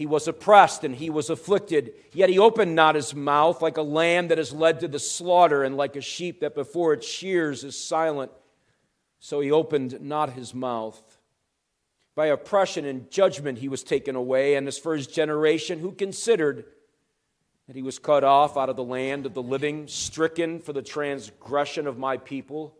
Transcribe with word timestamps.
He 0.00 0.06
was 0.06 0.26
oppressed 0.26 0.82
and 0.82 0.96
he 0.96 1.10
was 1.10 1.28
afflicted, 1.28 1.92
yet 2.14 2.30
he 2.30 2.38
opened 2.38 2.74
not 2.74 2.94
his 2.94 3.14
mouth 3.14 3.60
like 3.60 3.76
a 3.76 3.82
lamb 3.82 4.28
that 4.28 4.38
is 4.38 4.50
led 4.50 4.80
to 4.80 4.88
the 4.88 4.98
slaughter, 4.98 5.62
and 5.62 5.76
like 5.76 5.94
a 5.94 6.00
sheep 6.00 6.40
that 6.40 6.54
before 6.54 6.94
its 6.94 7.06
shears 7.06 7.64
is 7.64 7.76
silent. 7.76 8.32
So 9.18 9.40
he 9.40 9.50
opened 9.50 10.00
not 10.00 10.32
his 10.32 10.54
mouth. 10.54 11.18
By 12.14 12.28
oppression 12.28 12.86
and 12.86 13.10
judgment 13.10 13.58
he 13.58 13.68
was 13.68 13.82
taken 13.82 14.16
away, 14.16 14.54
and 14.54 14.66
his 14.66 15.06
generation, 15.06 15.80
who 15.80 15.92
considered 15.92 16.64
that 17.66 17.76
he 17.76 17.82
was 17.82 17.98
cut 17.98 18.24
off 18.24 18.56
out 18.56 18.70
of 18.70 18.76
the 18.76 18.82
land 18.82 19.26
of 19.26 19.34
the 19.34 19.42
living, 19.42 19.86
stricken 19.86 20.60
for 20.60 20.72
the 20.72 20.80
transgression 20.80 21.86
of 21.86 21.98
my 21.98 22.16
people? 22.16 22.74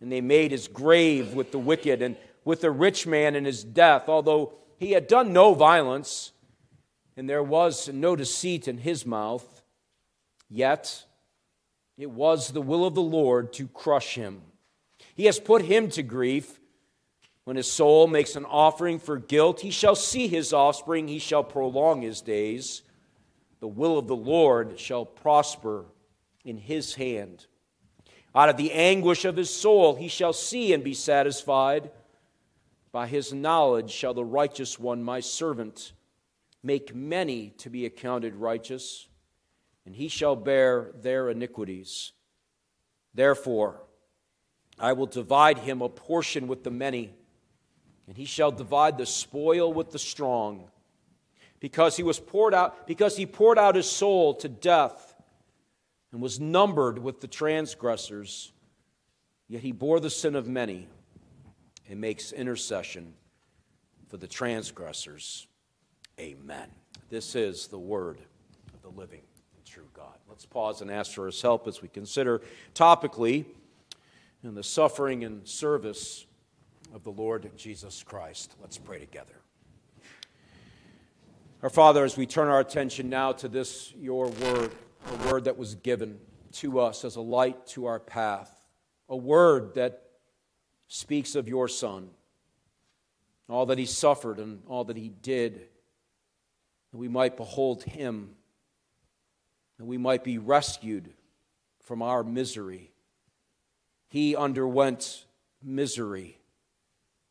And 0.00 0.10
they 0.10 0.22
made 0.22 0.50
his 0.50 0.66
grave 0.66 1.34
with 1.34 1.52
the 1.52 1.58
wicked 1.58 2.00
and 2.00 2.16
with 2.42 2.62
the 2.62 2.70
rich 2.70 3.06
man 3.06 3.34
in 3.34 3.44
his 3.44 3.62
death, 3.62 4.08
although 4.08 4.54
he 4.78 4.92
had 4.92 5.06
done 5.06 5.32
no 5.32 5.54
violence, 5.54 6.32
and 7.16 7.28
there 7.28 7.42
was 7.42 7.88
no 7.88 8.14
deceit 8.14 8.68
in 8.68 8.78
his 8.78 9.06
mouth, 9.06 9.62
yet 10.48 11.04
it 11.96 12.10
was 12.10 12.48
the 12.48 12.62
will 12.62 12.84
of 12.84 12.94
the 12.94 13.02
Lord 13.02 13.52
to 13.54 13.68
crush 13.68 14.14
him. 14.14 14.42
He 15.14 15.24
has 15.24 15.40
put 15.40 15.62
him 15.62 15.88
to 15.90 16.02
grief. 16.02 16.60
When 17.44 17.56
his 17.56 17.70
soul 17.70 18.06
makes 18.08 18.34
an 18.34 18.44
offering 18.44 18.98
for 18.98 19.18
guilt, 19.18 19.60
he 19.60 19.70
shall 19.70 19.94
see 19.94 20.26
his 20.26 20.52
offspring, 20.52 21.08
he 21.08 21.20
shall 21.20 21.44
prolong 21.44 22.02
his 22.02 22.20
days. 22.20 22.82
The 23.60 23.68
will 23.68 23.98
of 23.98 24.08
the 24.08 24.16
Lord 24.16 24.78
shall 24.78 25.04
prosper 25.04 25.86
in 26.44 26.58
his 26.58 26.96
hand. 26.96 27.46
Out 28.34 28.50
of 28.50 28.56
the 28.56 28.72
anguish 28.72 29.24
of 29.24 29.36
his 29.36 29.48
soul, 29.48 29.94
he 29.94 30.08
shall 30.08 30.32
see 30.32 30.74
and 30.74 30.84
be 30.84 30.92
satisfied. 30.92 31.90
By 32.96 33.08
his 33.08 33.30
knowledge 33.30 33.90
shall 33.90 34.14
the 34.14 34.24
righteous 34.24 34.78
one, 34.78 35.02
my 35.02 35.20
servant, 35.20 35.92
make 36.62 36.94
many 36.94 37.50
to 37.58 37.68
be 37.68 37.84
accounted 37.84 38.34
righteous, 38.36 39.06
and 39.84 39.94
he 39.94 40.08
shall 40.08 40.34
bear 40.34 40.92
their 41.02 41.28
iniquities. 41.28 42.12
Therefore, 43.12 43.82
I 44.78 44.94
will 44.94 45.04
divide 45.04 45.58
him 45.58 45.82
a 45.82 45.90
portion 45.90 46.48
with 46.48 46.64
the 46.64 46.70
many, 46.70 47.12
and 48.08 48.16
he 48.16 48.24
shall 48.24 48.50
divide 48.50 48.96
the 48.96 49.04
spoil 49.04 49.70
with 49.70 49.90
the 49.90 49.98
strong, 49.98 50.70
because 51.60 51.98
he 51.98 52.02
was 52.02 52.18
poured 52.18 52.54
out, 52.54 52.86
because 52.86 53.14
he 53.14 53.26
poured 53.26 53.58
out 53.58 53.74
his 53.74 53.90
soul 53.90 54.32
to 54.36 54.48
death 54.48 55.14
and 56.12 56.22
was 56.22 56.40
numbered 56.40 56.98
with 56.98 57.20
the 57.20 57.28
transgressors, 57.28 58.52
yet 59.48 59.60
he 59.60 59.72
bore 59.72 60.00
the 60.00 60.08
sin 60.08 60.34
of 60.34 60.48
many 60.48 60.88
and 61.88 62.00
makes 62.00 62.32
intercession 62.32 63.14
for 64.08 64.16
the 64.16 64.26
transgressors. 64.26 65.46
Amen. 66.18 66.68
This 67.10 67.34
is 67.34 67.66
the 67.68 67.78
word 67.78 68.18
of 68.74 68.82
the 68.82 68.98
living 68.98 69.22
and 69.56 69.64
true 69.64 69.88
God. 69.94 70.16
Let's 70.28 70.46
pause 70.46 70.80
and 70.80 70.90
ask 70.90 71.12
for 71.12 71.26
his 71.26 71.40
help 71.40 71.66
as 71.68 71.82
we 71.82 71.88
consider 71.88 72.42
topically 72.74 73.44
in 74.42 74.54
the 74.54 74.62
suffering 74.62 75.24
and 75.24 75.46
service 75.46 76.26
of 76.94 77.04
the 77.04 77.10
Lord 77.10 77.50
Jesus 77.56 78.02
Christ. 78.02 78.54
Let's 78.60 78.78
pray 78.78 78.98
together. 78.98 79.34
Our 81.62 81.70
Father, 81.70 82.04
as 82.04 82.16
we 82.16 82.26
turn 82.26 82.48
our 82.48 82.60
attention 82.60 83.08
now 83.08 83.32
to 83.32 83.48
this, 83.48 83.92
your 83.96 84.28
word, 84.28 84.70
a 85.10 85.28
word 85.28 85.44
that 85.44 85.56
was 85.56 85.74
given 85.74 86.18
to 86.52 86.80
us 86.80 87.04
as 87.04 87.16
a 87.16 87.20
light 87.20 87.66
to 87.68 87.86
our 87.86 87.98
path, 87.98 88.62
a 89.08 89.16
word 89.16 89.74
that 89.74 90.05
speaks 90.88 91.34
of 91.34 91.48
your 91.48 91.68
Son, 91.68 92.10
all 93.48 93.66
that 93.66 93.78
he 93.78 93.86
suffered 93.86 94.38
and 94.38 94.62
all 94.66 94.84
that 94.84 94.96
he 94.96 95.08
did, 95.08 95.66
that 96.92 96.98
we 96.98 97.08
might 97.08 97.36
behold 97.36 97.82
him, 97.82 98.30
that 99.78 99.84
we 99.84 99.98
might 99.98 100.24
be 100.24 100.38
rescued 100.38 101.12
from 101.82 102.02
our 102.02 102.24
misery. 102.24 102.92
He 104.08 104.34
underwent 104.34 105.26
misery 105.62 106.38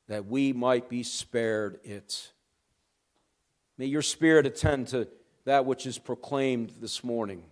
that 0.07 0.25
we 0.27 0.53
might 0.53 0.87
be 0.87 1.03
spared 1.03 1.79
it. 1.83 2.31
May 3.77 3.87
your 3.87 4.01
Spirit 4.01 4.45
attend 4.45 4.89
to 4.89 5.07
that 5.45 5.65
which 5.65 5.85
is 5.85 5.97
proclaimed 5.97 6.73
this 6.79 7.03
morning. 7.03 7.43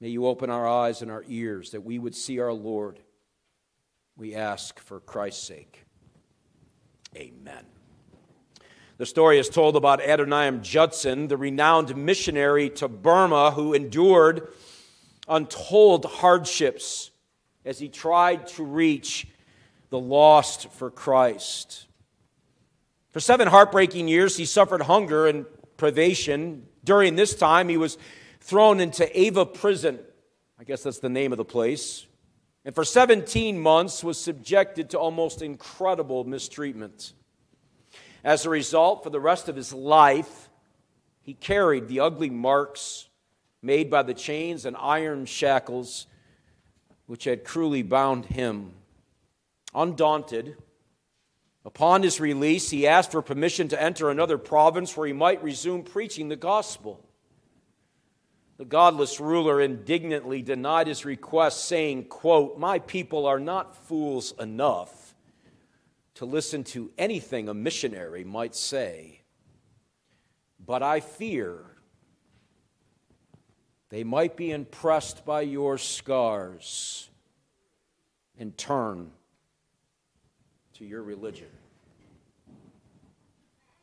May 0.00 0.08
you 0.08 0.26
open 0.26 0.50
our 0.50 0.68
eyes 0.68 1.02
and 1.02 1.10
our 1.10 1.24
ears 1.26 1.70
that 1.70 1.84
we 1.84 1.98
would 1.98 2.14
see 2.14 2.38
our 2.38 2.52
Lord 2.52 3.00
we 4.16 4.34
ask 4.34 4.80
for 4.80 5.00
Christ's 5.00 5.46
sake. 5.46 5.84
Amen. 7.14 7.64
The 8.98 9.06
story 9.06 9.38
is 9.38 9.50
told 9.50 9.76
about 9.76 10.00
Adoniram 10.00 10.62
Judson, 10.62 11.28
the 11.28 11.36
renowned 11.36 11.94
missionary 11.94 12.70
to 12.70 12.88
Burma 12.88 13.50
who 13.50 13.74
endured 13.74 14.48
untold 15.28 16.06
hardships 16.06 17.10
as 17.64 17.78
he 17.78 17.88
tried 17.88 18.46
to 18.46 18.64
reach 18.64 19.26
the 19.90 19.98
lost 19.98 20.70
for 20.72 20.90
Christ. 20.90 21.86
For 23.10 23.20
seven 23.20 23.48
heartbreaking 23.48 24.08
years, 24.08 24.36
he 24.36 24.46
suffered 24.46 24.82
hunger 24.82 25.26
and 25.26 25.44
privation. 25.76 26.66
During 26.84 27.16
this 27.16 27.34
time, 27.34 27.68
he 27.68 27.76
was 27.76 27.98
thrown 28.40 28.80
into 28.80 29.18
Ava 29.18 29.44
prison. 29.44 29.98
I 30.58 30.64
guess 30.64 30.82
that's 30.82 31.00
the 31.00 31.08
name 31.10 31.32
of 31.32 31.38
the 31.38 31.44
place 31.44 32.05
and 32.66 32.74
for 32.74 32.84
17 32.84 33.60
months 33.60 34.02
was 34.02 34.18
subjected 34.18 34.90
to 34.90 34.98
almost 34.98 35.40
incredible 35.40 36.24
mistreatment. 36.24 37.12
As 38.24 38.44
a 38.44 38.50
result, 38.50 39.04
for 39.04 39.10
the 39.10 39.20
rest 39.20 39.48
of 39.48 39.54
his 39.54 39.72
life, 39.72 40.50
he 41.22 41.34
carried 41.34 41.86
the 41.86 42.00
ugly 42.00 42.28
marks 42.28 43.08
made 43.62 43.88
by 43.88 44.02
the 44.02 44.14
chains 44.14 44.66
and 44.66 44.76
iron 44.80 45.26
shackles 45.26 46.08
which 47.06 47.22
had 47.22 47.44
cruelly 47.44 47.82
bound 47.82 48.24
him. 48.24 48.72
Undaunted, 49.72 50.56
upon 51.64 52.02
his 52.02 52.18
release, 52.18 52.68
he 52.70 52.84
asked 52.84 53.12
for 53.12 53.22
permission 53.22 53.68
to 53.68 53.80
enter 53.80 54.10
another 54.10 54.38
province 54.38 54.96
where 54.96 55.06
he 55.06 55.12
might 55.12 55.40
resume 55.40 55.84
preaching 55.84 56.28
the 56.28 56.34
gospel. 56.34 57.05
The 58.58 58.64
godless 58.64 59.20
ruler 59.20 59.60
indignantly 59.60 60.40
denied 60.40 60.86
his 60.86 61.04
request, 61.04 61.66
saying, 61.66 62.04
quote, 62.04 62.58
My 62.58 62.78
people 62.78 63.26
are 63.26 63.40
not 63.40 63.76
fools 63.76 64.32
enough 64.40 65.14
to 66.14 66.24
listen 66.24 66.64
to 66.64 66.90
anything 66.96 67.48
a 67.48 67.54
missionary 67.54 68.24
might 68.24 68.54
say, 68.54 69.20
but 70.64 70.82
I 70.82 71.00
fear 71.00 71.76
they 73.90 74.02
might 74.02 74.36
be 74.36 74.50
impressed 74.50 75.26
by 75.26 75.42
your 75.42 75.76
scars 75.76 77.10
and 78.38 78.56
turn 78.56 79.10
to 80.74 80.84
your 80.84 81.02
religion. 81.02 81.50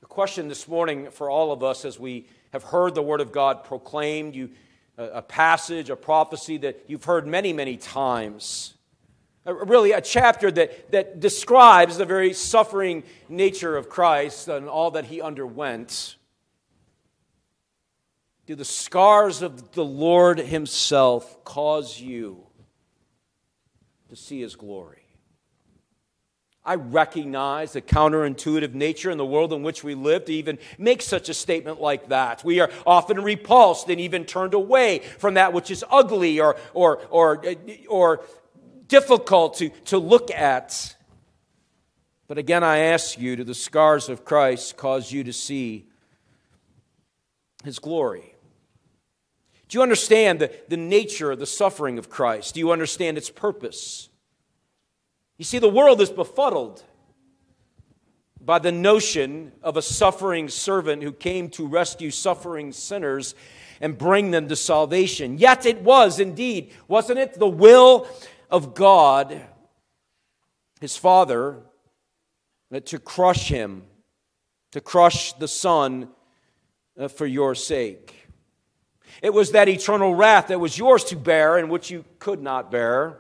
The 0.02 0.08
question 0.08 0.48
this 0.48 0.68
morning 0.68 1.12
for 1.12 1.30
all 1.30 1.52
of 1.52 1.64
us 1.64 1.86
as 1.86 2.00
we 2.00 2.26
have 2.54 2.64
heard 2.64 2.94
the 2.94 3.02
Word 3.02 3.20
of 3.20 3.32
God 3.32 3.64
proclaimed, 3.64 4.36
you, 4.36 4.52
a, 4.96 5.24
passage, 5.24 5.90
a 5.90 5.96
prophecy 5.96 6.58
that 6.58 6.86
you've 6.88 7.04
heard 7.04 7.26
many, 7.26 7.52
many 7.52 7.78
times. 7.78 8.76
really, 9.44 9.92
a 9.92 10.02
chapter 10.02 10.52
that, 10.52 10.92
that 10.92 11.20
describes 11.20 11.98
the 11.98 12.06
very 12.06 12.32
suffering 12.32 13.04
nature 13.28 13.76
of 13.76 13.90
Christ 13.90 14.48
and 14.48 14.70
all 14.70 14.92
that 14.92 15.06
he 15.06 15.20
underwent. 15.20 16.16
Do 18.46 18.54
the 18.54 18.66
scars 18.66 19.42
of 19.42 19.72
the 19.72 19.86
Lord 19.86 20.38
Himself 20.38 21.44
cause 21.44 22.00
you 22.00 22.46
to 24.10 24.16
see 24.16 24.42
His 24.42 24.56
glory? 24.56 25.03
I 26.66 26.76
recognize 26.76 27.74
the 27.74 27.82
counterintuitive 27.82 28.74
nature 28.74 29.12
in 29.12 29.18
the 29.18 29.26
world 29.26 29.52
in 29.52 29.64
which 29.64 29.84
we 29.84 29.96
live 29.96 30.26
to 30.26 30.34
even 30.34 30.60
make 30.78 31.02
such 31.02 31.28
a 31.28 31.34
statement 31.34 31.82
like 31.82 32.08
that. 32.08 32.44
We 32.44 32.62
are 32.62 32.72
often 32.86 33.22
repulsed 33.22 33.90
and 33.90 34.00
even 34.00 34.24
turned 34.24 34.54
away 34.54 35.00
from 35.00 35.34
that 35.34 35.52
which 35.52 35.70
is 35.70 35.84
ugly 35.92 36.40
or, 36.40 36.56
or, 36.74 37.02
or, 37.10 37.44
or 37.90 38.24
difficult 38.88 39.58
to, 39.58 39.70
to 39.86 39.98
look 39.98 40.32
at. 40.32 40.96
But 42.28 42.38
again, 42.38 42.64
I 42.64 42.78
ask 42.78 43.20
you, 43.20 43.36
do 43.36 43.44
the 43.44 43.54
scars 43.54 44.08
of 44.08 44.24
Christ 44.24 44.78
cause 44.78 45.12
you 45.12 45.26
to 45.26 45.34
see 45.34 45.88
his 47.66 47.78
glory. 47.78 48.36
Do 49.68 49.78
you 49.78 49.82
understand 49.82 50.40
the, 50.40 50.52
the 50.70 50.78
nature 50.78 51.32
of 51.32 51.40
the 51.40 51.46
suffering 51.46 51.98
of 51.98 52.10
Christ? 52.10 52.54
Do 52.54 52.62
you 52.62 52.72
understand 52.72 53.18
its 53.18 53.30
purpose? 53.30 54.08
You 55.38 55.46
see, 55.46 55.60
the 55.60 55.70
world 55.70 56.00
is 56.02 56.10
befuddled 56.10 56.84
by 58.40 58.60
the 58.60 58.72
notion 58.72 59.52
of 59.62 59.78
a 59.78 59.82
suffering 59.82 60.50
servant 60.50 61.02
who 61.02 61.12
came 61.12 61.50
to 61.50 61.66
rescue 61.66 62.12
suffering 62.12 62.72
sinners 62.72 63.36
and 63.80 63.98
bring 63.98 64.32
them 64.32 64.48
to 64.50 64.56
salvation. 64.56 65.38
Yet 65.38 65.66
it 65.66 65.82
was 65.82 66.20
indeed, 66.20 66.72
wasn't 66.88 67.20
it, 67.20 67.40
the 67.40 67.48
will 67.48 68.08
of 68.50 68.76
God, 68.76 69.42
his 70.82 70.98
Father, 70.98 71.60
to 72.86 73.00
crush 73.00 73.48
him, 73.48 73.84
to 74.72 74.82
crush 74.82 75.34
the 75.34 75.48
Son 75.48 76.10
uh, 77.00 77.08
for 77.08 77.26
your 77.26 77.56
sake. 77.56 78.28
It 79.22 79.34
was 79.34 79.52
that 79.52 79.70
eternal 79.70 80.16
wrath 80.16 80.48
that 80.48 80.60
was 80.60 80.78
yours 80.78 81.04
to 81.06 81.16
bear 81.16 81.58
and 81.58 81.70
which 81.70 81.90
you 81.90 82.04
could 82.20 82.42
not 82.42 82.72
bear 82.72 83.20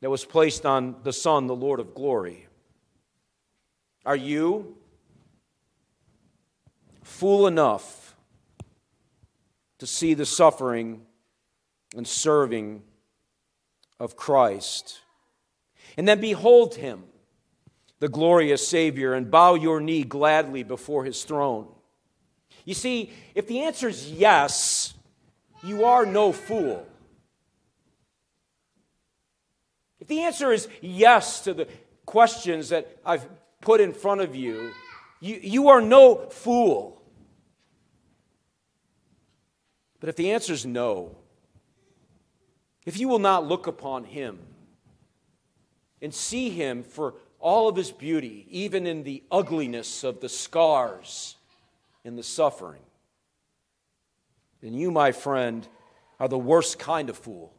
that 0.00 0.10
was 0.10 0.24
placed 0.24 0.64
on 0.64 0.96
the 1.02 1.12
Son, 1.12 1.46
the 1.46 1.56
Lord 1.56 1.80
of 1.80 1.94
glory. 1.94 2.46
Are 4.04 4.16
you 4.16 4.76
fool 7.02 7.46
enough 7.46 8.16
to 9.78 9.86
see 9.86 10.14
the 10.14 10.26
suffering 10.26 11.02
and 11.96 12.06
serving 12.06 12.82
of 13.98 14.16
Christ? 14.16 15.00
And 15.96 16.06
then 16.06 16.20
behold 16.20 16.76
him, 16.76 17.04
the 17.98 18.08
glorious 18.08 18.66
Savior, 18.66 19.14
and 19.14 19.30
bow 19.30 19.54
your 19.54 19.80
knee 19.80 20.04
gladly 20.04 20.62
before 20.62 21.04
his 21.04 21.24
throne. 21.24 21.66
You 22.64 22.74
see, 22.74 23.12
if 23.34 23.48
the 23.48 23.62
answer 23.62 23.88
is 23.88 24.12
yes, 24.12 24.94
you 25.64 25.84
are 25.84 26.06
no 26.06 26.32
fool. 26.32 26.86
The 30.08 30.22
answer 30.22 30.52
is 30.52 30.68
yes 30.80 31.40
to 31.42 31.54
the 31.54 31.68
questions 32.06 32.70
that 32.70 32.98
I've 33.04 33.28
put 33.60 33.80
in 33.80 33.92
front 33.92 34.22
of 34.22 34.34
you, 34.34 34.72
you, 35.20 35.38
you 35.42 35.68
are 35.68 35.80
no 35.80 36.16
fool. 36.30 37.02
But 40.00 40.08
if 40.08 40.16
the 40.16 40.30
answer 40.30 40.52
is 40.52 40.64
no, 40.64 41.16
if 42.86 42.98
you 42.98 43.08
will 43.08 43.18
not 43.18 43.46
look 43.46 43.66
upon 43.66 44.04
him 44.04 44.38
and 46.00 46.14
see 46.14 46.50
him 46.50 46.82
for 46.82 47.14
all 47.40 47.68
of 47.68 47.76
his 47.76 47.90
beauty, 47.90 48.46
even 48.48 48.86
in 48.86 49.02
the 49.02 49.22
ugliness 49.30 50.04
of 50.04 50.20
the 50.20 50.28
scars 50.28 51.36
and 52.04 52.16
the 52.16 52.22
suffering, 52.22 52.80
then 54.62 54.72
you, 54.72 54.90
my 54.90 55.12
friend, 55.12 55.68
are 56.18 56.28
the 56.28 56.38
worst 56.38 56.78
kind 56.78 57.10
of 57.10 57.18
fool. 57.18 57.52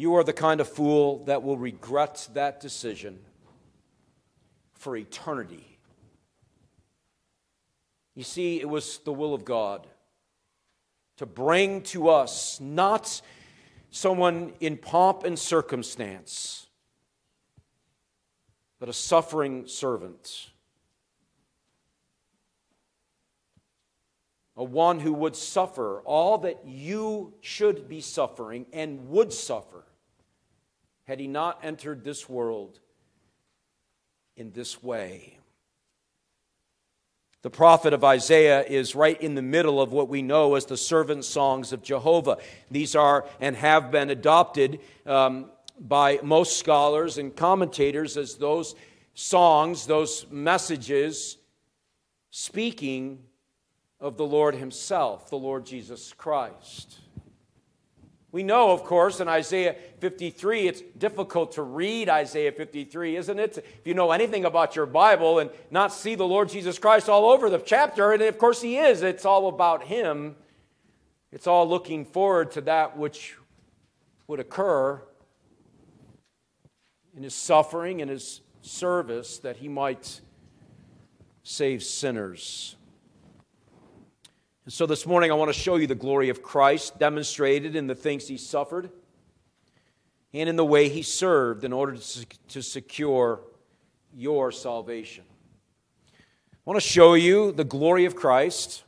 You 0.00 0.14
are 0.14 0.24
the 0.24 0.32
kind 0.32 0.62
of 0.62 0.66
fool 0.66 1.24
that 1.26 1.42
will 1.42 1.58
regret 1.58 2.26
that 2.32 2.58
decision 2.58 3.18
for 4.72 4.96
eternity. 4.96 5.78
You 8.14 8.24
see, 8.24 8.58
it 8.62 8.66
was 8.66 8.96
the 9.00 9.12
will 9.12 9.34
of 9.34 9.44
God 9.44 9.86
to 11.18 11.26
bring 11.26 11.82
to 11.82 12.08
us 12.08 12.58
not 12.62 13.20
someone 13.90 14.54
in 14.58 14.78
pomp 14.78 15.24
and 15.24 15.38
circumstance, 15.38 16.66
but 18.78 18.88
a 18.88 18.94
suffering 18.94 19.66
servant 19.66 20.46
a 24.56 24.64
one 24.64 25.00
who 25.00 25.12
would 25.12 25.36
suffer 25.36 26.00
all 26.04 26.38
that 26.38 26.66
you 26.66 27.32
should 27.40 27.88
be 27.88 28.00
suffering 28.00 28.66
and 28.72 29.08
would 29.08 29.32
suffer 29.32 29.84
had 31.10 31.18
he 31.18 31.26
not 31.26 31.58
entered 31.64 32.04
this 32.04 32.28
world 32.28 32.78
in 34.36 34.52
this 34.52 34.80
way. 34.80 35.36
The 37.42 37.50
prophet 37.50 37.92
of 37.92 38.04
Isaiah 38.04 38.62
is 38.62 38.94
right 38.94 39.20
in 39.20 39.34
the 39.34 39.42
middle 39.42 39.82
of 39.82 39.90
what 39.90 40.08
we 40.08 40.22
know 40.22 40.54
as 40.54 40.66
the 40.66 40.76
servant 40.76 41.24
songs 41.24 41.72
of 41.72 41.82
Jehovah. 41.82 42.38
These 42.70 42.94
are 42.94 43.26
and 43.40 43.56
have 43.56 43.90
been 43.90 44.08
adopted 44.10 44.78
um, 45.04 45.50
by 45.80 46.20
most 46.22 46.60
scholars 46.60 47.18
and 47.18 47.34
commentators 47.34 48.16
as 48.16 48.36
those 48.36 48.76
songs, 49.14 49.86
those 49.88 50.26
messages 50.30 51.38
speaking 52.30 53.18
of 53.98 54.16
the 54.16 54.26
Lord 54.26 54.54
Himself, 54.54 55.28
the 55.28 55.34
Lord 55.34 55.66
Jesus 55.66 56.12
Christ. 56.12 57.00
We 58.32 58.44
know, 58.44 58.70
of 58.70 58.84
course, 58.84 59.18
in 59.18 59.26
Isaiah 59.26 59.74
53, 59.98 60.68
it's 60.68 60.82
difficult 60.96 61.52
to 61.52 61.62
read 61.62 62.08
Isaiah 62.08 62.52
53, 62.52 63.16
isn't 63.16 63.38
it? 63.40 63.58
If 63.58 63.84
you 63.84 63.94
know 63.94 64.12
anything 64.12 64.44
about 64.44 64.76
your 64.76 64.86
Bible 64.86 65.40
and 65.40 65.50
not 65.70 65.92
see 65.92 66.14
the 66.14 66.26
Lord 66.26 66.48
Jesus 66.48 66.78
Christ 66.78 67.08
all 67.08 67.28
over 67.28 67.50
the 67.50 67.58
chapter, 67.58 68.12
and 68.12 68.22
of 68.22 68.38
course 68.38 68.62
He 68.62 68.78
is, 68.78 69.02
it's 69.02 69.24
all 69.24 69.48
about 69.48 69.84
Him. 69.84 70.36
It's 71.32 71.48
all 71.48 71.68
looking 71.68 72.04
forward 72.04 72.52
to 72.52 72.60
that 72.62 72.96
which 72.96 73.36
would 74.28 74.38
occur 74.38 75.02
in 77.16 77.24
His 77.24 77.34
suffering 77.34 78.00
and 78.00 78.08
His 78.08 78.42
service 78.62 79.38
that 79.38 79.56
He 79.56 79.66
might 79.66 80.20
save 81.42 81.82
sinners. 81.82 82.76
And 84.64 84.72
so 84.72 84.86
this 84.86 85.06
morning 85.06 85.30
I 85.30 85.34
want 85.34 85.48
to 85.52 85.58
show 85.58 85.76
you 85.76 85.86
the 85.86 85.94
glory 85.94 86.28
of 86.28 86.42
Christ 86.42 86.98
demonstrated 86.98 87.74
in 87.74 87.86
the 87.86 87.94
things 87.94 88.28
he 88.28 88.36
suffered 88.36 88.90
and 90.34 90.48
in 90.48 90.56
the 90.56 90.64
way 90.64 90.88
he 90.88 91.02
served 91.02 91.64
in 91.64 91.72
order 91.72 91.96
to 92.48 92.62
secure 92.62 93.40
your 94.14 94.52
salvation. 94.52 95.24
I 96.14 96.16
want 96.64 96.80
to 96.80 96.86
show 96.86 97.14
you 97.14 97.52
the 97.52 97.64
glory 97.64 98.04
of 98.04 98.14
Christ 98.14 98.84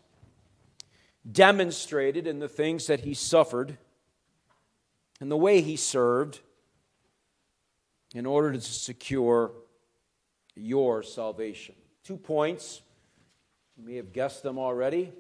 demonstrated 1.31 2.27
in 2.27 2.39
the 2.39 2.49
things 2.49 2.87
that 2.89 3.01
he 3.01 3.15
suffered 3.15 3.79
and 5.21 5.31
the 5.31 5.37
way 5.37 5.63
he 5.63 5.77
served 5.77 6.41
in 8.15 8.27
order 8.27 8.53
to 8.53 8.61
secure 8.61 9.53
your 10.55 11.03
salvation. 11.03 11.75
Two 12.05 12.19
points. 12.19 12.83
You 13.77 13.87
may 13.87 13.97
have 13.97 14.13
guessed 14.13 14.43
them 14.43 14.59
already. 14.59 15.13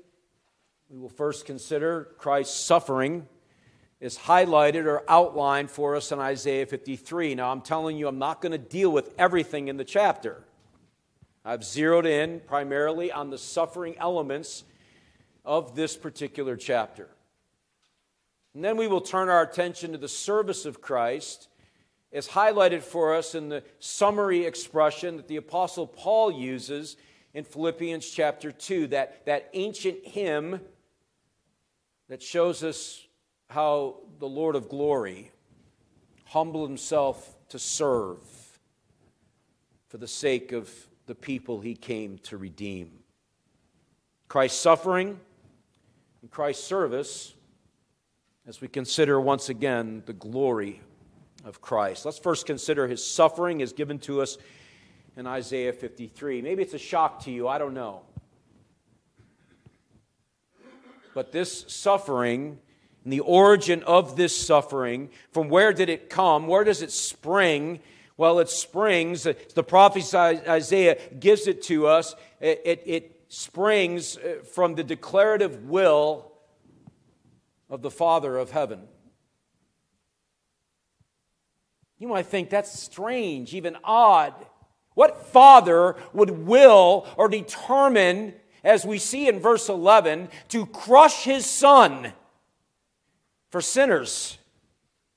We 0.92 0.98
will 0.98 1.08
first 1.08 1.46
consider 1.46 2.10
Christ's 2.18 2.60
suffering 2.60 3.26
is 3.98 4.18
highlighted 4.18 4.84
or 4.84 5.02
outlined 5.08 5.70
for 5.70 5.96
us 5.96 6.12
in 6.12 6.18
Isaiah 6.18 6.66
53. 6.66 7.34
Now, 7.34 7.50
I'm 7.50 7.62
telling 7.62 7.96
you, 7.96 8.08
I'm 8.08 8.18
not 8.18 8.42
going 8.42 8.52
to 8.52 8.58
deal 8.58 8.92
with 8.92 9.10
everything 9.16 9.68
in 9.68 9.78
the 9.78 9.86
chapter. 9.86 10.44
I've 11.46 11.64
zeroed 11.64 12.04
in 12.04 12.40
primarily 12.40 13.10
on 13.10 13.30
the 13.30 13.38
suffering 13.38 13.94
elements 13.96 14.64
of 15.46 15.74
this 15.74 15.96
particular 15.96 16.58
chapter. 16.58 17.08
And 18.52 18.62
then 18.62 18.76
we 18.76 18.86
will 18.86 19.00
turn 19.00 19.30
our 19.30 19.40
attention 19.40 19.92
to 19.92 19.98
the 19.98 20.08
service 20.08 20.66
of 20.66 20.82
Christ 20.82 21.48
as 22.12 22.28
highlighted 22.28 22.82
for 22.82 23.14
us 23.14 23.34
in 23.34 23.48
the 23.48 23.64
summary 23.78 24.44
expression 24.44 25.16
that 25.16 25.28
the 25.28 25.36
Apostle 25.36 25.86
Paul 25.86 26.30
uses 26.30 26.98
in 27.32 27.44
Philippians 27.44 28.10
chapter 28.10 28.52
2, 28.52 28.88
that, 28.88 29.24
that 29.24 29.48
ancient 29.54 30.06
hymn 30.06 30.60
that 32.12 32.22
shows 32.22 32.62
us 32.62 33.06
how 33.48 33.96
the 34.18 34.28
Lord 34.28 34.54
of 34.54 34.68
glory 34.68 35.30
humbled 36.26 36.68
himself 36.68 37.38
to 37.48 37.58
serve 37.58 38.18
for 39.88 39.96
the 39.96 40.06
sake 40.06 40.52
of 40.52 40.70
the 41.06 41.14
people 41.14 41.62
he 41.62 41.74
came 41.74 42.18
to 42.24 42.36
redeem. 42.36 42.90
Christ's 44.28 44.60
suffering 44.60 45.18
and 46.20 46.30
Christ's 46.30 46.64
service 46.64 47.32
as 48.46 48.60
we 48.60 48.68
consider 48.68 49.18
once 49.18 49.48
again 49.48 50.02
the 50.04 50.12
glory 50.12 50.82
of 51.46 51.62
Christ. 51.62 52.04
Let's 52.04 52.18
first 52.18 52.44
consider 52.44 52.88
his 52.88 53.02
suffering 53.02 53.62
as 53.62 53.72
given 53.72 53.98
to 54.00 54.20
us 54.20 54.36
in 55.16 55.26
Isaiah 55.26 55.72
53. 55.72 56.42
Maybe 56.42 56.62
it's 56.62 56.74
a 56.74 56.78
shock 56.78 57.24
to 57.24 57.30
you, 57.30 57.48
I 57.48 57.56
don't 57.56 57.72
know. 57.72 58.02
But 61.14 61.32
this 61.32 61.64
suffering 61.68 62.58
and 63.04 63.12
the 63.12 63.20
origin 63.20 63.82
of 63.82 64.16
this 64.16 64.36
suffering, 64.36 65.10
from 65.32 65.48
where 65.48 65.72
did 65.72 65.88
it 65.88 66.08
come? 66.08 66.46
Where 66.46 66.64
does 66.64 66.82
it 66.82 66.90
spring? 66.90 67.80
Well, 68.16 68.38
it 68.38 68.48
springs, 68.48 69.24
the 69.24 69.64
prophet 69.64 70.14
Isaiah 70.14 70.98
gives 71.18 71.46
it 71.46 71.62
to 71.62 71.86
us, 71.86 72.14
it, 72.40 72.62
it, 72.64 72.82
it 72.86 73.20
springs 73.28 74.16
uh, 74.18 74.44
from 74.52 74.74
the 74.74 74.84
declarative 74.84 75.64
will 75.64 76.30
of 77.70 77.82
the 77.82 77.90
Father 77.90 78.36
of 78.36 78.50
heaven. 78.50 78.82
You 81.98 82.08
might 82.08 82.26
think 82.26 82.50
that's 82.50 82.78
strange, 82.78 83.54
even 83.54 83.76
odd. 83.82 84.34
What 84.94 85.26
father 85.28 85.96
would 86.12 86.30
will 86.30 87.06
or 87.16 87.28
determine 87.28 88.34
as 88.64 88.84
we 88.84 88.98
see 88.98 89.28
in 89.28 89.40
verse 89.40 89.68
11, 89.68 90.28
to 90.48 90.66
crush 90.66 91.24
his 91.24 91.46
son 91.46 92.12
for 93.50 93.60
sinners 93.60 94.38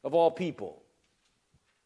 of 0.04 0.14
all 0.14 0.32
people. 0.32 0.82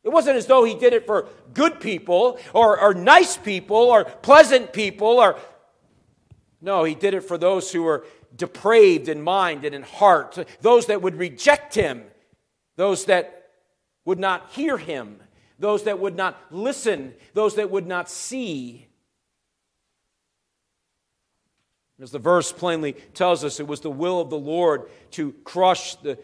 It 0.04 0.10
wasn't 0.10 0.38
as 0.38 0.46
though 0.46 0.64
he 0.64 0.76
did 0.76 0.94
it 0.94 1.06
for 1.06 1.28
good 1.54 1.80
people 1.80 2.40
or, 2.54 2.80
or 2.80 2.94
nice 2.94 3.38
people 3.38 3.76
or 3.76 4.06
pleasant 4.06 4.74
people 4.74 5.20
or. 5.20 5.38
No, 6.62 6.84
he 6.84 6.96
did 6.96 7.14
it 7.14 7.22
for 7.22 7.38
those 7.38 7.72
who 7.72 7.84
were 7.84 8.06
depraved 8.36 9.08
in 9.10 9.22
mind 9.22 9.66
and 9.66 9.74
in 9.74 9.84
heart, 9.84 10.38
those 10.62 10.88
that 10.88 11.02
would 11.02 11.16
reject 11.16 11.76
him, 11.76 12.04
those 12.76 13.06
that 13.06 13.52
would 14.06 14.20
not 14.20 14.50
hear 14.52 14.78
him, 14.78 15.20
those 15.58 15.84
that 15.84 16.00
would 16.00 16.16
not 16.16 16.40
listen, 16.52 17.14
those 17.34 17.56
that 17.56 17.70
would 17.70 17.88
not 17.88 18.10
see. 18.10 18.88
As 22.02 22.12
the 22.12 22.20
verse 22.20 22.52
plainly 22.52 22.94
tells 23.14 23.44
us, 23.44 23.60
it 23.60 23.68
was 23.68 23.82
the 23.82 23.92
will 23.92 24.22
of 24.22 24.30
the 24.30 24.38
Lord 24.38 24.90
to 25.12 25.34
crush 25.44 25.96
the 25.96 26.18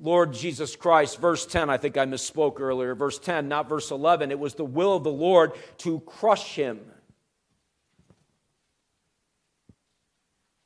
Lord 0.00 0.32
Jesus 0.32 0.76
Christ. 0.76 1.20
Verse 1.20 1.44
10, 1.44 1.68
I 1.68 1.76
think 1.76 1.98
I 1.98 2.06
misspoke 2.06 2.58
earlier. 2.58 2.94
Verse 2.94 3.18
10, 3.18 3.46
not 3.46 3.68
verse 3.68 3.90
11. 3.90 4.30
It 4.30 4.38
was 4.38 4.54
the 4.54 4.64
will 4.64 4.96
of 4.96 5.04
the 5.04 5.12
Lord 5.12 5.52
to 5.78 6.00
crush 6.00 6.54
him. 6.54 6.80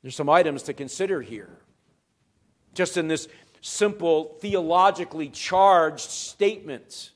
There's 0.01 0.15
some 0.15 0.29
items 0.29 0.63
to 0.63 0.73
consider 0.73 1.21
here. 1.21 1.57
Just 2.73 2.95
in 2.95 3.09
this 3.09 3.27
simple, 3.59 4.37
theologically 4.39 5.27
charged 5.27 6.09
statement. 6.09 7.11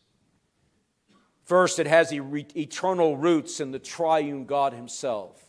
First, 1.46 1.80
it 1.80 1.88
has 1.88 2.12
eternal 2.12 3.16
roots 3.16 3.62
in 3.62 3.72
the 3.72 3.80
triune 3.80 4.46
God 4.46 4.74
Himself. 4.74 5.43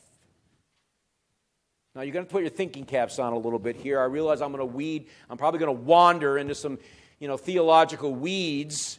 Now, 1.94 2.02
you're 2.02 2.12
going 2.12 2.26
to 2.26 2.30
put 2.30 2.42
your 2.42 2.50
thinking 2.50 2.84
caps 2.84 3.20
on 3.20 3.32
a 3.32 3.38
little 3.38 3.60
bit 3.60 3.76
here. 3.76 4.00
I 4.00 4.04
realize 4.04 4.42
I'm 4.42 4.50
going 4.50 4.58
to 4.58 4.74
weed, 4.74 5.06
I'm 5.30 5.38
probably 5.38 5.60
going 5.60 5.76
to 5.76 5.82
wander 5.82 6.38
into 6.38 6.54
some 6.54 6.78
you 7.20 7.28
know, 7.28 7.36
theological 7.36 8.12
weeds. 8.12 8.98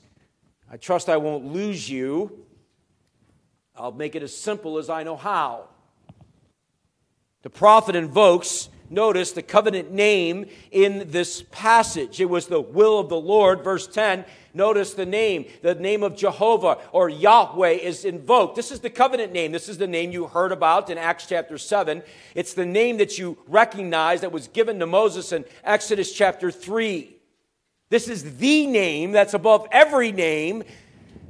I 0.71 0.77
trust 0.77 1.09
I 1.09 1.17
won't 1.17 1.45
lose 1.45 1.89
you. 1.89 2.45
I'll 3.75 3.91
make 3.91 4.15
it 4.15 4.23
as 4.23 4.35
simple 4.35 4.77
as 4.77 4.89
I 4.89 5.03
know 5.03 5.17
how. 5.17 5.67
The 7.41 7.49
prophet 7.49 7.95
invokes 7.95 8.69
notice 8.89 9.31
the 9.31 9.41
covenant 9.41 9.91
name 9.91 10.45
in 10.71 11.11
this 11.11 11.43
passage. 11.51 12.19
It 12.21 12.29
was 12.29 12.47
the 12.47 12.61
will 12.61 12.99
of 12.99 13.09
the 13.09 13.19
Lord, 13.19 13.63
verse 13.63 13.87
10. 13.87 14.25
Notice 14.53 14.93
the 14.93 15.05
name, 15.05 15.45
the 15.61 15.75
name 15.75 16.01
of 16.01 16.15
Jehovah 16.15 16.77
or 16.93 17.09
Yahweh 17.09 17.71
is 17.71 18.05
invoked. 18.05 18.55
This 18.55 18.71
is 18.71 18.79
the 18.79 18.89
covenant 18.89 19.33
name. 19.33 19.51
This 19.51 19.67
is 19.67 19.77
the 19.77 19.87
name 19.87 20.11
you 20.11 20.27
heard 20.27 20.53
about 20.53 20.89
in 20.89 20.97
Acts 20.97 21.25
chapter 21.27 21.57
7. 21.57 22.01
It's 22.35 22.53
the 22.53 22.65
name 22.65 22.97
that 22.97 23.17
you 23.17 23.37
recognize 23.47 24.21
that 24.21 24.31
was 24.31 24.47
given 24.47 24.79
to 24.79 24.85
Moses 24.85 25.33
in 25.33 25.43
Exodus 25.63 26.13
chapter 26.13 26.51
3. 26.51 27.17
This 27.89 28.07
is 28.07 28.37
the 28.37 28.65
name 28.65 29.11
that's 29.11 29.33
above 29.33 29.67
every 29.71 30.11
name, 30.11 30.63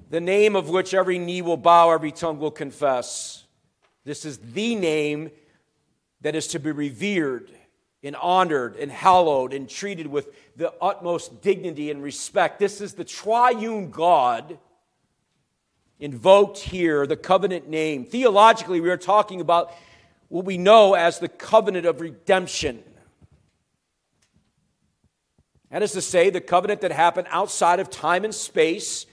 the 0.09 0.21
name 0.21 0.55
of 0.55 0.69
which 0.69 0.93
every 0.93 1.17
knee 1.17 1.41
will 1.41 1.57
bow, 1.57 1.89
every 1.91 2.11
tongue 2.11 2.39
will 2.39 2.51
confess. 2.51 3.43
This 4.03 4.23
is 4.23 4.37
the 4.37 4.75
name 4.75 5.31
that 6.25 6.33
is 6.33 6.47
to 6.47 6.59
be 6.59 6.71
revered 6.71 7.51
and 8.01 8.15
honored 8.15 8.75
and 8.77 8.91
hallowed 8.91 9.53
and 9.53 9.69
treated 9.69 10.07
with 10.07 10.27
the 10.55 10.73
utmost 10.81 11.43
dignity 11.43 11.91
and 11.91 12.01
respect. 12.01 12.57
This 12.57 12.81
is 12.81 12.93
the 12.95 13.03
triune 13.03 13.91
God 13.91 14.57
invoked 15.99 16.57
here, 16.57 17.05
the 17.05 17.15
covenant 17.15 17.69
name. 17.69 18.05
Theologically, 18.05 18.81
we 18.81 18.89
are 18.89 18.97
talking 18.97 19.39
about 19.39 19.71
what 20.27 20.45
we 20.45 20.57
know 20.57 20.95
as 20.95 21.19
the 21.19 21.27
covenant 21.27 21.85
of 21.85 22.01
redemption. 22.01 22.81
That 25.69 25.83
is 25.83 25.91
to 25.91 26.01
say, 26.01 26.31
the 26.31 26.41
covenant 26.41 26.81
that 26.81 26.91
happened 26.91 27.27
outside 27.29 27.79
of 27.79 27.91
time 27.91 28.25
and 28.25 28.33
space, 28.33 29.05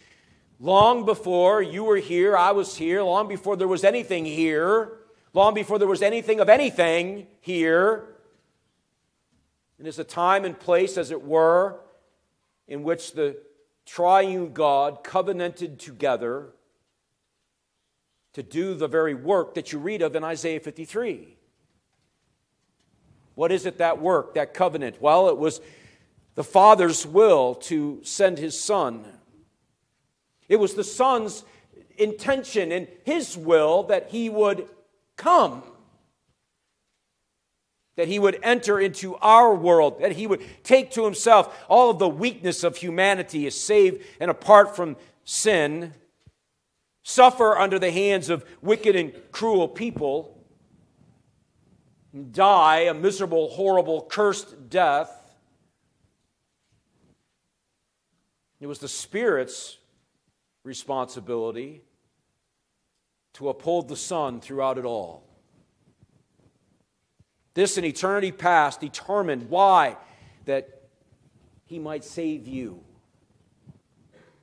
long 0.59 1.05
before 1.05 1.61
you 1.61 1.85
were 1.85 1.99
here, 1.99 2.39
I 2.39 2.53
was 2.53 2.75
here, 2.75 3.03
long 3.03 3.29
before 3.29 3.57
there 3.57 3.69
was 3.69 3.85
anything 3.85 4.25
here 4.25 4.93
long 5.35 5.55
before 5.55 5.79
there 5.79 5.89
was 5.89 6.03
anything 6.03 6.41
of 6.41 6.49
anything 6.49 7.27
here. 7.41 8.05
And 9.79 9.89
it's 9.89 9.99
a 9.99 10.05
time 10.05 10.45
and 10.45 10.59
place, 10.59 10.97
as 10.97 11.11
it 11.11 11.23
were, 11.23 11.81
in 12.69 12.83
which 12.83 13.13
the 13.13 13.37
triune 13.85 14.53
God 14.53 15.03
covenanted 15.03 15.79
together 15.79 16.51
to 18.33 18.43
do 18.43 18.75
the 18.75 18.89
very 18.89 19.15
work 19.15 19.55
that 19.55 19.73
you 19.73 19.79
read 19.79 20.03
of 20.03 20.15
in 20.17 20.25
Isaiah 20.25 20.61
53. 20.61 21.37
What 23.35 23.53
is 23.53 23.67
it 23.67 23.79
that 23.79 24.01
work, 24.01 24.35
that 24.35 24.55
covenant? 24.55 25.01
Well, 25.01 25.29
it 25.29 25.37
was 25.37 25.61
the 26.35 26.45
Father's 26.45 27.07
will 27.07 27.55
to 27.57 28.01
send 28.05 28.39
his 28.39 28.59
Son. 28.59 29.05
It 30.49 30.57
was 30.57 30.75
the 30.75 30.85
Son's 30.85 31.45
intention 31.99 32.73
and 32.73 32.89
his 33.05 33.37
will 33.37 33.85
that 33.85 34.11
he 34.11 34.31
would 34.31 34.69
come. 35.23 35.63
That 37.97 38.09
he 38.09 38.19
would 38.19 38.39
enter 38.43 38.81
into 38.81 39.17
our 39.17 39.55
world, 39.55 40.01
that 40.01 40.13
he 40.13 40.27
would 40.27 40.43
take 40.65 40.91
to 40.93 41.05
himself 41.05 41.65
all 41.69 41.91
of 41.91 41.99
the 41.99 42.09
weakness 42.09 42.65
of 42.65 42.77
humanity, 42.77 43.47
is 43.47 43.59
saved 43.59 44.05
and 44.19 44.31
apart 44.31 44.75
from 44.75 44.97
sin, 45.25 45.93
suffer 47.03 47.57
under 47.57 47.79
the 47.79 47.91
hands 47.91 48.31
of 48.31 48.45
wicked 48.63 48.97
and 48.97 49.13
cruel 49.31 49.69
people, 49.69 50.39
die 52.33 52.81
a 52.81 52.95
miserable, 52.95 53.51
horrible, 53.51 54.03
cursed 54.03 54.71
death. 54.71 55.19
It 58.61 58.67
was 58.67 58.79
the 58.79 58.89
Spirit's 58.89 59.77
responsibility 60.65 61.83
to 63.35 63.49
uphold 63.49 63.89
the 63.89 63.97
Son 63.97 64.41
throughout 64.41 64.79
it 64.79 64.85
all. 64.85 65.23
This 67.55 67.77
in 67.77 67.85
eternity 67.85 68.33
past 68.33 68.81
determined 68.81 69.49
why? 69.51 69.97
That 70.47 70.83
he 71.65 71.79
might 71.79 72.05
save 72.05 72.47
you. 72.47 72.83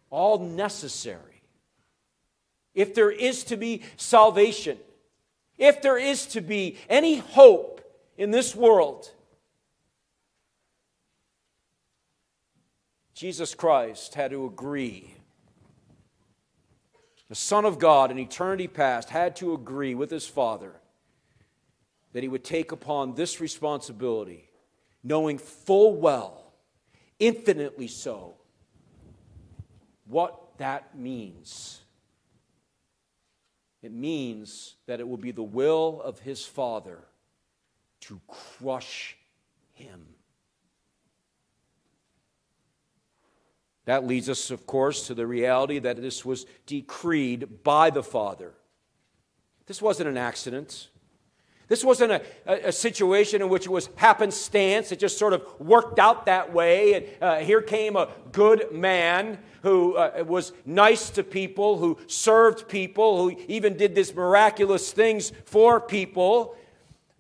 All 0.10 0.40
necessary. 0.40 1.44
If 2.74 2.94
there 2.94 3.12
is 3.12 3.44
to 3.46 3.58
be 3.58 3.84
salvation, 3.98 4.78
if 5.58 5.82
there 5.82 5.98
is 5.98 6.26
to 6.28 6.42
be 6.42 6.78
any 6.88 7.18
hope 7.18 7.82
in 8.18 8.32
this 8.32 8.56
world, 8.56 9.12
Jesus 13.14 13.54
Christ 13.54 14.16
had 14.16 14.32
to 14.32 14.46
agree 14.46 15.19
the 17.30 17.36
Son 17.36 17.64
of 17.64 17.78
God 17.80 18.12
in 18.12 18.18
eternity 18.20 18.68
past 18.68 19.10
had 19.10 19.36
to 19.38 19.54
agree 19.54 19.96
with 19.96 20.10
his 20.10 20.28
Father 20.28 20.74
that 22.12 22.24
he 22.24 22.30
would 22.30 22.44
take 22.44 22.72
upon 22.72 23.14
this 23.14 23.40
responsibility, 23.40 24.50
knowing 25.04 25.38
full 25.38 25.96
well, 25.96 26.54
infinitely 27.20 27.88
so, 27.88 28.34
what 30.08 30.58
that 30.58 30.98
means. 30.98 31.82
It 33.84 33.94
means 33.94 34.76
that 34.88 35.00
it 35.00 35.08
will 35.08 35.18
be 35.18 35.32
the 35.32 35.44
will 35.44 36.02
of 36.02 36.20
his 36.20 36.44
Father 36.44 37.00
to 38.02 38.20
crush 38.28 39.16
him. 39.74 40.08
That 43.90 44.06
leads 44.06 44.30
us, 44.30 44.52
of 44.52 44.68
course, 44.68 45.08
to 45.08 45.16
the 45.16 45.26
reality 45.26 45.80
that 45.80 46.00
this 46.00 46.24
was 46.24 46.46
decreed 46.68 47.64
by 47.64 47.90
the 47.90 48.04
Father. 48.04 48.54
This 49.66 49.82
wasn't 49.82 50.10
an 50.10 50.16
accident. 50.16 50.90
This 51.70 51.84
wasn't 51.84 52.12
a, 52.12 52.22
a, 52.46 52.68
a, 52.68 52.72
situation 52.72 53.42
in 53.42 53.50
which 53.50 53.66
it 53.66 53.72
was 53.72 53.90
happenstance. 53.96 54.92
It 54.92 55.00
just 55.00 55.18
sort 55.18 55.34
of 55.34 55.44
worked 55.60 55.98
out 55.98 56.28
that 56.28 56.54
way. 56.54 56.94
And 56.94 57.06
uh, 57.20 57.38
here 57.40 57.64
came 57.64 57.96
a 57.96 58.10
good 58.32 58.72
man 58.72 59.40
who 59.64 59.96
uh, 59.96 60.24
was 60.24 60.54
nice 60.68 61.10
to 61.10 61.24
people, 61.24 61.80
who 61.80 61.98
served 62.06 62.68
people, 62.68 63.18
who 63.18 63.42
even 63.48 63.76
did 63.76 63.96
these 63.96 64.14
miraculous 64.14 64.94
things 64.94 65.32
for 65.46 65.82
people, 65.82 66.56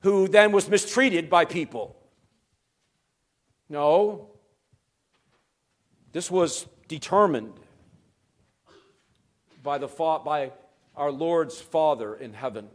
who 0.01 0.27
then 0.27 0.51
was 0.51 0.69
mistreated 0.69 1.31
by 1.31 1.45
people. 1.45 1.95
No, 3.69 4.28
this 6.11 6.31
was 6.31 6.65
determined 6.87 7.53
by, 9.63 9.77
the, 9.77 9.87
by 9.87 10.51
our 10.95 11.11
Lord's 11.11 11.59
Father 11.59 12.15
in 12.15 12.33
heaven. 12.33 12.67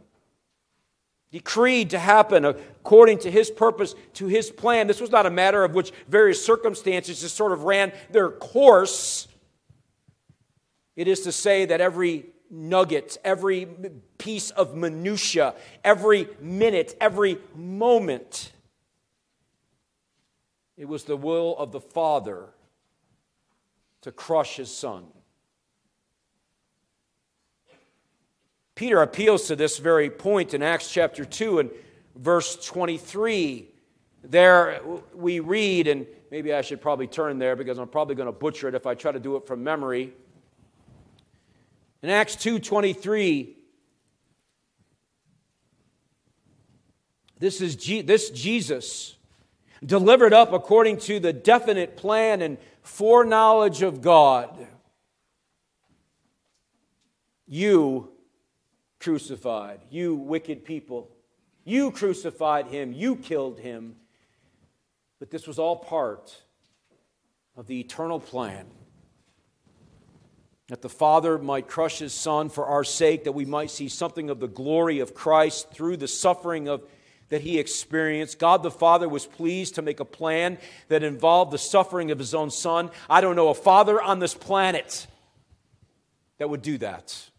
Decreed 1.31 1.89
to 1.89 1.99
happen 1.99 2.45
according 2.45 3.19
to 3.19 3.31
his 3.31 3.51
purpose, 3.51 3.93
to 4.13 4.27
his 4.27 4.49
plan. 4.49 4.87
This 4.87 5.01
was 5.01 5.11
not 5.11 5.25
a 5.25 5.29
matter 5.29 5.63
of 5.63 5.73
which 5.73 5.91
various 6.07 6.43
circumstances 6.43 7.21
just 7.21 7.35
sort 7.35 7.51
of 7.51 7.63
ran 7.63 7.91
their 8.11 8.29
course. 8.29 9.27
It 10.95 11.09
is 11.09 11.21
to 11.21 11.33
say 11.33 11.65
that 11.65 11.81
every 11.81 12.27
nugget, 12.49 13.17
every 13.25 13.67
piece 14.17 14.51
of 14.51 14.75
minutia, 14.75 15.55
every 15.83 16.29
minute, 16.39 16.95
every 17.01 17.39
moment. 17.53 18.53
It 20.77 20.87
was 20.87 21.03
the 21.03 21.17
will 21.17 21.57
of 21.57 21.73
the 21.73 21.81
Father 21.81 22.54
to 24.05 24.11
crush 24.11 24.57
his 24.57 24.69
son. 24.69 25.03
Peter 28.75 29.01
appeals 29.01 29.47
to 29.47 29.55
this 29.55 29.79
very 29.79 30.11
point 30.11 30.53
in 30.53 30.61
Acts 30.61 30.91
chapter 30.91 31.25
2 31.25 31.57
and 31.57 31.71
verse 32.15 32.55
23. 32.67 33.67
There 34.23 34.79
we 35.15 35.39
read, 35.39 35.87
and 35.87 36.05
maybe 36.29 36.53
I 36.53 36.61
should 36.61 36.81
probably 36.81 37.07
turn 37.07 37.39
there 37.39 37.55
because 37.55 37.79
I'm 37.79 37.87
probably 37.87 38.13
going 38.13 38.27
to 38.27 38.31
butcher 38.31 38.67
it 38.67 38.75
if 38.75 38.85
I 38.85 38.93
try 38.93 39.11
to 39.11 39.19
do 39.19 39.37
it 39.37 39.47
from 39.47 39.63
memory. 39.63 40.13
In 42.03 42.11
Acts 42.11 42.35
2:23, 42.35 43.55
this 47.39 47.59
is 47.59 47.75
G- 47.75 48.03
this 48.03 48.29
Jesus 48.29 49.15
delivered 49.83 50.31
up 50.31 50.53
according 50.53 50.97
to 50.97 51.19
the 51.19 51.33
definite 51.33 51.97
plan 51.97 52.43
and 52.43 52.59
foreknowledge 52.85 53.81
of 53.81 54.01
God. 54.01 54.67
You 57.47 58.11
crucified, 58.99 59.81
you 59.89 60.15
wicked 60.15 60.65
people. 60.65 61.09
You 61.63 61.91
crucified 61.91 62.67
him, 62.67 62.93
you 62.93 63.15
killed 63.15 63.59
him. 63.59 63.95
But 65.19 65.31
this 65.31 65.47
was 65.47 65.59
all 65.59 65.75
part 65.75 66.41
of 67.55 67.67
the 67.67 67.79
eternal 67.79 68.19
plan 68.19 68.67
that 70.67 70.81
the 70.81 70.89
Father 70.89 71.37
might 71.37 71.67
crush 71.67 71.99
his 71.99 72.13
Son 72.13 72.49
for 72.49 72.65
our 72.65 72.83
sake, 72.83 73.25
that 73.25 73.33
we 73.33 73.45
might 73.45 73.69
see 73.69 73.87
something 73.87 74.31
of 74.31 74.39
the 74.39 74.47
glory 74.47 74.99
of 74.99 75.13
Christ 75.13 75.69
through 75.71 75.97
the 75.97 76.07
suffering 76.07 76.67
of, 76.67 76.83
that 77.29 77.41
he 77.41 77.59
experienced. 77.59 78.39
God 78.39 78.63
the 78.63 78.71
Father 78.71 79.09
was 79.09 79.25
pleased 79.25 79.75
to 79.75 79.81
make 79.81 79.99
a 79.99 80.05
plan 80.05 80.57
that 80.89 81.03
involved 81.03 81.51
the 81.51 81.57
suffering 81.57 82.11
of 82.11 82.19
his 82.19 82.33
own 82.33 82.51
Son. 82.51 82.91
I 83.09 83.21
don't 83.21 83.35
know 83.35 83.49
a 83.49 83.55
father 83.55 84.01
on 84.01 84.19
this 84.19 84.33
planet 84.33 85.07
that 86.37 86.49
would 86.49 86.61
do 86.61 86.77
that. 86.79 87.29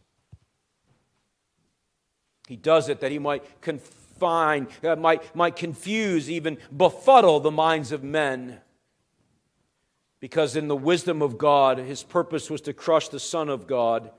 He 2.48 2.56
does 2.56 2.88
it 2.88 3.00
that 3.00 3.10
he 3.10 3.18
might 3.18 3.60
confine, 3.60 4.68
uh, 4.84 4.96
might, 4.96 5.34
might 5.34 5.56
confuse, 5.56 6.30
even 6.30 6.58
befuddle 6.74 7.40
the 7.40 7.50
minds 7.50 7.92
of 7.92 8.02
men 8.02 8.60
because 10.20 10.56
in 10.56 10.68
the 10.68 10.76
wisdom 10.76 11.22
of 11.22 11.38
God, 11.38 11.78
his 11.78 12.02
purpose 12.02 12.50
was 12.50 12.60
to 12.62 12.72
crush 12.72 13.08
the 13.08 13.20
Son 13.20 13.48
of 13.48 13.66
God 13.66 14.10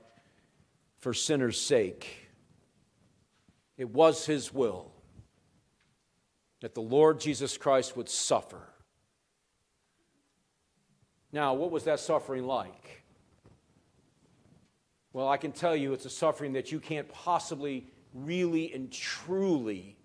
for 0.98 1.12
sinners' 1.12 1.60
sake. 1.60 2.28
It 3.76 3.90
was 3.90 4.26
his 4.26 4.52
will 4.52 4.92
that 6.60 6.74
the 6.74 6.80
Lord 6.80 7.20
Jesus 7.20 7.56
Christ 7.56 7.96
would 7.96 8.08
suffer. 8.08 8.60
Now, 11.32 11.54
what 11.54 11.70
was 11.70 11.84
that 11.84 12.00
suffering 12.00 12.46
like? 12.46 13.02
Well, 15.12 15.28
I 15.28 15.36
can 15.36 15.52
tell 15.52 15.76
you 15.76 15.92
it's 15.92 16.04
a 16.04 16.10
suffering 16.10 16.54
that 16.54 16.72
you 16.72 16.80
can't 16.80 17.08
possibly 17.08 17.86
really 18.14 18.72
and 18.72 18.90
truly 18.90 19.96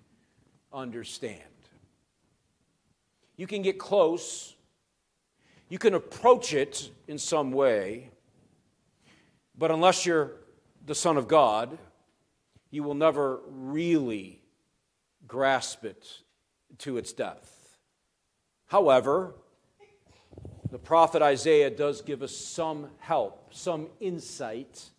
understand. 0.72 1.40
You 3.38 3.48
can 3.48 3.62
get 3.62 3.80
close 3.80 4.54
you 5.74 5.80
can 5.80 5.96
approach 5.96 6.54
it 6.54 6.92
in 7.08 7.18
some 7.18 7.52
way, 7.52 8.12
but 9.58 9.72
unless 9.72 10.06
you're 10.06 10.34
the 10.86 10.94
Son 10.94 11.18
of 11.18 11.28
God, 11.28 11.80
you 12.70 12.84
will 12.84 12.94
never 12.94 13.40
really 13.48 14.40
grasp 15.28 15.84
it 15.84 16.06
to 16.80 16.98
its 16.98 17.14
death. 17.14 17.78
However, 18.68 19.36
the 20.72 20.80
prophet 20.80 21.22
Isaiah 21.22 21.70
does 21.70 22.02
give 22.02 22.24
us 22.24 22.36
some 22.36 22.88
help, 23.00 23.54
some 23.54 23.88
insight 24.00 24.90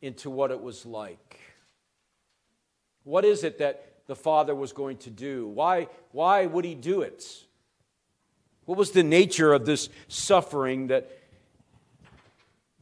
into 0.00 0.30
what 0.30 0.50
it 0.50 0.60
was 0.60 0.86
like. 0.86 1.40
What 3.02 3.24
is 3.24 3.42
it 3.42 3.58
that 3.58 3.94
the 4.06 4.14
Father 4.14 4.54
was 4.54 4.72
going 4.72 4.98
to 4.98 5.10
do? 5.10 5.48
Why, 5.48 5.88
why 6.12 6.46
would 6.46 6.64
he 6.64 6.74
do 6.74 7.02
it? 7.02 7.24
What 8.66 8.78
was 8.78 8.90
the 8.90 9.02
nature 9.02 9.52
of 9.52 9.64
this 9.64 9.88
suffering 10.08 10.88
that 10.88 11.10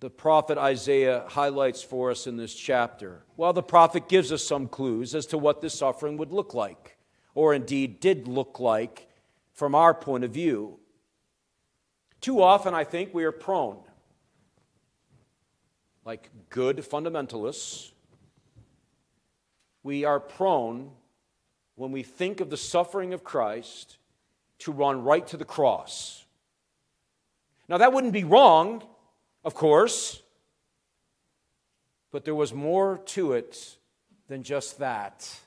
the 0.01 0.11
prophet 0.11 0.59
Isaiah 0.59 1.25
highlights 1.29 1.83
for 1.83 2.11
us 2.11 2.27
in 2.27 2.37
this 2.37 2.55
chapter? 2.55 3.23
Well, 3.37 3.53
the 3.53 3.63
prophet 3.63 4.09
gives 4.09 4.33
us 4.33 4.43
some 4.45 4.69
clues 4.69 5.15
as 5.15 5.27
to 5.27 5.39
what 5.39 5.61
this 5.61 5.75
suffering 5.75 6.17
would 6.17 6.33
look 6.33 6.55
like, 6.55 6.96
or 7.37 7.53
indeed 7.53 8.01
did 8.01 8.27
look 8.27 8.59
like 8.59 9.07
from 9.53 9.75
our 9.75 9.93
point 9.95 10.25
of 10.25 10.33
view. 10.33 10.79
Too 12.23 12.43
often, 12.43 12.75
I 12.75 12.83
think, 12.83 13.13
we 13.15 13.25
are 13.25 13.31
prone, 13.31 13.79
like 16.05 16.31
good 16.49 16.79
fundamentalists, 16.79 17.93
we 19.83 20.05
are 20.05 20.19
prone, 20.19 20.91
when 21.77 21.93
we 21.93 22.03
think 22.03 22.41
of 22.41 22.49
the 22.49 22.57
suffering 22.57 23.13
of 23.13 23.23
Christ, 23.23 23.99
to 24.61 24.73
run 24.73 25.05
right 25.05 25.27
to 25.27 25.37
the 25.37 25.45
cross. 25.45 26.25
Now, 27.69 27.77
that 27.79 27.93
wouldn't 27.93 28.15
be 28.15 28.25
wrong, 28.25 28.83
of 29.45 29.53
course, 29.53 30.23
but 32.11 32.25
there 32.25 32.35
was 32.35 32.55
more 32.55 32.99
to 33.07 33.35
it 33.35 33.77
than 34.27 34.43
just 34.43 34.79
that. 34.79 35.39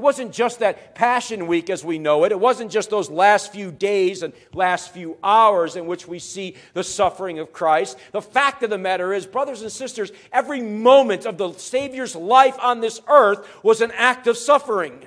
It 0.00 0.02
wasn't 0.02 0.32
just 0.32 0.60
that 0.60 0.94
Passion 0.94 1.46
Week 1.46 1.68
as 1.68 1.84
we 1.84 1.98
know 1.98 2.24
it. 2.24 2.32
It 2.32 2.40
wasn't 2.40 2.70
just 2.70 2.88
those 2.88 3.10
last 3.10 3.52
few 3.52 3.70
days 3.70 4.22
and 4.22 4.32
last 4.54 4.94
few 4.94 5.18
hours 5.22 5.76
in 5.76 5.86
which 5.86 6.08
we 6.08 6.18
see 6.18 6.56
the 6.72 6.82
suffering 6.82 7.38
of 7.38 7.52
Christ. 7.52 7.98
The 8.12 8.22
fact 8.22 8.62
of 8.62 8.70
the 8.70 8.78
matter 8.78 9.12
is, 9.12 9.26
brothers 9.26 9.60
and 9.60 9.70
sisters, 9.70 10.10
every 10.32 10.62
moment 10.62 11.26
of 11.26 11.36
the 11.36 11.52
Savior's 11.52 12.16
life 12.16 12.56
on 12.62 12.80
this 12.80 12.98
earth 13.08 13.46
was 13.62 13.82
an 13.82 13.92
act 13.94 14.26
of 14.26 14.38
suffering. 14.38 15.04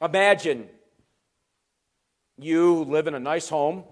Imagine 0.00 0.70
you 2.38 2.84
live 2.84 3.08
in 3.08 3.14
a 3.14 3.20
nice 3.20 3.50
home 3.50 3.84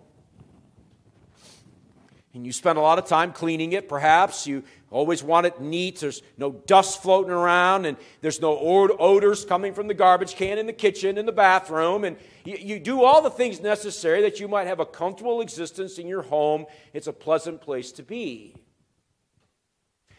and 2.32 2.46
you 2.46 2.52
spend 2.52 2.78
a 2.78 2.80
lot 2.80 2.98
of 2.98 3.04
time 3.04 3.34
cleaning 3.34 3.74
it, 3.74 3.86
perhaps. 3.86 4.46
You 4.46 4.64
always 4.96 5.22
want 5.22 5.46
it 5.46 5.60
neat. 5.60 6.00
There's 6.00 6.22
no 6.38 6.52
dust 6.52 7.02
floating 7.02 7.30
around, 7.30 7.84
and 7.84 7.98
there's 8.22 8.40
no 8.40 8.58
odors 8.58 9.44
coming 9.44 9.74
from 9.74 9.88
the 9.88 9.94
garbage 9.94 10.34
can 10.36 10.56
in 10.56 10.66
the 10.66 10.72
kitchen, 10.72 11.18
in 11.18 11.26
the 11.26 11.32
bathroom. 11.32 12.04
And 12.04 12.16
you, 12.44 12.56
you, 12.56 12.80
do 12.80 13.04
all 13.04 13.20
the 13.20 13.30
things 13.30 13.60
necessary 13.60 14.22
that 14.22 14.40
you 14.40 14.48
might 14.48 14.66
have 14.66 14.80
a 14.80 14.86
comfortable 14.86 15.42
existence 15.42 15.98
in 15.98 16.08
your 16.08 16.22
home. 16.22 16.64
It's 16.94 17.06
a 17.06 17.12
pleasant 17.12 17.60
place 17.60 17.92
to 17.92 18.02
be. 18.02 18.54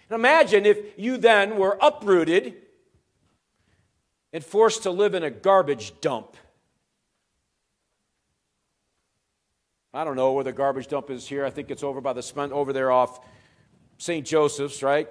And 0.09 0.15
imagine 0.15 0.65
if 0.65 0.77
you 0.95 1.17
then 1.17 1.57
were 1.57 1.77
uprooted 1.81 2.55
and 4.31 4.43
forced 4.43 4.83
to 4.83 4.91
live 4.91 5.15
in 5.15 5.23
a 5.23 5.31
garbage 5.31 5.99
dump. 6.01 6.37
I 9.91 10.03
don't 10.03 10.15
know 10.15 10.33
where 10.33 10.43
the 10.43 10.53
garbage 10.53 10.87
dump 10.87 11.09
is 11.09 11.27
here. 11.27 11.43
I 11.43 11.49
think 11.49 11.71
it's 11.71 11.83
over 11.83 11.99
by 11.99 12.13
the 12.13 12.21
spent 12.21 12.51
over 12.51 12.71
there 12.71 12.91
off 12.91 13.19
St. 13.97 14.25
Joseph's, 14.25 14.83
right? 14.83 15.07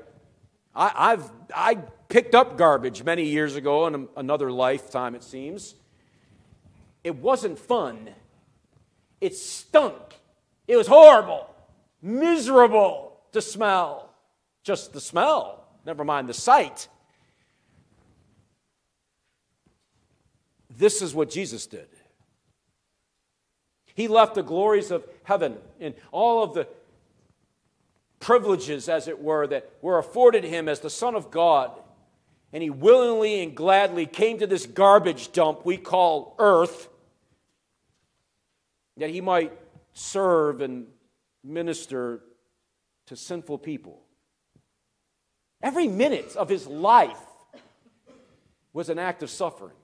I, 0.75 1.11
have 1.11 1.33
I 1.55 1.77
picked 2.09 2.35
up 2.35 2.59
garbage 2.59 3.03
many 3.03 3.25
years 3.25 3.57
ago 3.57 3.87
in 3.87 4.09
another 4.17 4.53
lifetime, 4.53 5.15
it 5.15 5.23
seems. 5.23 5.75
It 7.03 7.17
wasn't 7.17 7.59
fun. 7.59 8.11
It 9.21 9.35
stunk. 9.35 9.95
It 10.69 10.77
was 10.77 10.87
horrible, 10.87 11.49
miserable 12.03 13.21
to 13.33 13.41
smell. 13.41 14.11
Just 14.63 14.93
the 14.93 15.01
smell, 15.01 15.65
never 15.85 16.05
mind 16.05 16.29
the 16.29 16.35
sight. 16.35 16.89
This 20.69 21.01
is 21.01 21.15
what 21.15 21.31
Jesus 21.31 21.67
did. 21.67 21.89
He 23.95 24.09
left 24.09 24.35
the 24.35 24.43
glories 24.43 24.91
of 24.91 25.07
heaven 25.23 25.57
and 25.81 25.95
all 26.13 26.43
of 26.43 26.53
the 26.53 26.69
privileges, 28.21 28.89
as 28.89 29.09
it 29.09 29.23
were, 29.23 29.47
that 29.47 29.71
were 29.83 29.99
afforded 29.99 30.45
him 30.45 30.69
as 30.69 30.81
the 30.81 30.91
Son 30.91 31.15
of 31.15 31.31
God. 31.31 31.71
And 32.53 32.63
he 32.63 32.71
willingly 32.71 33.43
and 33.43 33.55
gladly 33.55 34.07
came 34.07 34.39
to 34.39 34.47
this 34.47 34.67
garbage 34.67 35.33
dump 35.33 35.65
we 35.65 35.77
call 35.77 36.35
earth 36.39 36.89
that 38.97 39.11
he 39.11 39.21
might 39.21 39.53
serve 39.93 40.61
and 40.61 40.87
minister 41.45 42.23
to 43.07 43.17
sinful 43.17 43.59
people. 43.59 44.01
Every 45.63 45.89
minute 45.89 46.35
of 46.37 46.49
his 46.49 46.67
life 46.67 47.21
was 48.73 48.89
an 48.89 48.99
act 48.99 49.23
of 49.23 49.31
suffering 49.31 49.77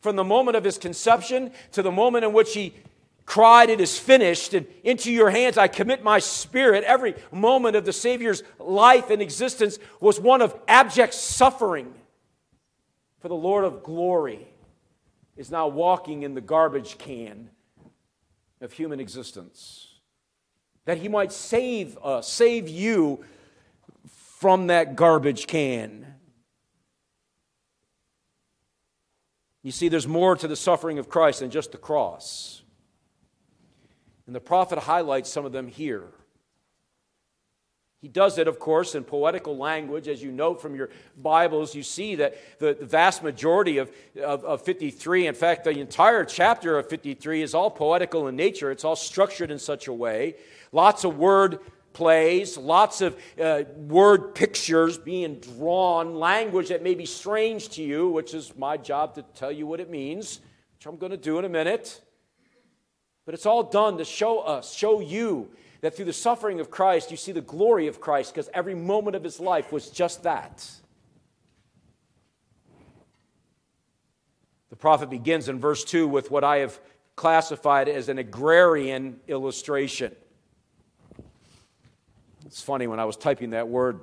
from 0.00 0.16
the 0.16 0.24
moment 0.24 0.56
of 0.56 0.64
his 0.64 0.78
conception 0.78 1.50
to 1.72 1.82
the 1.82 1.90
moment 1.90 2.24
in 2.24 2.32
which 2.32 2.54
he 2.54 2.72
cried, 3.26 3.68
It 3.68 3.80
is 3.80 3.98
finished, 3.98 4.54
and 4.54 4.66
into 4.82 5.12
your 5.12 5.28
hands 5.28 5.58
I 5.58 5.68
commit 5.68 6.02
my 6.02 6.20
spirit. 6.20 6.84
Every 6.84 7.14
moment 7.30 7.76
of 7.76 7.84
the 7.84 7.92
Savior's 7.92 8.42
life 8.58 9.10
and 9.10 9.20
existence 9.20 9.78
was 10.00 10.18
one 10.18 10.40
of 10.40 10.58
abject 10.66 11.12
suffering. 11.12 11.92
For 13.20 13.28
the 13.28 13.34
Lord 13.34 13.64
of 13.64 13.82
glory 13.82 14.46
is 15.36 15.50
now 15.50 15.66
walking 15.66 16.22
in 16.22 16.34
the 16.34 16.40
garbage 16.40 16.96
can 16.96 17.50
of 18.60 18.72
human 18.72 19.00
existence. 19.00 19.88
That 20.84 20.98
he 20.98 21.08
might 21.08 21.32
save 21.32 21.98
us, 21.98 22.28
save 22.28 22.68
you 22.68 23.24
from 24.06 24.68
that 24.68 24.94
garbage 24.94 25.48
can. 25.48 26.06
You 29.64 29.72
see, 29.72 29.88
there's 29.88 30.06
more 30.06 30.36
to 30.36 30.46
the 30.46 30.54
suffering 30.54 31.00
of 31.00 31.08
Christ 31.08 31.40
than 31.40 31.50
just 31.50 31.72
the 31.72 31.78
cross. 31.78 32.62
And 34.26 34.34
the 34.34 34.40
prophet 34.40 34.78
highlights 34.80 35.30
some 35.30 35.44
of 35.44 35.52
them 35.52 35.68
here. 35.68 36.08
He 38.02 38.08
does 38.08 38.38
it, 38.38 38.46
of 38.46 38.58
course, 38.58 38.94
in 38.94 39.04
poetical 39.04 39.56
language. 39.56 40.06
As 40.06 40.22
you 40.22 40.30
note 40.30 40.60
from 40.60 40.74
your 40.74 40.90
Bibles, 41.16 41.74
you 41.74 41.82
see 41.82 42.16
that 42.16 42.36
the, 42.58 42.74
the 42.74 42.86
vast 42.86 43.22
majority 43.22 43.78
of, 43.78 43.90
of, 44.22 44.44
of, 44.44 44.62
53, 44.62 45.26
in 45.26 45.34
fact, 45.34 45.64
the 45.64 45.70
entire 45.70 46.24
chapter 46.24 46.78
of 46.78 46.88
53 46.88 47.42
is 47.42 47.54
all 47.54 47.70
poetical 47.70 48.28
in 48.28 48.36
nature. 48.36 48.70
It's 48.70 48.84
all 48.84 48.96
structured 48.96 49.50
in 49.50 49.58
such 49.58 49.88
a 49.88 49.92
way. 49.92 50.36
Lots 50.72 51.04
of 51.04 51.16
word 51.16 51.58
plays, 51.94 52.58
lots 52.58 53.00
of 53.00 53.18
uh, 53.42 53.64
word 53.74 54.34
pictures 54.34 54.98
being 54.98 55.40
drawn, 55.40 56.14
language 56.14 56.68
that 56.68 56.82
may 56.82 56.94
be 56.94 57.06
strange 57.06 57.70
to 57.70 57.82
you, 57.82 58.10
which 58.10 58.34
is 58.34 58.54
my 58.56 58.76
job 58.76 59.14
to 59.14 59.22
tell 59.34 59.50
you 59.50 59.66
what 59.66 59.80
it 59.80 59.88
means, 59.88 60.40
which 60.74 60.86
I'm 60.86 60.98
going 60.98 61.12
to 61.12 61.16
do 61.16 61.38
in 61.38 61.46
a 61.46 61.48
minute. 61.48 62.02
But 63.26 63.34
it's 63.34 63.44
all 63.44 63.64
done 63.64 63.98
to 63.98 64.04
show 64.04 64.38
us, 64.38 64.72
show 64.72 65.00
you 65.00 65.50
that 65.80 65.94
through 65.94 66.06
the 66.06 66.12
suffering 66.12 66.60
of 66.60 66.70
Christ, 66.70 67.10
you 67.10 67.16
see 67.16 67.32
the 67.32 67.42
glory 67.42 67.88
of 67.88 68.00
Christ 68.00 68.32
because 68.32 68.48
every 68.54 68.74
moment 68.74 69.16
of 69.16 69.22
his 69.22 69.40
life 69.40 69.72
was 69.72 69.90
just 69.90 70.22
that. 70.22 70.70
The 74.70 74.76
prophet 74.76 75.10
begins 75.10 75.48
in 75.48 75.60
verse 75.60 75.84
2 75.84 76.06
with 76.06 76.30
what 76.30 76.44
I 76.44 76.58
have 76.58 76.78
classified 77.16 77.88
as 77.88 78.08
an 78.08 78.18
agrarian 78.18 79.20
illustration. 79.26 80.14
It's 82.44 82.62
funny 82.62 82.86
when 82.86 83.00
I 83.00 83.04
was 83.04 83.16
typing 83.16 83.50
that 83.50 83.66
word, 83.66 84.00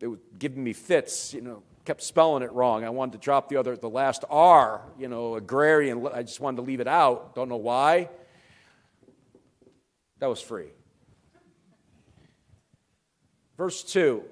it 0.00 0.06
was 0.06 0.18
giving 0.38 0.62
me 0.62 0.74
fits, 0.74 1.32
you 1.32 1.40
know, 1.40 1.62
kept 1.86 2.02
spelling 2.02 2.42
it 2.42 2.52
wrong. 2.52 2.84
I 2.84 2.90
wanted 2.90 3.12
to 3.12 3.18
drop 3.18 3.48
the 3.48 3.56
other 3.56 3.76
the 3.76 3.88
last 3.88 4.24
R, 4.28 4.82
you 4.98 5.08
know, 5.08 5.36
agrarian. 5.36 6.06
I 6.12 6.22
just 6.22 6.40
wanted 6.40 6.56
to 6.56 6.62
leave 6.62 6.80
it 6.80 6.88
out. 6.88 7.34
Don't 7.34 7.48
know 7.48 7.56
why. 7.56 8.10
That 10.20 10.28
was 10.28 10.40
free. 10.40 10.68
Verse 13.56 13.82
2 13.82 14.22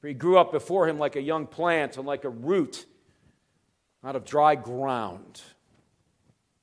For 0.00 0.08
he 0.08 0.14
grew 0.14 0.38
up 0.38 0.52
before 0.52 0.88
him 0.88 0.98
like 0.98 1.16
a 1.16 1.22
young 1.22 1.46
plant 1.46 1.96
and 1.96 2.06
like 2.06 2.24
a 2.24 2.28
root 2.28 2.84
out 4.04 4.16
of 4.16 4.24
dry 4.24 4.56
ground. 4.56 5.40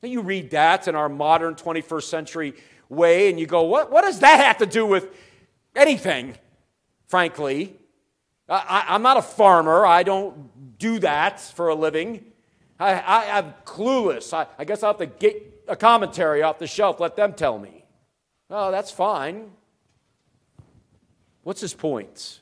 Now 0.04 0.10
you 0.10 0.22
read 0.22 0.52
that 0.52 0.88
in 0.88 0.96
our 0.96 1.10
modern 1.10 1.56
21st 1.56 2.04
century 2.04 2.54
way, 2.88 3.30
and 3.30 3.40
you 3.40 3.46
go, 3.46 3.64
what, 3.64 3.92
what 3.92 4.04
does 4.04 4.20
that 4.20 4.40
have 4.40 4.58
to 4.58 4.66
do 4.66 4.86
with 4.86 5.10
anything, 5.76 6.36
frankly? 7.08 7.76
I, 8.48 8.96
am 8.96 9.02
not 9.04 9.18
a 9.18 9.22
farmer. 9.22 9.86
I 9.86 10.04
don't 10.04 10.78
do 10.80 11.00
that 11.00 11.40
for 11.40 11.68
a 11.68 11.76
living. 11.76 12.26
I, 12.80 12.94
I, 12.94 13.40
am 13.40 13.54
clueless. 13.66 14.34
I, 14.34 14.48
I 14.58 14.64
guess 14.64 14.84
I'll 14.84 14.94
have 14.94 15.00
to 15.00 15.06
get 15.06 15.64
a 15.68 15.76
commentary 15.76 16.42
off 16.42 16.60
the 16.60 16.68
shelf, 16.68 17.00
let 17.00 17.16
them 17.16 17.34
tell 17.34 17.60
me. 17.60 17.86
Oh, 18.50 18.72
that's 18.72 18.90
fine. 18.90 19.52
What's 21.44 21.62
his 21.62 21.74
point? 21.74 22.40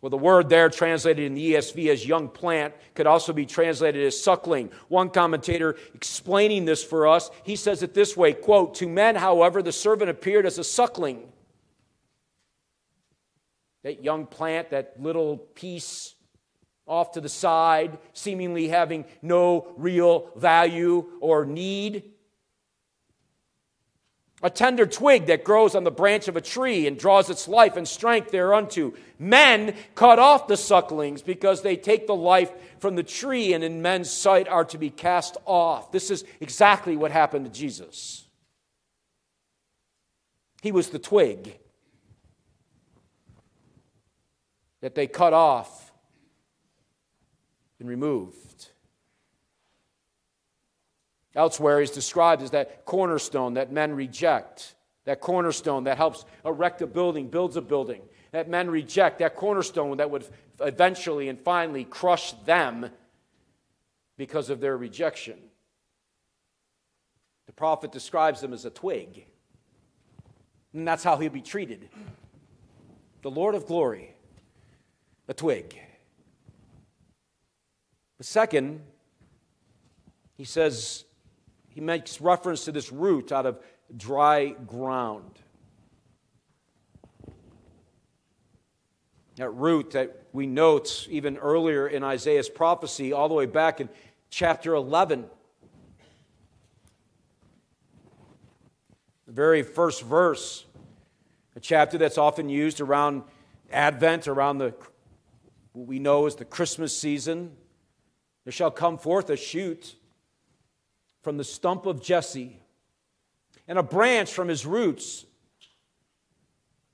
Well, 0.00 0.10
the 0.10 0.18
word 0.18 0.48
there 0.48 0.68
translated 0.68 1.24
in 1.24 1.34
the 1.34 1.54
ESV 1.54 1.88
as 1.88 2.04
young 2.04 2.28
plant 2.28 2.74
could 2.94 3.06
also 3.06 3.32
be 3.32 3.46
translated 3.46 4.04
as 4.04 4.20
suckling. 4.20 4.72
One 4.88 5.10
commentator 5.10 5.76
explaining 5.94 6.64
this 6.64 6.82
for 6.82 7.06
us, 7.06 7.30
he 7.44 7.54
says 7.54 7.84
it 7.84 7.94
this 7.94 8.16
way, 8.16 8.32
quote, 8.32 8.74
"To 8.76 8.88
men, 8.88 9.14
however, 9.14 9.62
the 9.62 9.70
servant 9.70 10.10
appeared 10.10 10.44
as 10.44 10.58
a 10.58 10.64
suckling." 10.64 11.32
That 13.84 14.02
young 14.02 14.26
plant, 14.26 14.70
that 14.70 15.00
little 15.00 15.38
piece 15.38 16.16
off 16.86 17.12
to 17.12 17.20
the 17.20 17.28
side, 17.28 17.98
seemingly 18.12 18.68
having 18.68 19.04
no 19.20 19.72
real 19.76 20.30
value 20.36 21.06
or 21.20 21.44
need. 21.44 22.04
A 24.44 24.50
tender 24.50 24.86
twig 24.86 25.26
that 25.26 25.44
grows 25.44 25.76
on 25.76 25.84
the 25.84 25.92
branch 25.92 26.26
of 26.26 26.36
a 26.36 26.40
tree 26.40 26.88
and 26.88 26.98
draws 26.98 27.30
its 27.30 27.46
life 27.46 27.76
and 27.76 27.86
strength 27.86 28.32
thereunto. 28.32 28.92
Men 29.16 29.76
cut 29.94 30.18
off 30.18 30.48
the 30.48 30.56
sucklings 30.56 31.22
because 31.22 31.62
they 31.62 31.76
take 31.76 32.08
the 32.08 32.14
life 32.14 32.50
from 32.80 32.96
the 32.96 33.04
tree 33.04 33.54
and 33.54 33.62
in 33.62 33.82
men's 33.82 34.10
sight 34.10 34.48
are 34.48 34.64
to 34.64 34.78
be 34.78 34.90
cast 34.90 35.36
off. 35.46 35.92
This 35.92 36.10
is 36.10 36.24
exactly 36.40 36.96
what 36.96 37.12
happened 37.12 37.44
to 37.44 37.52
Jesus. 37.52 38.26
He 40.60 40.72
was 40.72 40.90
the 40.90 40.98
twig 40.98 41.56
that 44.80 44.96
they 44.96 45.06
cut 45.06 45.32
off 45.32 45.91
and 47.82 47.90
removed. 47.90 48.68
Elsewhere, 51.34 51.80
he's 51.80 51.90
described 51.90 52.42
as 52.42 52.52
that 52.52 52.84
cornerstone 52.84 53.54
that 53.54 53.72
men 53.72 53.92
reject. 53.92 54.76
That 55.04 55.20
cornerstone 55.20 55.84
that 55.84 55.96
helps 55.96 56.24
erect 56.44 56.80
a 56.80 56.86
building, 56.86 57.28
builds 57.28 57.56
a 57.56 57.60
building. 57.60 58.02
That 58.30 58.48
men 58.48 58.70
reject. 58.70 59.18
That 59.18 59.34
cornerstone 59.34 59.96
that 59.96 60.10
would 60.10 60.24
eventually 60.60 61.28
and 61.28 61.40
finally 61.40 61.84
crush 61.84 62.32
them 62.44 62.88
because 64.16 64.48
of 64.48 64.60
their 64.60 64.76
rejection. 64.76 65.38
The 67.46 67.52
prophet 67.52 67.90
describes 67.90 68.40
them 68.40 68.52
as 68.52 68.64
a 68.64 68.70
twig. 68.70 69.26
And 70.72 70.86
that's 70.86 71.02
how 71.02 71.16
he'll 71.16 71.32
be 71.32 71.42
treated. 71.42 71.88
The 73.22 73.30
Lord 73.30 73.56
of 73.56 73.66
glory, 73.66 74.14
a 75.26 75.34
twig. 75.34 75.76
The 78.22 78.28
second, 78.28 78.82
he 80.36 80.44
says, 80.44 81.06
he 81.70 81.80
makes 81.80 82.20
reference 82.20 82.66
to 82.66 82.70
this 82.70 82.92
root 82.92 83.32
out 83.32 83.46
of 83.46 83.58
dry 83.96 84.50
ground. 84.50 85.40
That 89.34 89.50
root 89.50 89.90
that 89.90 90.22
we 90.32 90.46
note 90.46 91.08
even 91.10 91.36
earlier 91.36 91.88
in 91.88 92.04
Isaiah's 92.04 92.48
prophecy, 92.48 93.12
all 93.12 93.28
the 93.28 93.34
way 93.34 93.46
back 93.46 93.80
in 93.80 93.88
chapter 94.30 94.72
11. 94.72 95.24
The 99.26 99.32
very 99.32 99.64
first 99.64 100.02
verse, 100.02 100.64
a 101.56 101.60
chapter 101.60 101.98
that's 101.98 102.18
often 102.18 102.48
used 102.48 102.80
around 102.80 103.24
Advent, 103.72 104.28
around 104.28 104.58
the 104.58 104.76
what 105.72 105.88
we 105.88 105.98
know 105.98 106.26
as 106.26 106.36
the 106.36 106.44
Christmas 106.44 106.96
season. 106.96 107.56
There 108.44 108.52
shall 108.52 108.70
come 108.70 108.98
forth 108.98 109.30
a 109.30 109.36
shoot 109.36 109.94
from 111.22 111.36
the 111.36 111.44
stump 111.44 111.86
of 111.86 112.02
Jesse, 112.02 112.58
and 113.68 113.78
a 113.78 113.82
branch 113.82 114.32
from 114.32 114.48
his 114.48 114.66
roots 114.66 115.24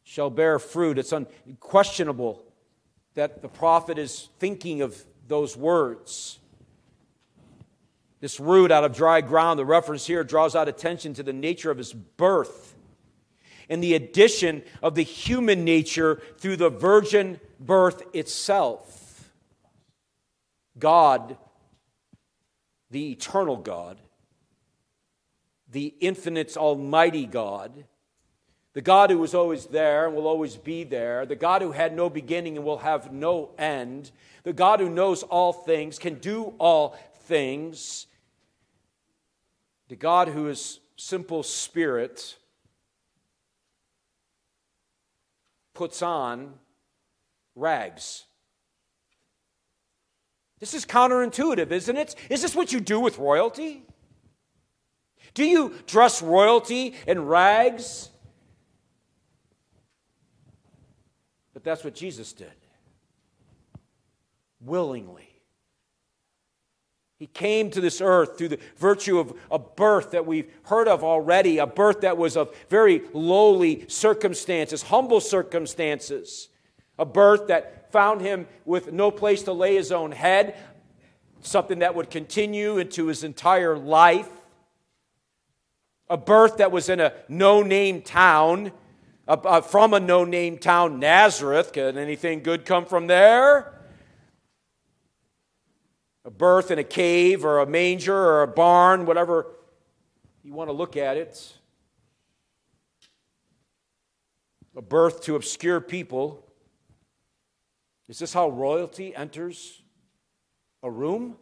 shall 0.05 0.31
bear 0.31 0.59
fruit. 0.59 0.99
It's 0.99 1.13
unquestionable 1.13 2.45
that 3.15 3.43
the 3.43 3.49
prophet 3.49 3.99
is 3.99 4.29
thinking 4.39 4.83
of 4.83 5.03
those 5.27 5.57
words. 5.57 6.39
This 8.21 8.41
root 8.41 8.71
out 8.71 8.85
of 8.85 8.95
dry 8.95 9.21
ground, 9.21 9.59
the 9.59 9.65
reference 9.65 10.07
here 10.07 10.25
draws 10.25 10.57
out 10.57 10.69
attention 10.69 11.15
to 11.15 11.23
the 11.23 11.33
nature 11.33 11.71
of 11.71 11.79
his 11.79 11.93
birth 11.93 12.75
and 13.69 13.83
the 13.83 13.95
addition 13.95 14.63
of 14.83 14.95
the 14.95 15.03
human 15.03 15.65
nature 15.65 16.21
through 16.39 16.57
the 16.57 16.71
virgin 16.71 17.39
birth 17.61 18.03
itself. 18.15 19.08
God, 20.79 21.37
the 22.91 23.13
eternal 23.13 23.57
God, 23.57 23.99
the 25.71 25.95
infinite, 26.01 26.57
almighty 26.57 27.27
God, 27.27 27.85
the 28.73 28.81
God 28.81 29.11
who 29.11 29.19
was 29.19 29.35
always 29.35 29.67
there 29.67 30.07
and 30.07 30.15
will 30.15 30.27
always 30.27 30.57
be 30.57 30.85
there, 30.85 31.27
the 31.27 31.37
God 31.37 31.63
who 31.63 31.73
had 31.73 31.95
no 31.95 32.09
beginning 32.09 32.57
and 32.57 32.65
will 32.65 32.79
have 32.79 33.13
no 33.13 33.51
end, 33.59 34.11
the 34.45 34.53
God 34.53 34.81
who 34.81 34.89
knows 34.89 35.23
all 35.25 35.53
things, 35.53 35.99
can 35.99 36.15
do 36.15 36.55
all 36.59 36.97
things, 37.25 38.07
the 39.89 39.97
God 39.97 40.29
who 40.29 40.49
is 40.49 40.81
simple 40.97 41.43
spirit 41.43 42.37
puts 45.75 46.03
on 46.03 46.55
rags. 47.55 48.28
This 50.61 50.75
is 50.75 50.85
counterintuitive, 50.85 51.71
isn't 51.71 51.97
it? 51.97 52.15
Is 52.29 52.43
this 52.43 52.55
what 52.55 52.73
you 52.73 52.81
do 52.81 52.99
with 53.01 53.19
royalty? 53.19 53.83
Do 55.35 55.45
you 55.45 55.75
dress 55.87 56.21
royalty 56.21 56.95
in 57.07 57.27
rags? 57.27 58.09
But 61.55 61.65
that's 61.65 61.85
what 61.85 61.95
Jesus 61.95 62.33
did 62.33 62.53
willingly. 64.61 65.29
He 67.19 67.27
came 67.27 67.71
to 67.71 67.81
this 67.81 68.01
earth 68.01 68.39
through 68.39 68.49
the 68.49 68.61
virtue 68.77 69.19
of 69.19 69.33
a 69.51 69.59
birth 69.59 70.13
that 70.13 70.25
we've 70.25 70.49
heard 70.65 70.87
of 70.87 71.03
already, 71.03 71.59
a 71.59 71.67
birth 71.67 72.03
that 72.03 72.17
was 72.17 72.37
of 72.37 72.55
very 72.69 73.03
lowly 73.13 73.85
circumstances, 73.89 74.83
humble 74.83 75.21
circumstances, 75.21 76.49
a 76.97 77.05
birth 77.05 77.49
that 77.49 77.78
found 77.91 78.21
him 78.21 78.47
with 78.65 78.93
no 78.93 79.11
place 79.11 79.43
to 79.45 79.53
lay 79.53 79.75
his 79.75 79.93
own 79.93 80.13
head, 80.13 80.57
something 81.41 81.81
that 81.81 81.95
would 81.95 82.11
continue 82.11 82.79
into 82.79 83.07
his 83.07 83.25
entire 83.25 83.77
life, 83.77 84.29
a 86.09 86.17
birth 86.17 86.59
that 86.59 86.73
was 86.73 86.89
in 86.89 87.01
a 87.01 87.13
no 87.29 87.63
name 87.63 88.03
town, 88.03 88.73
from 89.69 89.95
a 89.95 90.01
no 90.01 90.25
name 90.25 90.59
town, 90.59 90.99
Nazareth. 90.99 91.73
Can 91.73 91.99
anything 91.99 92.43
good 92.43 92.65
come 92.65 92.87
from 92.87 93.07
there? 93.07 93.79
a 96.29 96.31
birth 96.31 96.71
in 96.71 96.79
a 96.79 96.85
cave 96.85 97.43
or 97.43 97.59
a 97.59 97.67
manger 97.67 98.15
or 98.15 98.43
a 98.43 98.47
barn, 98.47 99.07
whatever 99.07 99.47
you 100.45 100.53
want 100.53 100.69
to 100.69 100.75
look 100.75 100.95
at 100.95 101.17
it. 101.17 101.55
A 104.77 104.83
birth 104.83 105.23
to 105.23 105.37
obscure 105.37 105.81
people. 105.81 106.45
Is 108.09 108.19
this 108.19 108.33
how 108.33 108.49
royalty 108.49 109.15
enters 109.15 109.83
a 110.83 110.91
room? 110.91 111.37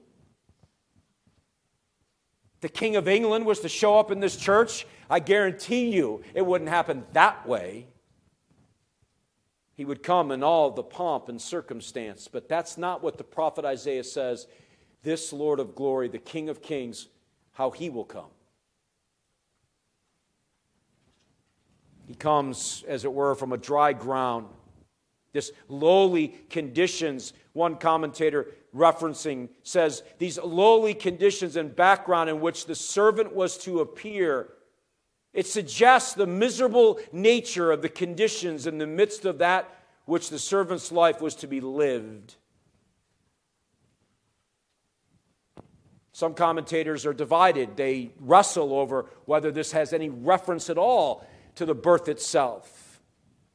The 2.61 2.69
King 2.69 2.97
of 2.97 3.07
England 3.07 3.47
was 3.47 3.61
to 3.61 3.69
show 3.69 3.99
up 3.99 4.11
in 4.11 4.21
this 4.21 4.37
church. 4.37 4.87
I 5.09 5.21
guarantee 5.21 5.91
you 5.91 6.23
it 6.35 6.45
wouldn't 6.45 6.71
happen 6.71 7.05
that 7.13 7.47
way. 7.47 7.87
He 9.75 9.85
would 9.85 10.03
come 10.03 10.33
in 10.33 10.43
all 10.43 10.71
the 10.71 10.83
pomp 10.83 11.29
and 11.29 11.41
circumstance, 11.41 12.29
but 12.29 12.49
that's 12.49 12.79
not 12.79 13.03
what 13.03 13.19
the 13.19 13.25
prophet 13.25 13.65
Isaiah 13.65 14.05
says 14.05 14.47
this 15.03 15.33
Lord 15.33 15.61
of 15.61 15.75
glory, 15.75 16.09
the 16.09 16.19
King 16.19 16.49
of 16.49 16.63
kings, 16.63 17.09
how 17.53 17.71
he 17.71 17.91
will 17.91 18.05
come. 18.05 18.31
He 22.07 22.15
comes, 22.15 22.85
as 22.89 23.05
it 23.05 23.13
were, 23.13 23.35
from 23.35 23.53
a 23.53 23.59
dry 23.59 23.93
ground. 23.93 24.47
This 25.37 25.53
lowly 25.69 26.29
conditions, 26.49 27.35
one 27.53 27.77
commentator 27.77 28.55
referencing 28.75 29.51
says, 29.63 30.03
these 30.17 30.39
lowly 30.39 30.95
conditions 30.95 31.57
and 31.57 31.77
background 31.77 32.31
in 32.31 32.41
which 32.41 32.65
the 32.65 32.75
servant 32.75 33.35
was 33.35 33.59
to 33.59 33.81
appear. 33.81 34.49
It 35.35 35.47
suggests 35.47 36.15
the 36.15 36.27
miserable 36.27 36.99
nature 37.13 37.71
of 37.71 37.83
the 37.83 37.91
conditions 37.91 38.67
in 38.67 38.79
the 38.79 38.87
midst 38.87 39.27
of 39.27 39.37
that 39.39 39.71
which 40.07 40.31
the 40.31 40.39
servant's 40.39 40.91
life 40.91 41.21
was 41.21 41.35
to 41.35 41.47
be 41.47 41.61
lived. 41.61 42.37
Some 46.13 46.33
commentators 46.33 47.05
are 47.05 47.13
divided. 47.13 47.77
They 47.77 48.13
wrestle 48.21 48.73
over 48.73 49.11
whether 49.27 49.53
this 49.53 49.73
has 49.73 49.93
any 49.93 50.09
reference 50.09 50.71
at 50.71 50.79
all 50.79 51.27
to 51.57 51.67
the 51.67 51.75
birth 51.75 52.09
itself. 52.09 53.03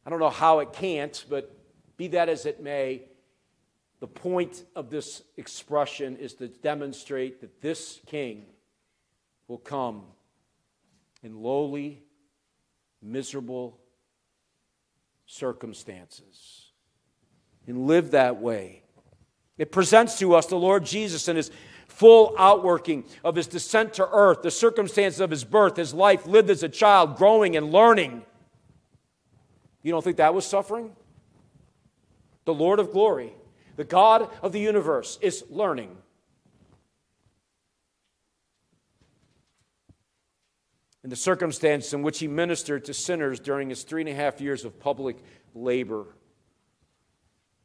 I 0.06 0.12
don't 0.12 0.20
know 0.20 0.30
how 0.30 0.60
it 0.60 0.74
can't, 0.74 1.26
but 1.28 1.56
be 2.02 2.08
that 2.08 2.30
as 2.30 2.48
it 2.48 2.64
may, 2.64 3.04
the 4.00 4.08
point 4.08 4.64
of 4.76 4.90
this 4.90 5.22
expression 5.38 6.18
is 6.18 6.34
to 6.34 6.48
demonstrate 6.48 7.42
that 7.42 7.62
this 7.62 8.00
king 8.08 8.48
will 9.48 9.60
come 9.60 10.02
in 11.22 11.44
lowly, 11.44 12.02
miserable 13.04 13.78
circumstances 15.28 16.72
and 17.68 17.86
live 17.86 18.10
that 18.10 18.42
way. 18.42 18.82
It 19.60 19.72
presents 19.72 20.18
to 20.18 20.34
us 20.34 20.48
the 20.48 20.56
Lord 20.56 20.84
Jesus 20.84 21.28
and 21.28 21.38
his 21.38 21.52
full 21.88 22.34
outworking 22.36 23.04
of 23.24 23.36
his 23.36 23.46
descent 23.46 23.94
to 23.94 24.10
earth, 24.12 24.42
the 24.42 24.50
circumstances 24.50 25.20
of 25.20 25.30
his 25.30 25.44
birth, 25.44 25.78
his 25.78 25.94
life 25.94 26.26
lived 26.26 26.50
as 26.50 26.64
a 26.64 26.70
child, 26.70 27.16
growing 27.18 27.56
and 27.56 27.72
learning. 27.72 28.24
You 29.84 29.92
don't 29.92 30.04
think 30.04 30.18
that 30.18 30.34
was 30.34 30.48
suffering? 30.48 30.96
The 32.46 32.54
Lord 32.54 32.80
of 32.80 32.92
glory, 32.92 33.34
the 33.76 33.84
God 33.84 34.30
of 34.42 34.52
the 34.52 34.60
universe, 34.60 35.20
is 35.22 35.44
learning. 35.50 35.96
In 41.04 41.10
the 41.10 41.16
circumstance 41.16 41.94
in 41.94 42.04
which 42.04 42.20
he 42.20 42.28
ministered 42.28 42.86
to 42.86 42.94
sinners 42.94 43.40
during 43.40 43.70
his 43.70 43.84
three 43.84 44.02
and 44.02 44.10
a 44.10 44.14
half 44.14 44.40
years 44.40 44.66
of 44.66 44.80
public 44.80 45.18
labor. 45.56 46.06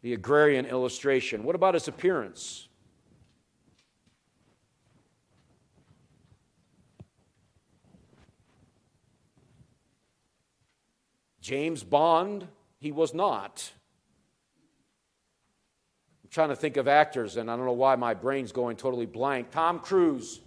The 0.02 0.14
agrarian 0.14 0.66
illustration. 0.66 1.42
What 1.42 1.54
about 1.54 1.74
his 1.74 1.88
appearance? 1.88 2.68
James 11.40 11.84
Bond, 11.84 12.48
he 12.78 12.90
was 12.90 13.14
not. 13.14 13.72
Trying 16.36 16.50
to 16.50 16.56
think 16.56 16.76
of 16.76 16.86
actors, 16.86 17.38
and 17.38 17.50
I 17.50 17.56
don't 17.56 17.64
know 17.64 17.72
why 17.72 17.96
my 17.96 18.12
brain's 18.12 18.52
going 18.52 18.76
totally 18.76 19.06
blank. 19.06 19.52
Tom 19.52 19.78
Cruise. 19.78 20.42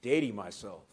Dating 0.00 0.36
myself. 0.36 0.84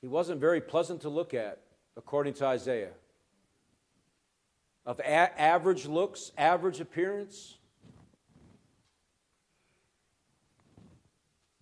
He 0.00 0.08
wasn't 0.08 0.40
very 0.40 0.60
pleasant 0.60 1.02
to 1.02 1.08
look 1.08 1.34
at, 1.34 1.60
according 1.96 2.34
to 2.34 2.46
Isaiah. 2.46 2.94
Of 4.84 4.98
a- 4.98 5.40
average 5.40 5.86
looks, 5.86 6.32
average 6.36 6.80
appearance, 6.80 7.58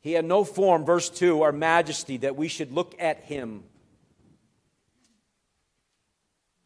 He 0.01 0.13
had 0.13 0.25
no 0.25 0.45
form, 0.45 0.87
verse 0.87 1.11
2, 1.11 1.41
or 1.41 1.53
majesty 1.53 2.17
that 2.17 2.35
we 2.37 2.49
should 2.49 2.73
look 2.73 2.95
at 2.99 3.25
him. 3.25 3.65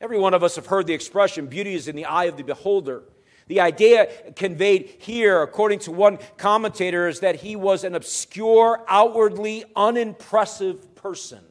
Every 0.00 0.18
one 0.18 0.34
of 0.34 0.42
us 0.42 0.56
have 0.56 0.66
heard 0.66 0.86
the 0.86 0.94
expression, 0.94 1.46
beauty 1.46 1.74
is 1.74 1.88
in 1.88 1.96
the 1.96 2.04
eye 2.04 2.24
of 2.24 2.36
the 2.36 2.44
beholder. 2.44 3.04
The 3.46 3.60
idea 3.60 4.08
conveyed 4.36 4.96
here, 4.98 5.42
according 5.42 5.80
to 5.80 5.92
one 5.92 6.18
commentator, 6.36 7.08
is 7.08 7.20
that 7.20 7.36
he 7.36 7.56
was 7.56 7.84
an 7.84 7.94
obscure, 7.94 8.84
outwardly 8.88 9.64
unimpressive 9.76 10.94
person. 10.94 11.44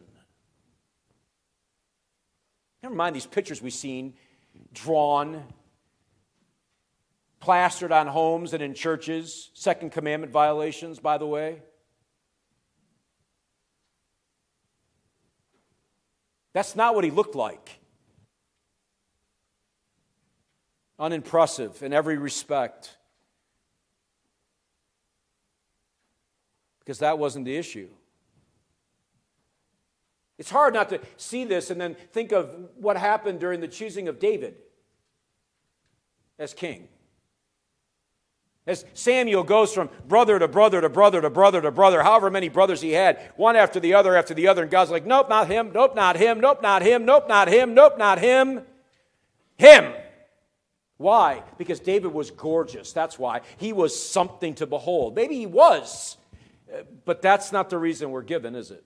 Never 2.81 2.95
mind 2.95 3.15
these 3.15 3.25
pictures 3.25 3.61
we've 3.61 3.73
seen 3.73 4.15
drawn, 4.73 5.43
plastered 7.39 7.91
on 7.91 8.07
homes 8.07 8.53
and 8.53 8.63
in 8.63 8.73
churches. 8.73 9.51
Second 9.53 9.91
Commandment 9.91 10.31
violations, 10.31 10.99
by 10.99 11.17
the 11.17 11.27
way. 11.27 11.61
That's 16.53 16.75
not 16.75 16.95
what 16.95 17.03
he 17.03 17.11
looked 17.11 17.35
like. 17.35 17.79
Unimpressive 21.03 21.83
in 21.83 21.91
every 21.91 22.17
respect. 22.17 22.95
Because 26.79 26.99
that 26.99 27.19
wasn't 27.19 27.43
the 27.43 27.57
issue. 27.57 27.89
It's 30.37 30.49
hard 30.49 30.73
not 30.73 30.87
to 30.89 31.01
see 31.17 31.43
this 31.43 31.69
and 31.71 31.81
then 31.81 31.95
think 32.13 32.31
of 32.31 32.55
what 32.77 32.95
happened 32.95 33.41
during 33.41 33.59
the 33.59 33.67
choosing 33.67 34.07
of 34.07 34.17
David 34.17 34.55
as 36.39 36.53
king. 36.53 36.87
As 38.65 38.85
Samuel 38.93 39.43
goes 39.43 39.73
from 39.73 39.89
brother 40.07 40.39
to 40.39 40.47
brother 40.47 40.79
to 40.79 40.87
brother 40.87 41.21
to 41.21 41.29
brother 41.29 41.61
to 41.61 41.71
brother, 41.71 42.01
however 42.01 42.29
many 42.29 42.47
brothers 42.47 42.79
he 42.79 42.91
had, 42.91 43.19
one 43.35 43.57
after 43.57 43.81
the 43.81 43.93
other 43.93 44.15
after 44.15 44.33
the 44.33 44.47
other, 44.47 44.61
and 44.61 44.71
God's 44.71 44.89
like, 44.89 45.05
nope, 45.05 45.27
not 45.27 45.47
him, 45.47 45.71
nope, 45.73 45.97
not 45.97 46.15
him, 46.15 46.39
nope, 46.39 46.61
not 46.61 46.81
him, 46.81 47.03
nope, 47.03 47.27
not 47.27 47.49
him, 47.49 47.73
nope, 47.73 47.97
not 47.97 48.19
him. 48.19 48.61
Him. 49.57 49.93
Why? 50.97 51.43
Because 51.57 51.79
David 51.79 52.13
was 52.13 52.31
gorgeous. 52.31 52.93
That's 52.93 53.17
why. 53.17 53.41
He 53.57 53.73
was 53.73 53.99
something 53.99 54.53
to 54.55 54.67
behold. 54.67 55.15
Maybe 55.15 55.35
he 55.35 55.45
was, 55.45 56.17
but 57.05 57.21
that's 57.21 57.51
not 57.51 57.69
the 57.69 57.77
reason 57.77 58.11
we're 58.11 58.21
given, 58.21 58.55
is 58.55 58.71
it? 58.71 58.83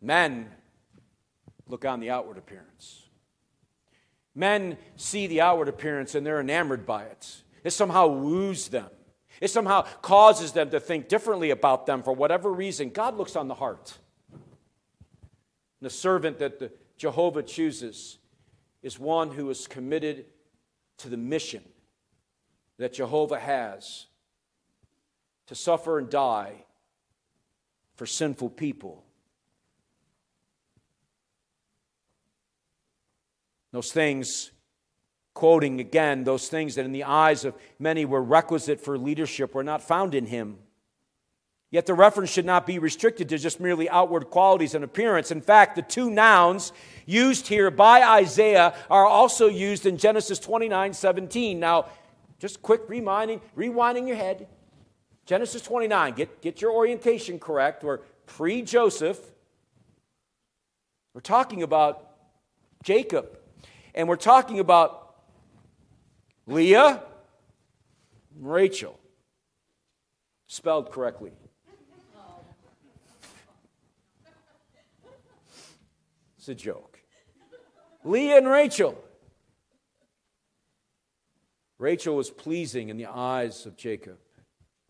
Men 0.00 0.50
look 1.66 1.84
on 1.84 2.00
the 2.00 2.10
outward 2.10 2.38
appearance. 2.38 3.08
Men 4.34 4.76
see 4.96 5.26
the 5.26 5.40
outward 5.40 5.68
appearance 5.68 6.14
and 6.14 6.26
they're 6.26 6.40
enamored 6.40 6.84
by 6.84 7.04
it. 7.04 7.42
It 7.62 7.70
somehow 7.70 8.08
woos 8.08 8.68
them. 8.68 8.90
It 9.40 9.48
somehow 9.48 9.82
causes 10.02 10.52
them 10.52 10.70
to 10.70 10.80
think 10.80 11.08
differently 11.08 11.50
about 11.50 11.86
them 11.86 12.02
for 12.02 12.12
whatever 12.12 12.52
reason. 12.52 12.90
God 12.90 13.16
looks 13.16 13.34
on 13.34 13.48
the 13.48 13.54
heart. 13.54 13.98
The 15.80 15.90
servant 15.90 16.38
that 16.38 16.58
the 16.58 16.72
Jehovah 16.96 17.42
chooses 17.42 18.18
is 18.82 18.98
one 18.98 19.30
who 19.30 19.50
is 19.50 19.66
committed 19.66 20.26
to 20.98 21.08
the 21.08 21.16
mission 21.16 21.62
that 22.78 22.92
Jehovah 22.92 23.38
has 23.38 24.06
to 25.46 25.54
suffer 25.54 25.98
and 25.98 26.08
die 26.08 26.64
for 27.96 28.06
sinful 28.06 28.50
people. 28.50 29.04
Those 33.72 33.92
things, 33.92 34.52
quoting 35.34 35.80
again, 35.80 36.22
those 36.24 36.48
things 36.48 36.76
that 36.76 36.84
in 36.84 36.92
the 36.92 37.04
eyes 37.04 37.44
of 37.44 37.54
many 37.78 38.04
were 38.04 38.22
requisite 38.22 38.80
for 38.80 38.96
leadership 38.96 39.54
were 39.54 39.64
not 39.64 39.82
found 39.82 40.14
in 40.14 40.26
him. 40.26 40.58
Yet 41.74 41.86
the 41.86 41.94
reference 41.94 42.30
should 42.30 42.44
not 42.44 42.68
be 42.68 42.78
restricted 42.78 43.28
to 43.30 43.36
just 43.36 43.58
merely 43.58 43.90
outward 43.90 44.30
qualities 44.30 44.76
and 44.76 44.84
appearance. 44.84 45.32
In 45.32 45.40
fact, 45.40 45.74
the 45.74 45.82
two 45.82 46.08
nouns 46.08 46.72
used 47.04 47.48
here 47.48 47.68
by 47.68 48.00
Isaiah 48.00 48.76
are 48.88 49.04
also 49.04 49.48
used 49.48 49.84
in 49.84 49.98
Genesis 49.98 50.38
29 50.38 50.94
17. 50.94 51.58
Now, 51.58 51.86
just 52.38 52.62
quick 52.62 52.82
reminding, 52.86 53.40
rewinding 53.58 54.06
your 54.06 54.14
head. 54.14 54.46
Genesis 55.26 55.62
29, 55.62 56.14
get, 56.14 56.40
get 56.40 56.62
your 56.62 56.70
orientation 56.70 57.40
correct. 57.40 57.82
We're 57.82 57.98
pre 58.26 58.62
Joseph. 58.62 59.18
We're 61.12 61.22
talking 61.22 61.64
about 61.64 62.08
Jacob. 62.84 63.36
And 63.96 64.06
we're 64.06 64.14
talking 64.14 64.60
about 64.60 65.16
Leah, 66.46 67.02
Rachel, 68.38 68.96
spelled 70.46 70.92
correctly. 70.92 71.32
It's 76.44 76.50
a 76.50 76.54
joke. 76.54 77.00
Leah 78.04 78.36
and 78.36 78.46
Rachel. 78.46 79.02
Rachel 81.78 82.16
was 82.16 82.28
pleasing 82.28 82.90
in 82.90 82.98
the 82.98 83.06
eyes 83.06 83.64
of 83.64 83.78
Jacob, 83.78 84.18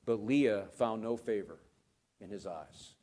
but 0.04 0.26
Leah 0.26 0.64
found 0.72 1.00
no 1.00 1.16
favor 1.16 1.60
in 2.20 2.28
his 2.28 2.44
eyes. 2.44 2.96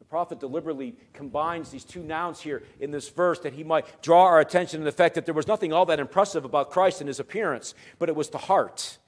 The 0.00 0.06
prophet 0.06 0.40
deliberately 0.40 0.96
combines 1.12 1.70
these 1.70 1.84
two 1.84 2.02
nouns 2.02 2.40
here 2.40 2.64
in 2.80 2.90
this 2.90 3.08
verse 3.08 3.38
that 3.40 3.52
he 3.52 3.62
might 3.62 4.02
draw 4.02 4.24
our 4.24 4.40
attention 4.40 4.80
to 4.80 4.84
the 4.84 4.90
fact 4.90 5.14
that 5.14 5.24
there 5.24 5.34
was 5.34 5.46
nothing 5.46 5.72
all 5.72 5.86
that 5.86 6.00
impressive 6.00 6.44
about 6.44 6.72
Christ 6.72 7.00
in 7.00 7.06
his 7.06 7.20
appearance, 7.20 7.76
but 8.00 8.08
it 8.08 8.16
was 8.16 8.30
the 8.30 8.38
heart 8.38 8.98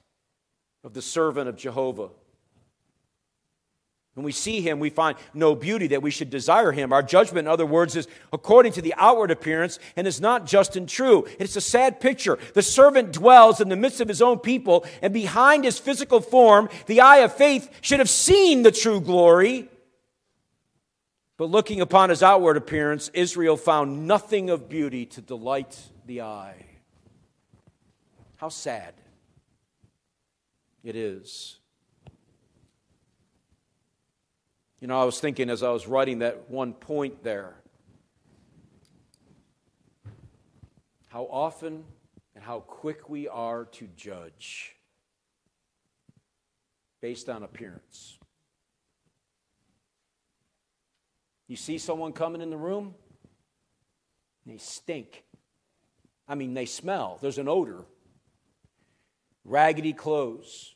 of 0.81 0.93
the 0.93 1.01
servant 1.01 1.49
of 1.49 1.57
Jehovah. 1.57 2.11
When 4.19 4.25
we 4.25 4.33
see 4.33 4.59
him, 4.59 4.81
we 4.81 4.89
find 4.89 5.17
no 5.33 5.55
beauty 5.55 5.87
that 5.87 6.01
we 6.01 6.11
should 6.11 6.29
desire 6.29 6.73
him. 6.73 6.91
Our 6.91 7.01
judgment, 7.01 7.47
in 7.47 7.51
other 7.53 7.65
words, 7.65 7.95
is 7.95 8.05
according 8.33 8.73
to 8.73 8.81
the 8.81 8.93
outward 8.97 9.31
appearance 9.31 9.79
and 9.95 10.05
is 10.05 10.19
not 10.19 10.45
just 10.45 10.75
and 10.75 10.89
true. 10.89 11.25
It's 11.39 11.55
a 11.55 11.61
sad 11.61 12.01
picture. 12.01 12.37
The 12.53 12.61
servant 12.61 13.13
dwells 13.13 13.61
in 13.61 13.69
the 13.69 13.77
midst 13.77 14.01
of 14.01 14.09
his 14.09 14.21
own 14.21 14.39
people, 14.39 14.85
and 15.01 15.13
behind 15.13 15.63
his 15.63 15.79
physical 15.79 16.19
form, 16.19 16.67
the 16.87 16.99
eye 16.99 17.19
of 17.19 17.33
faith 17.33 17.69
should 17.79 17.99
have 17.99 18.09
seen 18.09 18.63
the 18.63 18.73
true 18.73 18.99
glory. 18.99 19.69
But 21.37 21.49
looking 21.49 21.79
upon 21.79 22.09
his 22.09 22.21
outward 22.21 22.57
appearance, 22.57 23.07
Israel 23.13 23.55
found 23.55 24.05
nothing 24.05 24.49
of 24.49 24.67
beauty 24.67 25.05
to 25.05 25.21
delight 25.21 25.79
the 26.05 26.23
eye. 26.23 26.65
How 28.35 28.49
sad 28.49 28.95
it 30.83 30.97
is. 30.97 31.58
You 34.79 34.87
know, 34.87 34.99
I 34.99 35.03
was 35.03 35.19
thinking 35.19 35.49
as 35.49 35.61
I 35.61 35.71
was 35.71 35.87
writing 35.87 36.19
that 36.19 36.49
one 36.49 36.73
point 36.73 37.23
there 37.23 37.55
how 41.09 41.27
often 41.31 41.83
and 42.35 42.43
how 42.43 42.61
quick 42.61 43.09
we 43.09 43.27
are 43.27 43.65
to 43.65 43.87
judge 43.97 44.75
based 47.01 47.29
on 47.29 47.43
appearance. 47.43 48.17
You 51.47 51.55
see 51.55 51.79
someone 51.79 52.13
coming 52.13 52.41
in 52.41 52.51
the 52.51 52.57
room, 52.57 52.93
they 54.45 54.57
stink. 54.57 55.23
I 56.27 56.35
mean, 56.35 56.53
they 56.53 56.67
smell. 56.67 57.17
There's 57.21 57.39
an 57.39 57.47
odor. 57.47 57.85
Raggedy 59.43 59.93
clothes, 59.93 60.75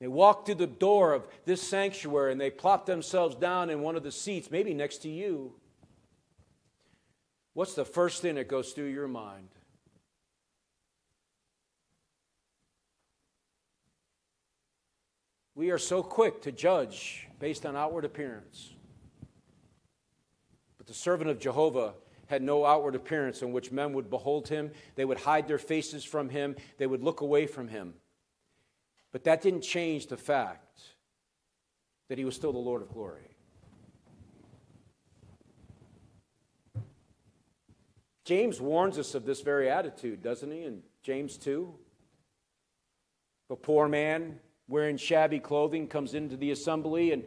they 0.00 0.08
walk 0.08 0.46
through 0.46 0.54
the 0.56 0.66
door 0.66 1.12
of 1.12 1.26
this 1.44 1.60
sanctuary 1.62 2.32
and 2.32 2.40
they 2.40 2.50
plop 2.50 2.86
themselves 2.86 3.36
down 3.36 3.68
in 3.68 3.82
one 3.82 3.96
of 3.96 4.02
the 4.02 4.10
seats, 4.10 4.50
maybe 4.50 4.72
next 4.72 4.98
to 4.98 5.10
you. 5.10 5.52
What's 7.52 7.74
the 7.74 7.84
first 7.84 8.22
thing 8.22 8.36
that 8.36 8.48
goes 8.48 8.72
through 8.72 8.86
your 8.86 9.08
mind? 9.08 9.48
We 15.54 15.70
are 15.70 15.78
so 15.78 16.02
quick 16.02 16.40
to 16.42 16.52
judge 16.52 17.28
based 17.38 17.66
on 17.66 17.76
outward 17.76 18.06
appearance. 18.06 18.72
But 20.78 20.86
the 20.86 20.94
servant 20.94 21.28
of 21.28 21.38
Jehovah 21.38 21.92
had 22.28 22.40
no 22.42 22.64
outward 22.64 22.94
appearance 22.94 23.42
in 23.42 23.52
which 23.52 23.70
men 23.70 23.92
would 23.92 24.08
behold 24.08 24.48
him. 24.48 24.70
They 24.94 25.04
would 25.04 25.18
hide 25.18 25.46
their 25.46 25.58
faces 25.58 26.04
from 26.04 26.30
him, 26.30 26.56
they 26.78 26.86
would 26.86 27.02
look 27.02 27.20
away 27.20 27.46
from 27.46 27.68
him. 27.68 27.92
But 29.12 29.24
that 29.24 29.42
didn't 29.42 29.62
change 29.62 30.06
the 30.06 30.16
fact 30.16 30.80
that 32.08 32.18
he 32.18 32.24
was 32.24 32.34
still 32.34 32.52
the 32.52 32.58
Lord 32.58 32.82
of 32.82 32.92
glory. 32.92 33.22
James 38.24 38.60
warns 38.60 38.98
us 38.98 39.14
of 39.14 39.24
this 39.24 39.40
very 39.40 39.68
attitude, 39.68 40.22
doesn't 40.22 40.52
he, 40.52 40.62
in 40.64 40.82
James 41.02 41.36
2? 41.36 41.74
A 43.50 43.56
poor 43.56 43.88
man 43.88 44.38
wearing 44.68 44.96
shabby 44.96 45.40
clothing 45.40 45.88
comes 45.88 46.14
into 46.14 46.36
the 46.36 46.52
assembly, 46.52 47.12
and, 47.12 47.24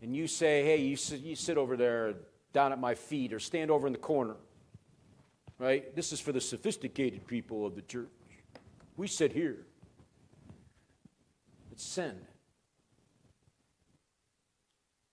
and 0.00 0.14
you 0.14 0.28
say, 0.28 0.62
Hey, 0.62 0.76
you 0.76 0.94
sit, 0.94 1.20
you 1.20 1.34
sit 1.34 1.58
over 1.58 1.76
there 1.76 2.14
down 2.52 2.70
at 2.70 2.78
my 2.78 2.94
feet, 2.94 3.32
or 3.32 3.40
stand 3.40 3.70
over 3.70 3.88
in 3.88 3.92
the 3.92 3.98
corner. 3.98 4.36
Right? 5.58 5.94
This 5.96 6.12
is 6.12 6.20
for 6.20 6.30
the 6.30 6.40
sophisticated 6.40 7.26
people 7.26 7.66
of 7.66 7.74
the 7.74 7.82
church. 7.82 8.08
We 8.96 9.08
sit 9.08 9.32
here. 9.32 9.66
It's 11.74 11.82
sin. 11.82 12.14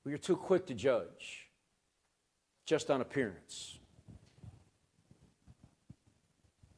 We 0.06 0.13
are 0.13 0.19
too 0.19 0.36
quick 0.36 0.67
to 0.67 0.76
judge 0.76 1.50
just 2.67 2.91
on 2.91 3.02
appearance. 3.02 3.80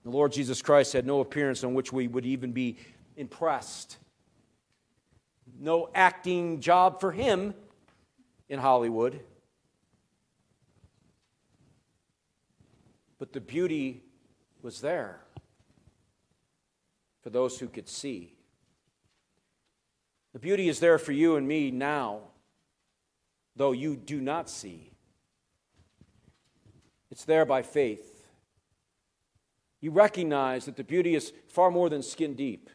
The 0.05 0.09
Lord 0.09 0.31
Jesus 0.31 0.61
Christ 0.61 0.93
had 0.93 1.05
no 1.05 1.19
appearance 1.19 1.65
on 1.65 1.73
which 1.73 1.91
we 1.91 2.07
would 2.07 2.25
even 2.25 2.53
be 2.53 2.77
impressed. 3.17 3.97
No 5.59 5.89
acting 5.93 6.61
job 6.61 7.01
for 7.01 7.11
him 7.11 7.53
in 8.47 8.59
Hollywood. 8.59 9.19
But 13.19 13.33
the 13.33 13.41
beauty 13.41 14.01
was 14.61 14.79
there 14.79 15.19
for 17.21 17.29
those 17.29 17.59
who 17.59 17.67
could 17.67 17.89
see. 17.89 18.37
The 20.33 20.39
beauty 20.39 20.67
is 20.67 20.79
there 20.79 20.97
for 20.97 21.11
you 21.11 21.35
and 21.35 21.47
me 21.47 21.69
now, 21.69 22.21
though 23.55 23.71
you 23.71 23.95
do 23.95 24.19
not 24.19 24.49
see. 24.49 24.91
It's 27.11 27.25
there 27.25 27.45
by 27.45 27.61
faith. 27.61 28.25
You 29.79 29.91
recognize 29.91 30.65
that 30.65 30.75
the 30.75 30.83
beauty 30.83 31.13
is 31.13 31.31
far 31.47 31.69
more 31.69 31.89
than 31.89 32.01
skin 32.01 32.33
deep. 32.33 32.69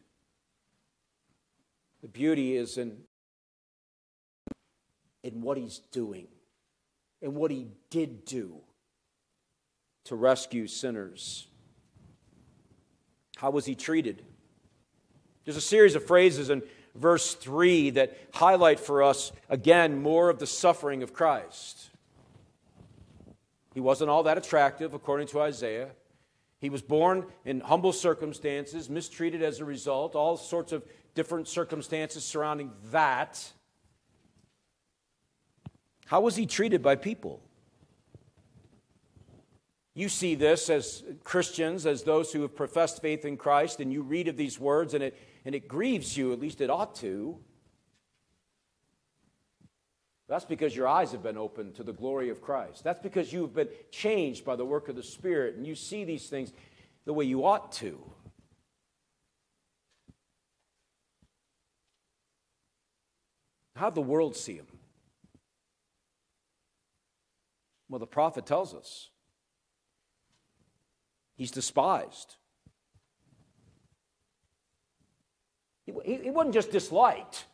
The 2.03 2.09
beauty 2.09 2.57
is 2.57 2.79
in, 2.79 2.99
in 5.25 5.41
what 5.41 5.57
he's 5.59 5.81
doing 5.91 6.29
and 7.21 7.35
what 7.35 7.51
he 7.51 7.67
did 7.91 8.25
do 8.25 8.61
to 10.05 10.15
rescue 10.15 10.69
sinners. 10.69 11.49
How 13.37 13.51
was 13.51 13.67
he 13.67 13.75
treated? 13.75 14.23
There's 15.45 15.57
a 15.57 15.63
series 15.63 15.97
of 15.97 16.05
phrases 16.05 16.51
in 16.51 16.63
verse 16.99 17.35
3 17.35 17.91
that 17.91 18.17
highlight 18.35 18.81
for 18.81 19.03
us, 19.03 19.33
again, 19.49 20.03
more 20.03 20.29
of 20.29 20.39
the 20.39 20.47
suffering 20.47 21.03
of 21.03 21.13
Christ. 21.13 21.91
He 23.75 23.81
wasn't 23.81 24.11
all 24.11 24.25
that 24.25 24.39
attractive, 24.39 24.95
according 24.95 25.29
to 25.29 25.41
Isaiah. 25.41 25.91
He 26.61 26.71
was 26.71 26.83
born 26.83 27.27
in 27.45 27.61
humble 27.61 27.93
circumstances, 27.93 28.91
mistreated 28.91 29.43
as 29.43 29.61
a 29.61 29.65
result, 29.65 30.17
all 30.17 30.37
sorts 30.37 30.73
of 30.73 30.85
different 31.15 31.49
circumstances 31.49 32.25
surrounding 32.25 32.73
that. 32.91 33.53
How 36.07 36.21
was 36.21 36.37
he 36.37 36.47
treated 36.47 36.83
by 36.83 36.97
people? 36.97 37.41
You 39.95 40.09
see 40.09 40.37
this 40.37 40.71
as 40.71 41.03
Christians, 41.25 41.85
as 41.85 42.05
those 42.05 42.33
who 42.33 42.43
have 42.43 42.55
professed 42.55 43.03
faith 43.03 43.25
in 43.25 43.37
Christ, 43.37 43.81
and 43.81 43.93
you 43.93 44.03
read 44.03 44.29
of 44.29 44.37
these 44.37 44.59
words, 44.59 44.95
and 44.95 45.03
it 45.03 45.19
and 45.45 45.55
it 45.55 45.69
grieves 45.69 46.17
you, 46.17 46.33
at 46.33 46.41
least 46.41 46.61
it 46.61 46.71
ought 46.71 46.95
to. 46.97 47.39
That's 50.29 50.45
because 50.45 50.77
your 50.77 50.87
eyes 50.87 51.13
have 51.13 51.23
been 51.23 51.39
opened 51.39 51.77
to 51.77 51.83
the 51.83 51.93
glory 51.93 52.29
of 52.29 52.43
Christ. 52.43 52.85
That's 52.85 53.01
because 53.01 53.33
you've 53.33 53.55
been 53.55 53.71
changed 53.91 54.45
by 54.45 54.57
the 54.57 54.65
work 54.65 54.89
of 54.89 54.97
the 54.97 55.03
Spirit 55.03 55.57
and 55.57 55.67
you 55.67 55.75
see 55.75 56.05
these 56.05 56.29
things 56.29 56.53
the 57.07 57.15
way 57.15 57.25
you 57.25 57.47
ought 57.47 57.73
to. 57.73 57.99
How'd 63.75 63.95
the 63.95 64.03
world 64.03 64.37
see 64.37 64.57
him? 64.57 64.67
Well, 67.89 68.01
the 68.01 68.07
prophet 68.07 68.45
tells 68.45 68.75
us 68.75 69.09
he's 71.37 71.53
despised. 71.53 72.35
He, 76.05 76.17
he, 76.17 76.31
wasn't 76.31 76.55
just 76.55 76.71
disliked. 76.71 77.45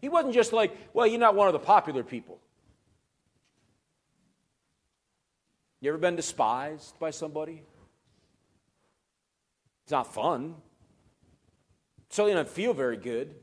He 0.00 0.08
wasn't 0.08 0.34
just 0.34 0.52
like, 0.52 0.76
well, 0.94 1.06
you're 1.06 1.20
not 1.20 1.34
one 1.34 1.46
of 1.46 1.52
the 1.52 1.58
popular 1.58 2.02
people. 2.02 2.38
You 5.80 5.90
ever 5.90 5.98
been 5.98 6.16
despised 6.16 6.98
by 6.98 7.10
somebody? 7.10 7.62
It's 9.84 9.92
not 9.92 10.12
fun. 10.12 10.54
It 12.08 12.14
certainly 12.14 12.34
doesn't 12.34 12.52
feel 12.52 12.74
very 12.74 12.96
good. 12.96 13.34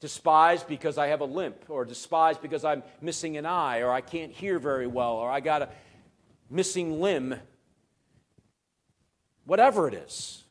Despised 0.00 0.68
because 0.68 0.96
I 0.96 1.08
have 1.08 1.20
a 1.20 1.24
limp, 1.24 1.64
or 1.68 1.84
despised 1.84 2.40
because 2.40 2.64
I'm 2.64 2.84
missing 3.00 3.36
an 3.36 3.46
eye, 3.46 3.80
or 3.80 3.90
I 3.90 4.00
can't 4.00 4.32
hear 4.32 4.58
very 4.58 4.86
well, 4.86 5.14
or 5.14 5.30
I 5.30 5.40
got 5.40 5.62
a 5.62 5.68
missing 6.48 7.00
limb. 7.00 7.34
Whatever 9.48 9.88
it 9.88 9.94
is. 9.94 10.44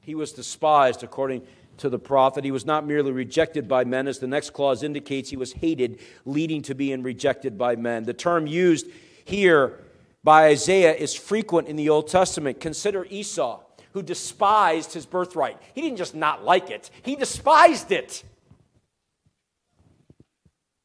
He 0.00 0.14
was 0.14 0.32
despised 0.32 1.02
according 1.02 1.40
to 1.78 1.88
the 1.88 1.98
prophet. 1.98 2.44
He 2.44 2.50
was 2.50 2.66
not 2.66 2.86
merely 2.86 3.12
rejected 3.12 3.66
by 3.66 3.84
men, 3.84 4.06
as 4.06 4.18
the 4.18 4.26
next 4.26 4.50
clause 4.50 4.82
indicates, 4.82 5.30
he 5.30 5.38
was 5.38 5.54
hated, 5.54 6.00
leading 6.26 6.60
to 6.60 6.74
being 6.74 7.02
rejected 7.02 7.56
by 7.56 7.76
men. 7.76 8.04
The 8.04 8.12
term 8.12 8.46
used 8.46 8.88
here 9.24 9.80
by 10.22 10.48
Isaiah 10.48 10.92
is 10.92 11.14
frequent 11.14 11.66
in 11.66 11.76
the 11.76 11.88
Old 11.88 12.08
Testament. 12.08 12.60
Consider 12.60 13.06
Esau, 13.08 13.62
who 13.92 14.02
despised 14.02 14.92
his 14.92 15.06
birthright. 15.06 15.56
He 15.74 15.80
didn't 15.80 15.96
just 15.96 16.14
not 16.14 16.44
like 16.44 16.68
it, 16.68 16.90
he 17.02 17.16
despised 17.16 17.90
it. 17.90 18.22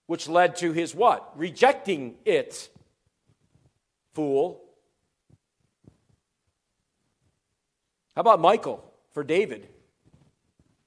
Which 0.06 0.30
led 0.30 0.56
to 0.56 0.72
his 0.72 0.96
what? 0.96 1.38
Rejecting 1.38 2.16
it. 2.24 2.70
Fool. 4.14 4.69
How 8.20 8.22
about 8.22 8.42
Michal 8.42 8.84
for 9.14 9.24
David. 9.24 9.70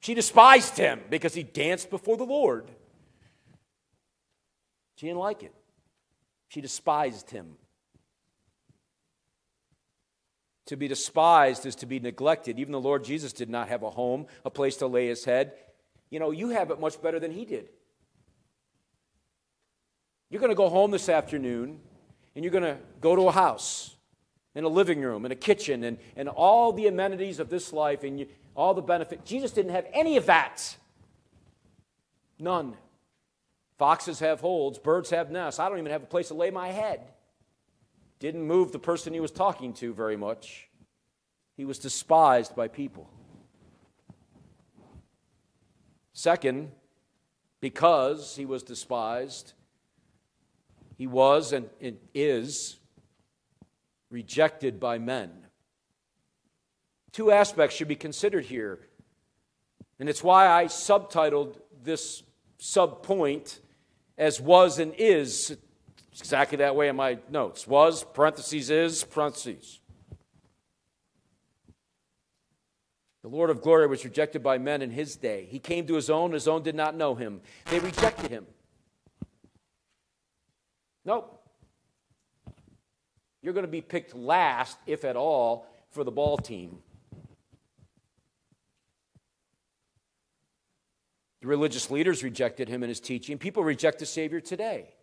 She 0.00 0.12
despised 0.12 0.76
him 0.76 1.00
because 1.08 1.32
he 1.32 1.42
danced 1.42 1.88
before 1.88 2.18
the 2.18 2.26
Lord. 2.26 2.70
She 4.96 5.06
didn't 5.06 5.18
like 5.18 5.42
it. 5.42 5.54
She 6.48 6.60
despised 6.60 7.30
him. 7.30 7.54
To 10.66 10.76
be 10.76 10.88
despised 10.88 11.64
is 11.64 11.74
to 11.76 11.86
be 11.86 11.98
neglected. 11.98 12.58
Even 12.58 12.72
the 12.72 12.78
Lord 12.78 13.02
Jesus 13.02 13.32
did 13.32 13.48
not 13.48 13.68
have 13.68 13.82
a 13.82 13.88
home, 13.88 14.26
a 14.44 14.50
place 14.50 14.76
to 14.76 14.86
lay 14.86 15.06
his 15.06 15.24
head. 15.24 15.54
You 16.10 16.18
know, 16.18 16.32
you 16.32 16.50
have 16.50 16.70
it 16.70 16.80
much 16.80 17.00
better 17.00 17.18
than 17.18 17.30
he 17.30 17.46
did. 17.46 17.70
You're 20.28 20.42
going 20.42 20.52
to 20.52 20.54
go 20.54 20.68
home 20.68 20.90
this 20.90 21.08
afternoon 21.08 21.80
and 22.34 22.44
you're 22.44 22.52
going 22.52 22.62
to 22.62 22.76
go 23.00 23.16
to 23.16 23.28
a 23.28 23.32
house 23.32 23.96
and 24.54 24.66
a 24.66 24.68
living 24.68 25.00
room 25.00 25.24
and 25.24 25.32
a 25.32 25.36
kitchen 25.36 25.84
and, 25.84 25.98
and 26.16 26.28
all 26.28 26.72
the 26.72 26.86
amenities 26.86 27.38
of 27.38 27.48
this 27.48 27.72
life 27.72 28.04
and 28.04 28.20
you, 28.20 28.26
all 28.54 28.74
the 28.74 28.82
benefit. 28.82 29.24
Jesus 29.24 29.50
didn't 29.50 29.72
have 29.72 29.86
any 29.92 30.16
of 30.16 30.26
that. 30.26 30.76
None. 32.38 32.74
Foxes 33.78 34.20
have 34.20 34.40
holes, 34.40 34.78
birds 34.78 35.10
have 35.10 35.30
nests. 35.30 35.58
I 35.58 35.68
don't 35.68 35.78
even 35.78 35.90
have 35.90 36.02
a 36.02 36.06
place 36.06 36.28
to 36.28 36.34
lay 36.34 36.50
my 36.50 36.68
head. 36.68 37.00
Didn't 38.18 38.42
move 38.42 38.72
the 38.72 38.78
person 38.78 39.12
he 39.12 39.20
was 39.20 39.32
talking 39.32 39.72
to 39.74 39.92
very 39.92 40.16
much. 40.16 40.68
He 41.56 41.64
was 41.64 41.78
despised 41.78 42.54
by 42.54 42.68
people. 42.68 43.08
Second, 46.12 46.70
because 47.60 48.36
he 48.36 48.44
was 48.44 48.62
despised, 48.62 49.54
he 50.96 51.06
was 51.06 51.52
and 51.52 51.68
is 52.14 52.78
rejected 54.12 54.78
by 54.78 54.98
men. 54.98 55.30
Two 57.10 57.30
aspects 57.30 57.74
should 57.74 57.88
be 57.88 57.96
considered 57.96 58.44
here. 58.44 58.78
And 59.98 60.08
it's 60.08 60.22
why 60.22 60.48
I 60.48 60.66
subtitled 60.66 61.56
this 61.82 62.22
subpoint 62.60 63.58
as 64.16 64.40
was 64.40 64.78
and 64.78 64.94
is. 64.96 65.56
Exactly 66.18 66.58
that 66.58 66.76
way 66.76 66.88
in 66.88 66.96
my 66.96 67.18
notes. 67.30 67.66
Was, 67.66 68.04
parentheses, 68.04 68.68
is, 68.68 69.02
parentheses. 69.02 69.80
The 73.22 73.28
Lord 73.28 73.50
of 73.50 73.62
glory 73.62 73.86
was 73.86 74.04
rejected 74.04 74.42
by 74.42 74.58
men 74.58 74.82
in 74.82 74.90
his 74.90 75.16
day. 75.16 75.46
He 75.48 75.58
came 75.58 75.86
to 75.86 75.94
his 75.94 76.10
own, 76.10 76.32
his 76.32 76.48
own 76.48 76.62
did 76.62 76.74
not 76.74 76.94
know 76.94 77.14
him. 77.14 77.40
They 77.70 77.78
rejected 77.78 78.30
him. 78.30 78.46
Nope. 81.04 81.41
You're 83.42 83.54
going 83.54 83.66
to 83.66 83.70
be 83.70 83.80
picked 83.80 84.14
last, 84.14 84.78
if 84.86 85.04
at 85.04 85.16
all, 85.16 85.66
for 85.90 86.04
the 86.04 86.12
ball 86.12 86.36
team. 86.36 86.78
The 91.40 91.48
religious 91.48 91.90
leaders 91.90 92.22
rejected 92.22 92.68
him 92.68 92.84
and 92.84 92.88
his 92.88 93.00
teaching. 93.00 93.36
People 93.36 93.64
reject 93.64 93.98
the 93.98 94.06
Savior 94.06 94.40
today. 94.40 94.94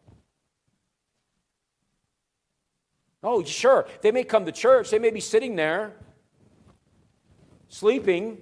Oh, 3.22 3.44
sure. 3.44 3.86
They 4.02 4.12
may 4.12 4.24
come 4.24 4.46
to 4.46 4.52
church, 4.54 4.90
they 4.90 5.00
may 5.00 5.12
be 5.12 5.20
sitting 5.20 5.58
there, 5.58 5.94
sleeping. 7.68 8.38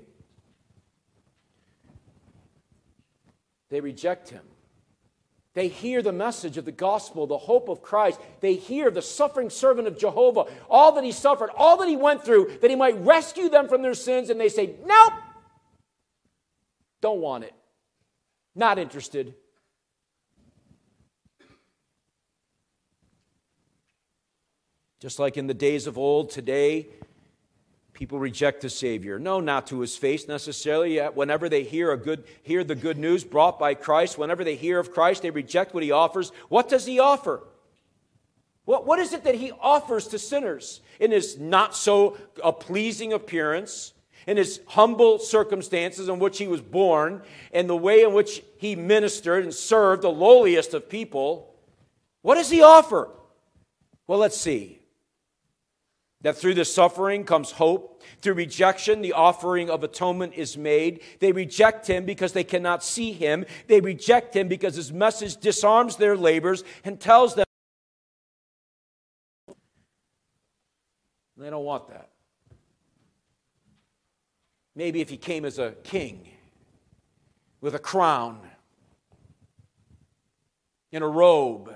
They 3.70 3.82
reject 3.82 4.30
him. 4.30 4.44
They 5.58 5.70
hear 5.70 6.04
the 6.04 6.12
message 6.12 6.58
of 6.58 6.66
the 6.66 6.72
gospel, 6.72 7.26
the 7.26 7.36
hope 7.36 7.68
of 7.68 7.82
Christ. 7.82 8.20
They 8.42 8.54
hear 8.54 8.92
the 8.92 9.02
suffering 9.02 9.50
servant 9.50 9.88
of 9.88 9.98
Jehovah, 9.98 10.46
all 10.70 10.92
that 10.92 11.04
he 11.04 11.12
suffered, 11.12 11.50
all 11.58 11.78
that 11.78 11.88
he 11.88 11.96
went 11.96 12.24
through, 12.24 12.60
that 12.62 12.70
he 12.70 12.76
might 12.76 13.04
rescue 13.04 13.50
them 13.50 13.68
from 13.68 13.82
their 13.82 13.96
sins, 13.96 14.30
and 14.30 14.40
they 14.40 14.50
say, 14.50 14.76
Nope, 14.86 15.14
don't 17.02 17.22
want 17.22 17.46
it, 17.46 17.56
not 18.54 18.78
interested. 18.78 19.34
Just 25.00 25.18
like 25.18 25.38
in 25.38 25.48
the 25.48 25.56
days 25.56 25.88
of 25.88 25.98
old, 25.98 26.30
today, 26.30 26.90
people 27.98 28.20
reject 28.20 28.62
the 28.62 28.70
savior. 28.70 29.18
No 29.18 29.40
not 29.40 29.66
to 29.68 29.80
his 29.80 29.98
face 29.98 30.28
necessarily 30.28 30.94
yet 30.94 31.16
whenever 31.16 31.50
they 31.50 31.64
hear 31.64 31.92
a 31.92 31.98
good 31.98 32.24
hear 32.44 32.64
the 32.64 32.76
good 32.76 33.00
news 33.00 33.24
brought 33.24 33.58
by 33.58 33.74
christ 33.74 34.20
whenever 34.20 34.44
they 34.44 34.56
hear 34.56 34.78
of 34.78 34.94
christ 34.94 35.24
they 35.24 35.32
reject 35.32 35.74
what 35.74 35.82
he 35.82 35.92
offers. 35.92 36.32
What 36.48 36.70
does 36.70 36.86
he 36.86 37.00
offer? 37.00 37.42
What, 38.66 38.86
what 38.86 39.00
is 39.00 39.14
it 39.14 39.24
that 39.24 39.34
he 39.34 39.52
offers 39.52 40.08
to 40.10 40.20
sinners 40.20 40.82
in 41.00 41.10
his 41.10 41.40
not 41.40 41.76
so 41.76 42.18
a 42.44 42.54
pleasing 42.54 43.14
appearance 43.14 43.94
in 44.28 44.38
his 44.38 44.60
humble 44.68 45.18
circumstances 45.18 46.08
in 46.08 46.20
which 46.20 46.38
he 46.38 46.48
was 46.48 46.62
born 46.62 47.24
and 47.52 47.68
the 47.68 47.76
way 47.76 48.04
in 48.04 48.14
which 48.14 48.44
he 48.60 48.76
ministered 48.76 49.44
and 49.44 49.54
served 49.54 50.04
the 50.04 50.10
lowliest 50.10 50.76
of 50.76 50.88
people? 50.88 51.56
What 52.22 52.36
does 52.36 52.52
he 52.52 52.62
offer? 52.62 53.10
Well 54.06 54.20
let's 54.20 54.38
see 54.38 54.77
that 56.28 56.36
through 56.36 56.56
the 56.56 56.66
suffering 56.66 57.24
comes 57.24 57.52
hope. 57.52 58.04
Through 58.22 58.34
rejection, 58.34 59.02
the 59.02 59.14
offering 59.14 59.70
of 59.70 59.82
atonement 59.82 60.34
is 60.36 60.58
made. 60.58 61.00
They 61.22 61.32
reject 61.32 61.88
him 61.88 62.04
because 62.04 62.34
they 62.34 62.44
cannot 62.44 62.84
see 62.84 63.14
him. 63.14 63.46
They 63.68 63.80
reject 63.80 64.36
him 64.36 64.50
because 64.50 64.76
his 64.76 64.92
message 64.92 65.38
disarms 65.38 65.96
their 65.96 66.18
labors 66.18 66.66
and 66.84 67.00
tells 67.00 67.36
them 67.36 67.46
they 71.38 71.50
don't 71.50 71.64
want 71.64 71.88
that. 71.88 72.10
Maybe 74.76 75.00
if 75.00 75.08
he 75.08 75.16
came 75.16 75.46
as 75.46 75.60
a 75.60 75.76
king 75.84 76.28
with 77.62 77.74
a 77.74 77.80
crown 77.80 78.42
in 80.92 81.04
a 81.04 81.08
robe 81.08 81.74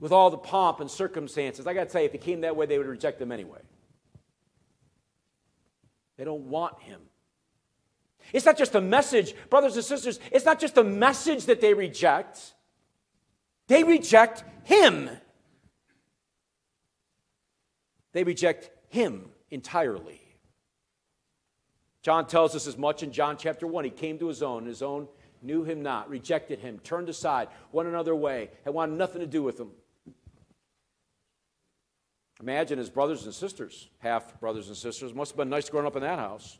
with 0.00 0.12
all 0.12 0.30
the 0.30 0.38
pomp 0.38 0.80
and 0.80 0.90
circumstances. 0.90 1.66
I 1.66 1.74
got 1.74 1.84
to 1.84 1.90
tell 1.90 2.02
you, 2.02 2.06
if 2.06 2.12
he 2.12 2.18
came 2.18 2.42
that 2.42 2.56
way, 2.56 2.66
they 2.66 2.78
would 2.78 2.86
reject 2.86 3.20
him 3.20 3.32
anyway. 3.32 3.60
They 6.16 6.24
don't 6.24 6.48
want 6.48 6.80
him. 6.80 7.00
It's 8.32 8.46
not 8.46 8.58
just 8.58 8.72
the 8.72 8.80
message, 8.80 9.34
brothers 9.50 9.76
and 9.76 9.84
sisters, 9.84 10.18
it's 10.32 10.44
not 10.44 10.58
just 10.58 10.74
the 10.74 10.84
message 10.84 11.46
that 11.46 11.60
they 11.60 11.74
reject, 11.74 12.54
they 13.68 13.84
reject 13.84 14.44
him. 14.64 15.10
They 18.12 18.24
reject 18.24 18.70
him 18.88 19.28
entirely. 19.50 20.22
John 22.02 22.26
tells 22.26 22.54
us 22.56 22.66
as 22.66 22.78
much 22.78 23.02
in 23.02 23.12
John 23.12 23.36
chapter 23.36 23.66
1. 23.66 23.84
He 23.84 23.90
came 23.90 24.18
to 24.20 24.28
his 24.28 24.42
own, 24.42 24.64
his 24.64 24.80
own 24.80 25.08
knew 25.42 25.64
him 25.64 25.82
not, 25.82 26.08
rejected 26.08 26.58
him, 26.60 26.78
turned 26.78 27.08
aside, 27.08 27.48
went 27.72 27.88
another 27.88 28.14
way, 28.14 28.50
had 28.64 28.72
wanted 28.72 28.96
nothing 28.96 29.20
to 29.20 29.26
do 29.26 29.42
with 29.42 29.58
him. 29.60 29.70
Imagine 32.40 32.78
his 32.78 32.90
brothers 32.90 33.24
and 33.24 33.34
sisters, 33.34 33.88
half 33.98 34.38
brothers 34.40 34.68
and 34.68 34.76
sisters. 34.76 35.14
Must 35.14 35.32
have 35.32 35.38
been 35.38 35.48
nice 35.48 35.70
growing 35.70 35.86
up 35.86 35.96
in 35.96 36.02
that 36.02 36.18
house. 36.18 36.58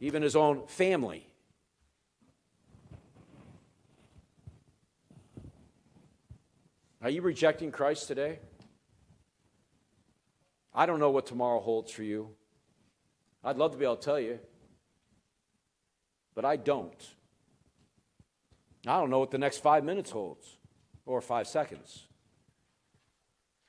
Even 0.00 0.22
his 0.22 0.36
own 0.36 0.66
family. 0.66 1.26
Are 7.02 7.10
you 7.10 7.22
rejecting 7.22 7.70
Christ 7.70 8.08
today? 8.08 8.38
I 10.74 10.86
don't 10.86 10.98
know 10.98 11.10
what 11.10 11.26
tomorrow 11.26 11.60
holds 11.60 11.92
for 11.92 12.02
you. 12.02 12.30
I'd 13.44 13.56
love 13.56 13.72
to 13.72 13.78
be 13.78 13.84
able 13.84 13.96
to 13.96 14.04
tell 14.04 14.18
you, 14.18 14.40
but 16.34 16.44
I 16.44 16.56
don't. 16.56 17.14
I 18.86 18.98
don't 18.98 19.10
know 19.10 19.18
what 19.18 19.30
the 19.30 19.38
next 19.38 19.58
five 19.58 19.84
minutes 19.84 20.10
holds 20.10 20.56
or 21.04 21.20
five 21.20 21.46
seconds. 21.46 22.05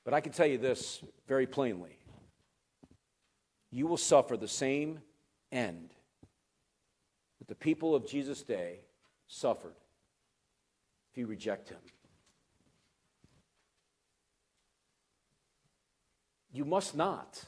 But 0.08 0.14
I 0.14 0.22
can 0.22 0.32
tell 0.32 0.48
you 0.48 0.58
this 0.58 1.04
very 1.28 1.46
plainly 1.46 1.98
you 3.72 3.88
will 3.88 3.98
suffer 3.98 4.38
the 4.38 4.48
same 4.48 5.02
end 5.52 5.90
that 7.40 7.50
the 7.50 7.56
people 7.56 7.94
of 7.94 8.08
Jesus' 8.08 8.42
day 8.42 8.80
suffered 9.28 9.76
if 11.12 11.18
you 11.18 11.28
reject 11.28 11.68
him. 11.68 11.80
You 16.54 16.64
must 16.64 16.96
not. 16.96 17.44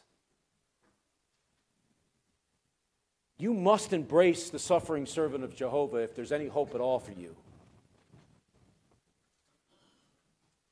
You 3.37 3.53
must 3.53 3.93
embrace 3.93 4.49
the 4.49 4.59
suffering 4.59 5.05
servant 5.05 5.45
of 5.45 5.55
Jehovah 5.55 5.99
if 5.99 6.13
there's 6.13 6.33
any 6.33 6.47
hope 6.47 6.75
at 6.75 6.81
all 6.81 6.99
for 6.99 7.13
you. 7.13 7.37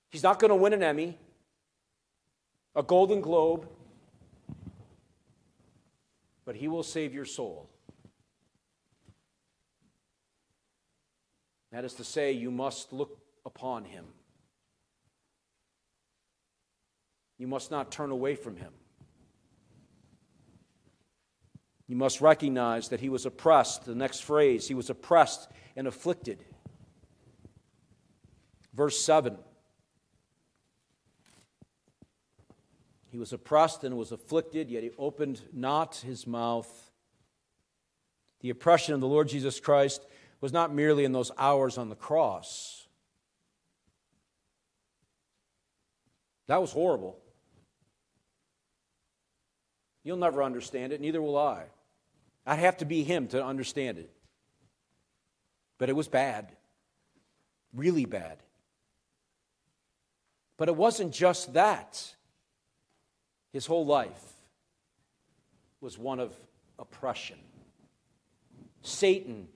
He's 0.09 0.23
not 0.23 0.37
going 0.37 0.49
to 0.49 0.55
win 0.55 0.73
an 0.73 0.83
Emmy, 0.83 1.17
a 2.77 2.83
Golden 2.83 3.21
Globe, 3.21 3.67
but 6.45 6.55
he 6.55 6.67
will 6.67 6.83
save 6.83 7.11
your 7.11 7.25
soul. 7.25 7.67
That 11.71 11.83
is 11.83 11.95
to 11.95 12.03
say, 12.03 12.31
you 12.33 12.51
must 12.51 12.93
look 12.93 13.17
upon 13.47 13.85
him. 13.85 14.05
You 17.39 17.47
must 17.47 17.71
not 17.71 17.91
turn 17.91 18.11
away 18.11 18.35
from 18.35 18.55
him. 18.55 18.71
You 21.87 21.95
must 21.95 22.21
recognize 22.21 22.89
that 22.89 22.99
he 22.99 23.09
was 23.09 23.25
oppressed. 23.25 23.85
The 23.85 23.95
next 23.95 24.19
phrase, 24.19 24.67
he 24.67 24.75
was 24.75 24.91
oppressed 24.91 25.49
and 25.75 25.87
afflicted. 25.87 26.43
Verse 28.73 28.99
7. 28.99 29.37
He 33.17 33.19
was 33.19 33.33
oppressed 33.33 33.83
and 33.83 33.97
was 33.97 34.11
afflicted, 34.11 34.69
yet 34.69 34.83
he 34.83 34.91
opened 34.95 35.41
not 35.51 35.95
his 35.95 36.27
mouth. 36.27 36.69
The 38.41 38.51
oppression 38.51 38.93
of 38.93 39.01
the 39.01 39.07
Lord 39.07 39.27
Jesus 39.27 39.59
Christ 39.59 40.05
was 40.39 40.53
not 40.53 40.71
merely 40.71 41.03
in 41.03 41.13
those 41.13 41.31
hours 41.35 41.79
on 41.79 41.89
the 41.89 41.95
cross. 41.95 42.87
That 46.45 46.61
was 46.61 46.71
horrible. 46.71 47.17
You'll 50.03 50.17
never 50.17 50.43
understand 50.43 50.93
it, 50.93 51.01
neither 51.01 51.19
will 51.19 51.39
I. 51.39 51.63
I'd 52.45 52.59
have 52.59 52.77
to 52.77 52.85
be 52.85 53.01
him 53.03 53.29
to 53.29 53.43
understand 53.43 53.97
it. 53.97 54.11
But 55.79 55.89
it 55.89 55.95
was 55.95 56.07
bad, 56.07 56.51
really 57.73 58.05
bad. 58.05 58.37
But 60.55 60.67
it 60.67 60.75
wasn't 60.75 61.15
just 61.15 61.53
that. 61.53 62.13
His 63.57 63.65
whole 63.65 63.87
life 63.87 64.33
was 65.81 65.97
one 65.97 66.19
of 66.19 66.31
oppression. 66.77 67.39
Satan, 68.83 69.47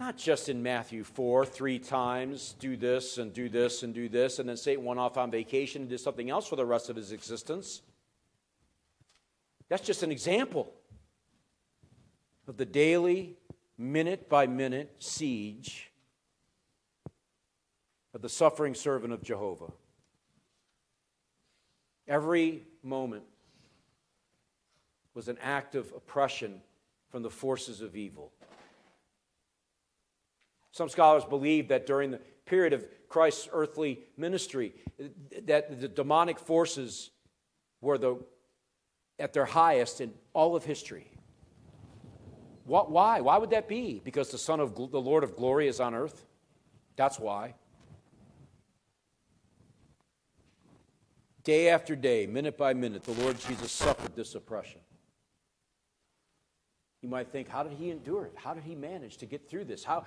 not 0.00 0.16
just 0.16 0.48
in 0.48 0.62
Matthew 0.62 1.04
4, 1.04 1.44
three 1.44 1.78
times, 1.78 2.54
do 2.58 2.78
this 2.78 3.18
and 3.18 3.34
do 3.34 3.50
this 3.50 3.82
and 3.82 3.92
do 3.92 4.08
this, 4.08 4.38
and 4.38 4.48
then 4.48 4.56
Satan 4.56 4.86
went 4.86 4.98
off 4.98 5.18
on 5.18 5.30
vacation 5.30 5.82
and 5.82 5.90
did 5.90 6.00
something 6.00 6.30
else 6.30 6.48
for 6.48 6.56
the 6.56 6.64
rest 6.64 6.88
of 6.88 6.96
his 6.96 7.12
existence. 7.12 7.82
That's 9.68 9.84
just 9.84 10.02
an 10.02 10.10
example 10.10 10.72
of 12.48 12.56
the 12.56 12.64
daily, 12.64 13.36
minute 13.76 14.30
by 14.30 14.46
minute 14.46 14.94
siege 14.98 15.90
of 18.14 18.22
the 18.22 18.30
suffering 18.30 18.74
servant 18.74 19.12
of 19.12 19.22
Jehovah. 19.22 19.72
Every 22.08 22.62
moment 22.86 23.24
was 25.14 25.28
an 25.28 25.38
act 25.42 25.74
of 25.74 25.92
oppression 25.96 26.60
from 27.10 27.22
the 27.22 27.30
forces 27.30 27.80
of 27.80 27.96
evil. 27.96 28.32
Some 30.72 30.88
scholars 30.88 31.24
believe 31.24 31.68
that 31.68 31.86
during 31.86 32.10
the 32.10 32.20
period 32.44 32.72
of 32.72 32.86
Christ's 33.08 33.48
earthly 33.52 34.00
ministry, 34.16 34.74
that 35.44 35.80
the 35.80 35.88
demonic 35.88 36.38
forces 36.38 37.10
were 37.80 37.98
the, 37.98 38.18
at 39.18 39.32
their 39.32 39.46
highest 39.46 40.00
in 40.00 40.12
all 40.34 40.54
of 40.54 40.64
history. 40.64 41.10
What, 42.64 42.90
why? 42.90 43.20
Why 43.20 43.38
would 43.38 43.50
that 43.50 43.68
be? 43.68 44.02
Because 44.04 44.30
the 44.30 44.38
Son 44.38 44.60
of 44.60 44.74
the 44.74 45.00
Lord 45.00 45.24
of 45.24 45.36
glory 45.36 45.68
is 45.68 45.80
on 45.80 45.94
earth? 45.94 46.26
That's 46.96 47.18
why. 47.18 47.54
Day 51.46 51.68
after 51.68 51.94
day, 51.94 52.26
minute 52.26 52.58
by 52.58 52.74
minute, 52.74 53.04
the 53.04 53.12
Lord 53.22 53.38
Jesus 53.38 53.70
suffered 53.70 54.16
this 54.16 54.34
oppression. 54.34 54.80
You 57.02 57.08
might 57.08 57.30
think, 57.30 57.48
how 57.48 57.62
did 57.62 57.74
he 57.74 57.90
endure 57.90 58.24
it? 58.24 58.32
How 58.34 58.52
did 58.52 58.64
he 58.64 58.74
manage 58.74 59.18
to 59.18 59.26
get 59.26 59.48
through 59.48 59.66
this? 59.66 59.84
How? 59.84 60.04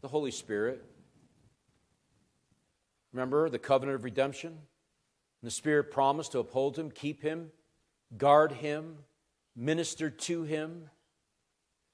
The 0.00 0.08
Holy 0.08 0.30
Spirit. 0.30 0.82
Remember 3.12 3.50
the 3.50 3.58
covenant 3.58 3.96
of 3.96 4.04
redemption? 4.04 4.52
And 4.52 5.46
the 5.46 5.50
Spirit 5.50 5.90
promised 5.90 6.32
to 6.32 6.38
uphold 6.38 6.78
him, 6.78 6.90
keep 6.90 7.20
him, 7.20 7.50
guard 8.16 8.50
him, 8.50 8.96
minister 9.54 10.08
to 10.08 10.44
him 10.44 10.88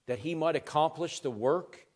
that 0.07 0.21
he 0.21 0.37
might 0.37 0.55
accomplish 0.55 1.19
the 1.19 1.31
work. 1.33 1.89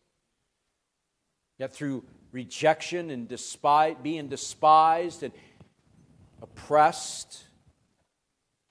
Yet 1.57 1.73
through 1.73 2.03
rejection 2.33 3.11
and 3.11 3.29
despise, 3.29 3.95
being 4.03 4.27
despised 4.27 5.23
and 5.23 5.31
oppressed, 6.41 7.43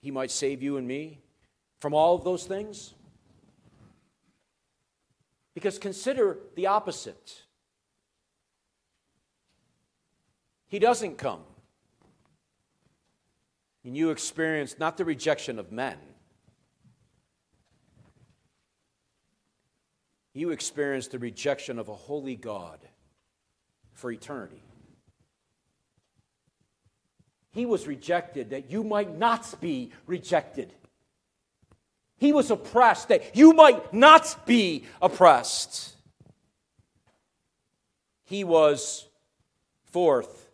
he 0.00 0.10
might 0.10 0.30
save 0.30 0.62
you 0.62 0.76
and 0.76 0.86
me 0.86 1.20
from 1.80 1.94
all 1.94 2.14
of 2.14 2.24
those 2.24 2.44
things. 2.44 2.94
Because 5.54 5.78
consider 5.78 6.38
the 6.56 6.66
opposite. 6.66 7.42
He 10.68 10.78
doesn't 10.78 11.18
come. 11.18 11.40
And 13.84 13.96
you 13.96 14.10
experience 14.10 14.76
not 14.78 14.96
the 14.96 15.04
rejection 15.04 15.58
of 15.58 15.72
men, 15.72 15.96
you 20.32 20.50
experience 20.50 21.08
the 21.08 21.18
rejection 21.18 21.78
of 21.78 21.88
a 21.88 21.94
holy 21.94 22.36
God 22.36 22.78
for 23.92 24.12
eternity. 24.12 24.62
He 27.52 27.66
was 27.66 27.86
rejected 27.86 28.50
that 28.50 28.70
you 28.70 28.84
might 28.84 29.16
not 29.16 29.60
be 29.60 29.92
rejected. 30.06 30.72
He 32.16 32.32
was 32.32 32.50
oppressed 32.50 33.08
that 33.08 33.34
you 33.34 33.52
might 33.52 33.92
not 33.92 34.46
be 34.46 34.84
oppressed. 35.00 35.96
He 38.24 38.44
was, 38.44 39.06
fourth, 39.84 40.48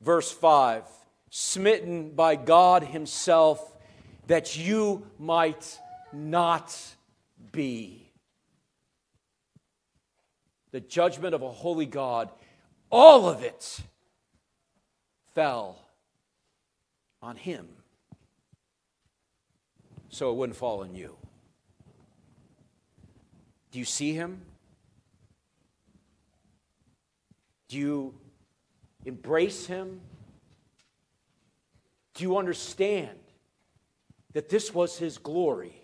verse 0.00 0.32
5, 0.32 0.82
smitten 1.30 2.10
by 2.10 2.36
God 2.36 2.82
Himself 2.82 3.76
that 4.26 4.56
you 4.56 5.06
might 5.18 5.78
not 6.12 6.76
be 7.52 8.08
the 10.70 10.80
judgment 10.80 11.34
of 11.34 11.42
a 11.42 11.50
holy 11.50 11.86
God, 11.86 12.28
all 12.90 13.28
of 13.28 13.42
it 13.42 13.80
fell 15.34 15.78
on 17.22 17.36
him 17.36 17.68
so 20.08 20.30
it 20.30 20.36
wouldn't 20.36 20.56
fall 20.56 20.80
on 20.80 20.94
you. 20.94 21.16
Do 23.70 23.78
you 23.78 23.84
see 23.84 24.14
him? 24.14 24.40
Do 27.68 27.76
you 27.76 28.14
embrace 29.04 29.66
him? 29.66 30.00
Do 32.14 32.24
you 32.24 32.38
understand 32.38 33.18
that 34.32 34.48
this 34.48 34.72
was 34.72 34.98
his 34.98 35.18
glory? 35.18 35.78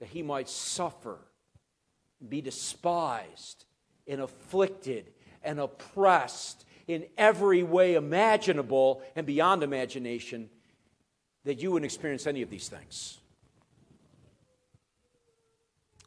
that 0.00 0.08
he 0.08 0.22
might 0.22 0.48
suffer, 0.48 1.18
be 2.26 2.40
despised, 2.40 3.66
and 4.06 4.20
afflicted, 4.20 5.12
and 5.44 5.60
oppressed 5.60 6.64
in 6.90 7.06
every 7.16 7.62
way 7.62 7.94
imaginable 7.94 9.00
and 9.14 9.24
beyond 9.24 9.62
imagination, 9.62 10.50
that 11.44 11.62
you 11.62 11.70
wouldn't 11.70 11.84
experience 11.84 12.26
any 12.26 12.42
of 12.42 12.50
these 12.50 12.68
things. 12.68 13.18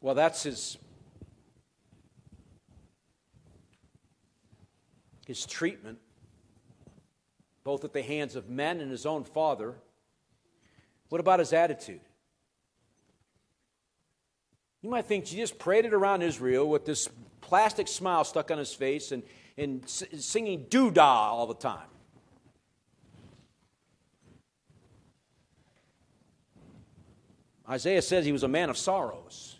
Well, 0.02 0.14
that's 0.14 0.42
his, 0.42 0.76
his 5.26 5.46
treatment, 5.46 5.98
both 7.64 7.84
at 7.84 7.94
the 7.94 8.02
hands 8.02 8.36
of 8.36 8.50
men 8.50 8.80
and 8.80 8.90
his 8.90 9.06
own 9.06 9.24
father. 9.24 9.76
What 11.08 11.20
about 11.20 11.38
his 11.38 11.54
attitude? 11.54 12.02
You 14.82 14.90
might 14.90 15.06
think 15.06 15.24
Jesus 15.24 15.50
paraded 15.50 15.94
around 15.94 16.20
Israel 16.20 16.68
with 16.68 16.84
this 16.84 17.08
plastic 17.40 17.88
smile 17.88 18.24
stuck 18.24 18.50
on 18.50 18.58
his 18.58 18.74
face 18.74 19.10
and, 19.10 19.22
and 19.56 19.88
singing 19.88 20.66
doo 20.68 20.90
dah 20.90 21.32
all 21.32 21.46
the 21.46 21.54
time. 21.54 21.88
Isaiah 27.68 28.02
says 28.02 28.26
he 28.26 28.32
was 28.32 28.42
a 28.42 28.48
man 28.48 28.68
of 28.68 28.76
sorrows. 28.76 29.56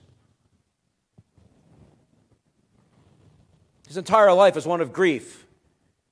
His 3.86 3.96
entire 3.96 4.32
life 4.32 4.56
is 4.56 4.66
one 4.66 4.80
of 4.80 4.92
grief, 4.92 5.46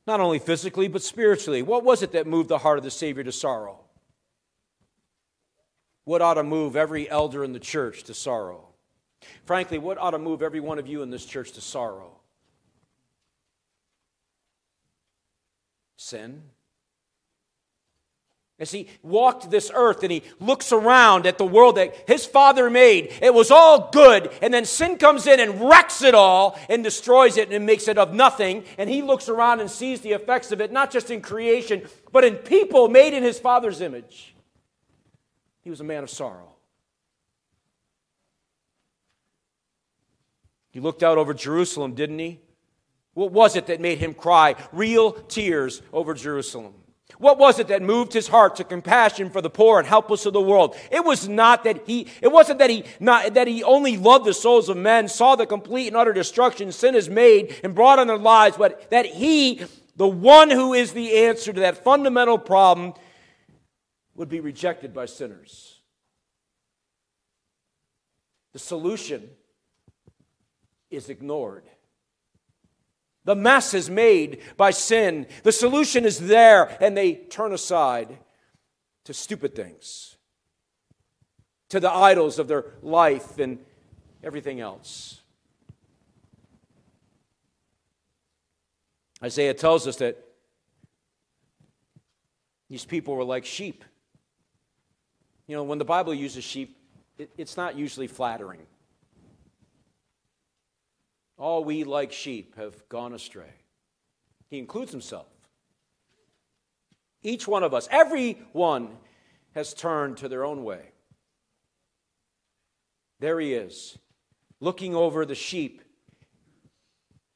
not 0.07 0.21
only 0.21 0.39
physically, 0.39 0.89
but 0.89 1.03
spiritually. 1.03 1.63
What 1.63 1.85
was 1.85 2.03
it 2.03 2.13
that 2.13 2.27
moved 2.27 2.49
the 2.49 2.59
heart 2.59 2.79
of 2.79 2.85
the 2.85 2.91
Savior 2.91 3.25
to 3.25 3.33
sorrow? 3.33 3.81
What 6.05 6.23
ought 6.23 6.35
to 6.35 6.43
move 6.43 6.77
every 6.77 7.11
elder 7.11 7.45
in 7.45 7.53
the 7.53 7.61
church 7.61 8.05
to 8.05 8.15
sorrow? 8.15 8.69
Frankly, 9.45 9.79
what 9.79 9.99
ought 9.99 10.11
to 10.13 10.19
move 10.19 10.43
every 10.43 10.61
one 10.61 10.79
of 10.79 10.87
you 10.87 11.03
in 11.03 11.11
this 11.11 11.25
church 11.25 11.53
to 11.53 11.61
sorrow? 11.61 12.22
Sin. 16.03 16.43
As 18.59 18.73
he 18.73 18.89
walked 19.05 19.53
this 19.53 19.71
earth 19.73 20.03
and 20.03 20.11
he 20.11 20.25
looks 20.41 20.73
around 20.73 21.27
at 21.27 21.39
the 21.39 21.45
world 21.45 21.77
that 21.77 21.95
his 22.09 22.27
father 22.27 22.69
made, 22.69 23.13
it 23.23 23.33
was 23.33 23.53
all 23.53 23.89
good. 23.93 24.33
And 24.43 24.53
then 24.53 24.65
sin 24.65 24.99
comes 24.99 25.29
in 25.29 25.39
and 25.39 25.69
wrecks 25.69 26.03
it 26.03 26.17
all 26.17 26.59
and 26.69 26.83
destroys 26.83 27.37
it 27.37 27.53
and 27.53 27.65
makes 27.65 27.87
it 27.87 27.99
of 27.99 28.15
nothing. 28.15 28.65
And 28.79 28.91
he 28.91 29.01
looks 29.01 29.29
around 29.29 29.61
and 29.61 29.71
sees 29.71 30.01
the 30.01 30.11
effects 30.11 30.51
of 30.51 30.61
it, 30.61 30.73
not 30.73 30.91
just 30.91 31.09
in 31.09 31.23
creation, 31.23 31.89
but 32.11 32.25
in 32.25 32.35
people 32.35 32.89
made 32.89 33.15
in 33.15 33.23
his 33.23 33.39
father's 33.39 33.81
image. 33.81 34.35
He 35.63 35.71
was 35.71 35.81
a 35.81 35.85
man 35.85 36.03
of 36.03 36.11
sorrow. 36.11 36.57
He 40.73 40.81
looked 40.81 41.05
out 41.05 41.17
over 41.17 41.33
Jerusalem, 41.33 41.95
didn't 41.95 42.19
he? 42.19 42.41
What 43.15 43.33
was 43.33 43.57
it 43.57 43.67
that 43.67 43.81
made 43.81 43.99
him 43.99 44.15
cry 44.15 44.57
real 44.73 45.13
tears 45.13 45.83
over 45.93 46.15
Jerusalem? 46.15 46.75
What 47.19 47.39
was 47.39 47.59
it 47.59 47.69
that 47.69 47.83
moved 47.83 48.13
his 48.13 48.29
heart 48.29 48.57
to 48.57 48.65
compassion 48.65 49.31
for 49.31 49.41
the 49.41 49.51
poor 49.51 49.79
and 49.79 49.87
helpless 49.87 50.27
of 50.27 50.33
the 50.33 50.41
world? 50.41 50.77
It 50.91 51.05
was 51.05 51.29
not 51.29 51.65
that 51.65 51.87
he, 51.87 52.09
it 52.21 52.33
wasn't 52.33 52.59
that 52.59 52.71
he, 52.71 52.85
not, 53.01 53.35
that 53.35 53.47
he 53.47 53.63
only 53.63 53.97
loved 53.97 54.25
the 54.25 54.35
souls 54.35 54.69
of 54.69 54.77
men, 54.77 55.09
saw 55.09 55.37
the 55.37 55.47
complete 55.47 55.89
and 55.89 55.97
utter 55.97 56.13
destruction 56.13 56.73
sin 56.73 56.95
has 56.95 57.09
made 57.09 57.55
and 57.63 57.75
brought 57.75 57.99
on 57.99 58.07
their 58.07 58.19
lives, 58.19 58.57
but 58.57 58.91
that 58.91 59.07
he, 59.07 59.61
the 59.97 60.09
one 60.09 60.51
who 60.51 60.73
is 60.73 60.93
the 60.93 61.19
answer 61.19 61.53
to 61.53 61.61
that 61.61 61.85
fundamental 61.85 62.39
problem, 62.39 62.95
would 64.15 64.29
be 64.29 64.41
rejected 64.41 64.93
by 64.95 65.07
sinners. 65.07 65.81
The 68.53 68.59
solution 68.59 69.31
is 70.91 71.09
ignored. 71.09 71.65
The 73.25 73.37
mess 73.37 73.73
is 73.73 73.89
made 73.89 74.41
by 74.57 74.71
sin. 74.73 75.27
The 75.45 75.53
solution 75.53 76.05
is 76.05 76.19
there, 76.19 76.77
and 76.83 76.97
they 76.97 77.15
turn 77.15 77.53
aside 77.53 78.19
to 79.05 79.15
stupid 79.15 79.55
things, 79.55 80.17
to 81.69 81.81
the 81.81 81.91
idols 81.91 82.39
of 82.39 82.49
their 82.49 82.67
life 82.83 83.39
and 83.39 83.59
everything 84.23 84.61
else. 84.61 85.21
Isaiah 89.23 89.55
tells 89.55 89.87
us 89.87 89.97
that 89.97 90.19
these 92.69 92.85
people 92.85 93.15
were 93.15 93.25
like 93.25 93.45
sheep. 93.45 93.85
You 95.47 95.57
know, 95.57 95.63
when 95.63 95.79
the 95.79 95.85
Bible 95.85 96.15
uses 96.15 96.43
sheep, 96.43 96.77
it's 97.37 97.57
not 97.57 97.77
usually 97.77 98.07
flattering. 98.09 98.67
All 101.43 101.65
we, 101.65 101.83
like 101.83 102.13
sheep, 102.13 102.55
have 102.55 102.89
gone 102.89 103.13
astray. 103.13 103.53
He 104.49 104.61
includes 104.61 104.93
himself. 104.93 105.27
Each 107.21 107.49
one 107.49 107.65
of 107.65 107.75
us, 107.75 107.89
every 107.91 108.39
one, 108.53 108.91
has 109.57 109.75
turned 109.75 110.19
to 110.19 110.29
their 110.29 110.45
own 110.45 110.63
way. 110.63 110.93
There 113.19 113.41
he 113.41 113.55
is, 113.55 113.99
looking 114.61 114.95
over 114.95 115.27
the 115.27 115.35
sheep, 115.35 115.83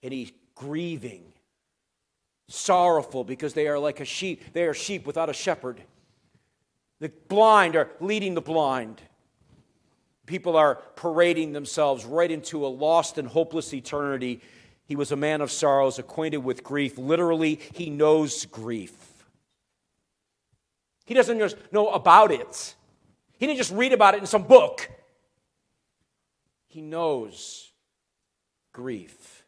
and 0.04 0.12
he's 0.12 0.30
grieving, 0.54 1.32
sorrowful 2.46 3.24
because 3.24 3.54
they 3.54 3.66
are 3.66 3.78
like 3.80 3.98
a 3.98 4.04
sheep. 4.04 4.52
They 4.52 4.66
are 4.66 4.74
sheep 4.74 5.04
without 5.04 5.30
a 5.30 5.34
shepherd. 5.34 5.82
The 7.00 7.10
blind 7.26 7.74
are 7.74 7.90
leading 7.98 8.34
the 8.34 8.40
blind. 8.40 9.02
People 10.26 10.56
are 10.56 10.76
parading 10.96 11.52
themselves 11.52 12.04
right 12.04 12.30
into 12.30 12.66
a 12.66 12.68
lost 12.68 13.16
and 13.16 13.28
hopeless 13.28 13.72
eternity. 13.72 14.40
He 14.84 14.96
was 14.96 15.12
a 15.12 15.16
man 15.16 15.40
of 15.40 15.50
sorrows, 15.50 15.98
acquainted 15.98 16.38
with 16.38 16.62
grief. 16.62 16.98
Literally, 16.98 17.60
he 17.72 17.90
knows 17.90 18.44
grief. 18.46 18.94
He 21.04 21.14
doesn't 21.14 21.38
just 21.38 21.56
know 21.72 21.88
about 21.88 22.32
it, 22.32 22.74
he 23.38 23.46
didn't 23.46 23.58
just 23.58 23.72
read 23.72 23.92
about 23.92 24.14
it 24.14 24.20
in 24.20 24.26
some 24.26 24.42
book. 24.42 24.90
He 26.66 26.82
knows 26.82 27.72
grief. 28.72 29.44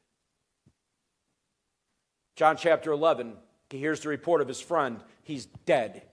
John 2.36 2.56
chapter 2.56 2.92
11, 2.92 3.34
he 3.68 3.78
hears 3.78 4.00
the 4.00 4.08
report 4.08 4.40
of 4.40 4.48
his 4.48 4.60
friend. 4.60 5.00
He's 5.24 5.46
dead. 5.66 6.07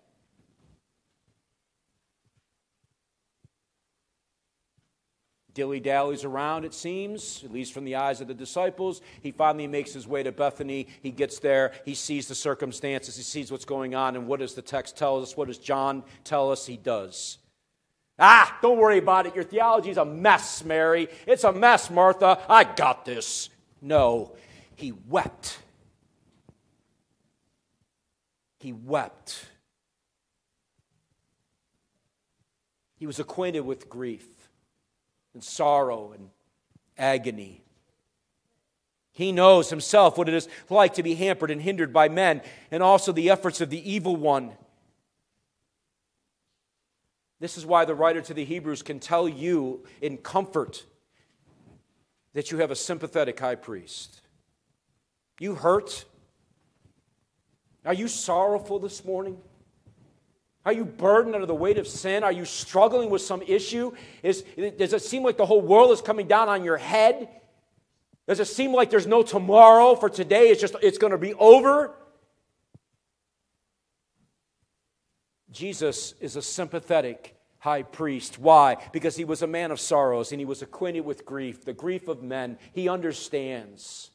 Dilly 5.56 5.80
dallies 5.80 6.24
around, 6.24 6.66
it 6.66 6.74
seems, 6.74 7.44
at 7.44 7.52
least 7.52 7.74
from 7.74 7.86
the 7.86 7.96
eyes 7.96 8.22
of 8.22 8.28
the 8.28 8.34
disciples. 8.34 9.02
He 9.22 9.32
finally 9.32 9.66
makes 9.66 9.94
his 9.94 10.08
way 10.08 10.22
to 10.22 10.32
Bethany. 10.32 10.88
He 11.02 11.10
gets 11.10 11.40
there. 11.40 11.72
He 11.86 11.96
sees 11.96 12.28
the 12.28 12.36
circumstances. 12.36 13.16
He 13.16 13.24
sees 13.24 13.52
what's 13.52 13.66
going 13.66 13.96
on. 13.96 14.16
And 14.16 14.28
what 14.28 14.42
does 14.42 14.54
the 14.54 14.62
text 14.62 14.98
tell 14.98 15.20
us? 15.20 15.36
What 15.36 15.48
does 15.48 15.58
John 15.58 16.04
tell 16.24 16.52
us 16.52 16.68
he 16.68 16.78
does? 16.78 17.40
Ah, 18.20 18.58
don't 18.62 18.78
worry 18.78 19.00
about 19.00 19.26
it. 19.26 19.36
Your 19.36 19.44
theology's 19.44 19.98
a 19.98 20.06
mess, 20.06 20.64
Mary. 20.64 21.08
It's 21.26 21.44
a 21.46 21.52
mess, 21.52 21.90
Martha. 21.90 22.40
I 22.48 22.66
got 22.66 23.06
this. 23.06 23.50
No, 23.82 24.36
he 24.76 24.94
wept. 25.08 25.60
He 28.60 28.74
wept. 28.74 29.48
He 32.98 33.06
was 33.06 33.20
acquainted 33.20 33.62
with 33.62 33.90
grief 33.90 34.35
and 35.36 35.44
sorrow 35.44 36.14
and 36.14 36.30
agony. 36.98 37.62
He 39.12 39.32
knows 39.32 39.70
himself 39.70 40.18
what 40.18 40.28
it 40.28 40.34
is 40.34 40.50
like 40.70 40.96
to 40.96 41.04
be 41.04 41.14
hampered 41.14 41.52
and 41.52 41.62
hindered 41.62 41.94
by 41.94 42.10
men 42.10 42.42
and 42.72 42.82
also 42.82 43.12
the 43.12 43.30
efforts 43.30 43.62
of 43.62 43.70
the 43.70 43.90
evil 43.90 44.16
one. 44.16 44.54
This 47.40 47.58
is 47.58 47.66
why 47.66 47.86
the 47.86 47.96
writer 47.96 48.22
to 48.22 48.34
the 48.34 48.44
Hebrews 48.44 48.82
can 48.82 49.00
tell 49.00 49.30
you 49.30 49.86
in 50.02 50.18
comfort 50.18 50.84
that 52.34 52.52
you 52.52 52.58
have 52.58 52.72
a 52.72 52.76
sympathetic 52.76 53.40
high 53.40 53.56
priest. 53.56 54.22
You 55.40 55.56
hurt? 55.56 56.06
Are 57.86 57.94
you 57.94 58.08
sorrowful 58.08 58.80
this 58.80 59.06
morning? 59.06 59.38
Are 60.66 60.74
you 60.74 60.84
burdened 60.84 61.36
under 61.36 61.46
the 61.46 61.56
weight 61.56 61.78
of 61.78 61.88
sin? 61.88 62.24
Are 62.24 62.32
you 62.32 62.44
struggling 62.44 63.12
with 63.12 63.22
some 63.22 63.44
issue? 63.44 63.92
Is, 64.24 64.44
does 64.78 64.94
it 64.94 65.04
seem 65.04 65.24
like 65.24 65.38
the 65.38 65.46
whole 65.46 65.62
world 65.62 65.92
is 65.92 66.02
coming 66.02 66.28
down 66.28 66.50
on 66.50 66.64
your 66.64 66.78
head? 66.78 67.30
Does 68.28 68.40
it 68.40 68.46
seem 68.46 68.74
like 68.74 68.90
there's 68.90 69.06
no 69.06 69.22
tomorrow 69.22 69.96
for 69.96 70.10
today? 70.10 70.50
It's 70.50 70.60
just 70.60 70.76
it's 70.82 70.98
going 70.98 71.12
to 71.12 71.20
be 71.20 71.36
over? 71.36 71.94
Jesus 75.52 76.16
is 76.20 76.36
a 76.36 76.42
sympathetic 76.42 77.36
high 77.60 77.84
priest. 77.84 78.40
Why? 78.40 78.78
Because 78.92 79.16
he 79.16 79.24
was 79.24 79.44
a 79.44 79.48
man 79.48 79.70
of 79.70 79.80
sorrows 79.80 80.32
and 80.32 80.42
he 80.42 80.46
was 80.46 80.64
acquainted 80.64 81.02
with 81.02 81.26
grief, 81.26 81.64
the 81.64 81.74
grief 81.74 82.08
of 82.08 82.24
men. 82.24 82.58
He 82.74 82.90
understands. 82.90 84.10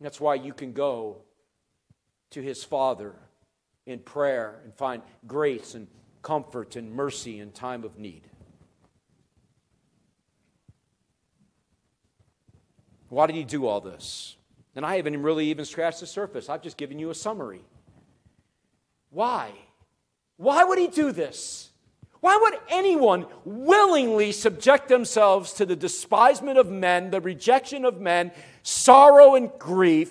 That's 0.00 0.20
why 0.20 0.34
you 0.34 0.52
can 0.52 0.72
go 0.72 1.22
to 2.32 2.42
his 2.42 2.64
Father 2.64 3.14
in 3.86 3.98
prayer 3.98 4.60
and 4.64 4.74
find 4.74 5.02
grace 5.26 5.74
and 5.74 5.86
comfort 6.22 6.76
and 6.76 6.92
mercy 6.92 7.40
in 7.40 7.50
time 7.52 7.84
of 7.84 7.98
need. 7.98 8.22
Why 13.08 13.26
did 13.26 13.36
he 13.36 13.44
do 13.44 13.66
all 13.66 13.80
this? 13.80 14.36
And 14.74 14.84
I 14.84 14.96
haven't 14.96 15.22
really 15.22 15.46
even 15.50 15.64
scratched 15.64 16.00
the 16.00 16.06
surface. 16.06 16.48
I've 16.48 16.62
just 16.62 16.76
given 16.76 16.98
you 16.98 17.10
a 17.10 17.14
summary. 17.14 17.60
Why? 19.10 19.52
Why 20.36 20.64
would 20.64 20.78
he 20.78 20.88
do 20.88 21.12
this? 21.12 21.70
Why 22.20 22.38
would 22.40 22.54
anyone 22.70 23.26
willingly 23.44 24.32
subject 24.32 24.88
themselves 24.88 25.52
to 25.52 25.66
the 25.66 25.76
despisement 25.76 26.58
of 26.58 26.70
men, 26.70 27.10
the 27.10 27.20
rejection 27.20 27.84
of 27.84 28.00
men, 28.00 28.32
sorrow 28.62 29.34
and 29.34 29.50
grief, 29.58 30.10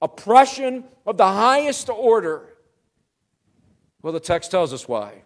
oppression 0.00 0.84
of 1.06 1.18
the 1.18 1.26
highest 1.26 1.90
order? 1.90 2.51
Well, 4.02 4.12
the 4.12 4.20
text 4.20 4.50
tells 4.50 4.72
us 4.72 4.88
why. 4.88 5.22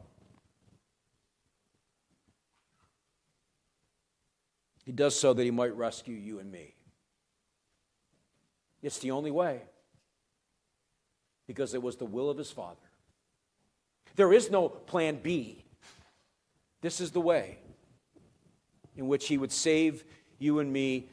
He 4.84 4.92
does 4.92 5.18
so 5.18 5.32
that 5.32 5.42
he 5.42 5.50
might 5.50 5.74
rescue 5.74 6.14
you 6.14 6.38
and 6.38 6.52
me. 6.52 6.74
It's 8.82 8.98
the 8.98 9.10
only 9.10 9.32
way 9.32 9.62
because 11.46 11.74
it 11.74 11.82
was 11.82 11.96
the 11.96 12.04
will 12.04 12.30
of 12.30 12.38
his 12.38 12.50
Father. 12.50 12.76
There 14.14 14.32
is 14.32 14.50
no 14.50 14.68
plan 14.68 15.18
B. 15.22 15.64
This 16.82 17.00
is 17.00 17.10
the 17.10 17.20
way 17.20 17.58
in 18.96 19.08
which 19.08 19.28
he 19.28 19.38
would 19.38 19.52
save 19.52 20.04
you 20.38 20.58
and 20.60 20.72
me 20.72 21.08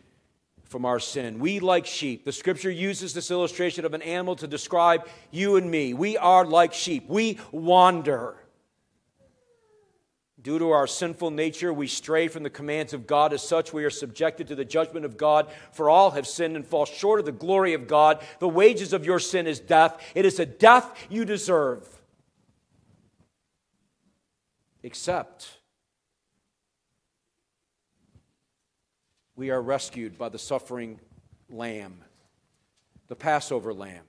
from 0.66 0.86
our 0.86 1.00
sin. 1.00 1.40
We, 1.40 1.60
like 1.60 1.86
sheep, 1.86 2.26
the 2.26 2.32
scripture 2.32 2.72
uses 2.72 3.14
this 3.14 3.32
illustration 3.32 3.86
of 3.86 3.94
an 3.94 4.02
animal 4.02 4.36
to 4.38 4.48
describe 4.48 5.08
you 5.32 5.56
and 5.56 5.70
me. 5.70 5.94
We 5.94 6.18
are 6.18 6.46
like 6.46 6.74
sheep, 6.74 7.08
we 7.08 7.40
wander. 7.52 8.38
Due 10.42 10.60
to 10.60 10.72
our 10.72 10.88
sinful 10.88 11.32
nature, 11.32 11.72
we 11.72 11.88
stray 11.88 12.28
from 12.28 12.44
the 12.44 12.50
commands 12.50 12.94
of 12.94 13.08
God. 13.08 13.32
As 13.32 13.42
such, 13.42 13.72
we 13.72 13.86
are 13.86 13.90
subjected 13.90 14.50
to 14.50 14.56
the 14.56 14.66
judgment 14.66 15.06
of 15.06 15.16
God. 15.16 15.50
For 15.72 15.90
all 15.90 16.12
have 16.12 16.28
sinned 16.28 16.58
and 16.58 16.68
fall 16.68 16.86
short 16.86 17.22
of 17.22 17.26
the 17.26 17.32
glory 17.32 17.74
of 17.74 17.88
God. 17.88 18.22
The 18.40 18.50
wages 18.50 18.92
of 18.92 19.06
your 19.06 19.20
sin 19.20 19.48
is 19.48 19.62
death. 19.62 19.98
It 20.14 20.26
is 20.26 20.40
a 20.40 20.46
death 20.46 21.08
you 21.10 21.24
deserve. 21.24 21.88
Except 24.82 25.60
we 29.36 29.50
are 29.50 29.62
rescued 29.62 30.18
by 30.18 30.30
the 30.30 30.40
suffering 30.40 31.00
Lamb, 31.50 32.00
the 33.08 33.16
Passover 33.16 33.74
Lamb, 33.74 34.06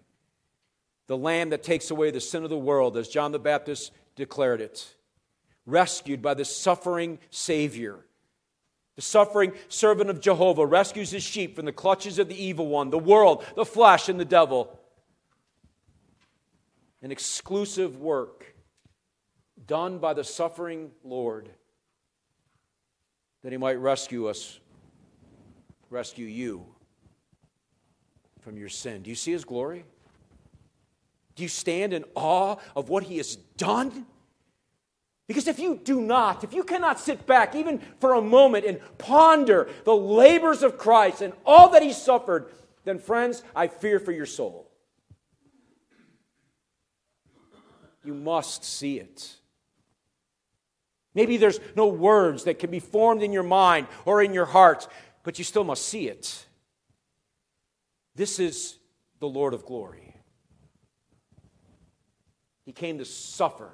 the 1.07 1.17
Lamb 1.17 1.51
that 1.51 1.63
takes 1.63 1.91
away 1.91 2.11
the 2.11 2.21
sin 2.21 2.45
of 2.45 2.51
the 2.51 2.59
world, 2.59 2.97
as 2.97 3.09
John 3.09 3.33
the 3.33 3.39
Baptist 3.39 3.93
declared 4.17 4.61
it 4.61 4.95
rescued 5.67 6.23
by 6.23 6.35
the 6.35 6.45
suffering 6.45 7.19
Savior. 7.31 8.05
The 8.97 9.03
suffering 9.03 9.53
servant 9.69 10.11
of 10.11 10.21
Jehovah 10.21 10.67
rescues 10.67 11.11
his 11.11 11.23
sheep 11.23 11.57
from 11.57 11.65
the 11.65 11.73
clutches 11.73 12.19
of 12.19 12.29
the 12.29 12.43
evil 12.43 12.69
one, 12.69 12.91
the 12.91 12.99
world, 12.99 13.45
the 13.57 13.65
flesh, 13.65 14.09
and 14.09 14.21
the 14.21 14.25
devil. 14.25 14.79
An 17.03 17.11
exclusive 17.11 17.99
work 17.99 18.55
done 19.67 19.99
by 19.99 20.15
the 20.15 20.25
suffering 20.25 20.91
Lord 21.03 21.49
that 23.43 23.53
he 23.53 23.59
might 23.59 23.79
rescue 23.79 24.29
us, 24.29 24.59
rescue 25.95 26.27
you 26.27 26.67
from 28.41 28.59
your 28.59 28.69
sin. 28.69 29.03
Do 29.03 29.11
you 29.11 29.17
see 29.17 29.33
his 29.33 29.45
glory? 29.45 29.85
Do 31.37 31.43
you 31.43 31.49
stand 31.49 31.93
in 31.93 32.05
awe 32.15 32.57
of 32.77 32.89
what 32.89 33.05
he 33.05 33.17
has 33.19 33.37
done? 33.57 34.05
Because 35.27 35.47
if 35.47 35.59
you 35.59 35.81
do 35.83 36.01
not, 36.01 36.45
if 36.45 36.53
you 36.53 36.65
cannot 36.65 37.01
sit 37.01 37.27
back 37.27 37.55
even 37.55 37.81
for 38.01 38.15
a 38.15 38.21
moment 38.21 38.67
and 38.67 38.79
ponder 38.99 39.69
the 39.85 39.95
labors 39.95 40.63
of 40.63 40.77
Christ 40.77 41.23
and 41.23 41.33
all 41.47 41.71
that 41.71 41.83
he 41.83 41.93
suffered, 41.93 42.51
then, 42.85 42.99
friends, 42.99 43.43
I 43.57 43.69
fear 43.69 43.99
for 43.99 44.13
your 44.13 44.27
soul. 44.27 44.71
You 48.05 48.13
must 48.13 48.65
see 48.65 48.99
it. 48.99 49.37
Maybe 51.15 51.37
there's 51.37 51.61
no 51.75 51.87
words 51.87 52.45
that 52.45 52.59
can 52.59 52.71
be 52.71 52.81
formed 52.81 53.23
in 53.23 53.33
your 53.33 53.45
mind 53.45 53.87
or 54.05 54.21
in 54.21 54.35
your 54.35 54.45
heart, 54.45 54.89
but 55.25 55.39
you 55.39 55.45
still 55.45 55.65
must 55.65 55.87
see 55.87 56.07
it. 56.07 56.47
This 58.15 58.39
is 58.39 58.77
the 59.19 59.27
Lord 59.27 59.55
of 59.55 59.65
glory. 59.65 60.15
He 62.65 62.73
came 62.73 62.99
to 62.99 63.05
suffer 63.05 63.71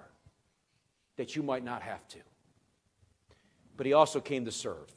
that 1.17 1.37
you 1.37 1.43
might 1.43 1.65
not 1.65 1.83
have 1.83 2.07
to. 2.09 2.19
But 3.77 3.85
he 3.87 3.93
also 3.93 4.21
came 4.21 4.47
to 4.47 4.53
serve. 4.53 4.89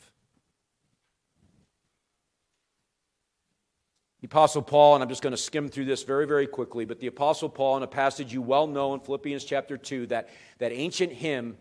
The 4.22 4.28
Apostle 4.28 4.62
Paul, 4.62 4.96
and 4.96 5.04
I'm 5.04 5.10
just 5.10 5.22
going 5.22 5.32
to 5.32 5.38
skim 5.38 5.68
through 5.68 5.86
this 5.86 6.04
very, 6.04 6.26
very 6.26 6.48
quickly, 6.48 6.86
but 6.86 7.00
the 7.00 7.08
Apostle 7.08 7.50
Paul, 7.50 7.78
in 7.78 7.84
a 7.84 7.88
passage 7.88 8.32
you 8.32 8.42
well 8.42 8.68
know 8.68 8.94
in 8.94 9.02
Philippians 9.02 9.44
chapter 9.44 9.76
2, 9.76 10.08
that, 10.08 10.30
that 10.60 10.72
ancient 10.72 11.12
hymn, 11.12 11.58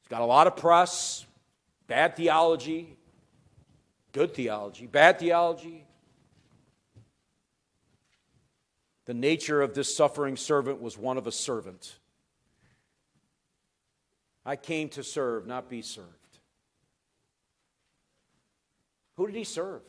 it's 0.00 0.08
got 0.08 0.22
a 0.22 0.26
lot 0.26 0.48
of 0.48 0.56
press, 0.56 1.24
bad 1.86 2.16
theology, 2.16 2.96
good 4.12 4.34
theology, 4.34 4.86
bad 4.86 5.18
theology. 5.18 5.86
The 9.04 9.14
nature 9.14 9.60
of 9.60 9.74
this 9.74 9.94
suffering 9.96 10.36
servant 10.36 10.80
was 10.80 10.96
one 10.96 11.18
of 11.18 11.26
a 11.26 11.32
servant. 11.32 11.96
I 14.44 14.56
came 14.56 14.88
to 14.90 15.02
serve, 15.02 15.46
not 15.46 15.68
be 15.68 15.82
served. 15.82 16.08
Who 19.16 19.26
did 19.26 19.36
he 19.36 19.44
serve? 19.44 19.82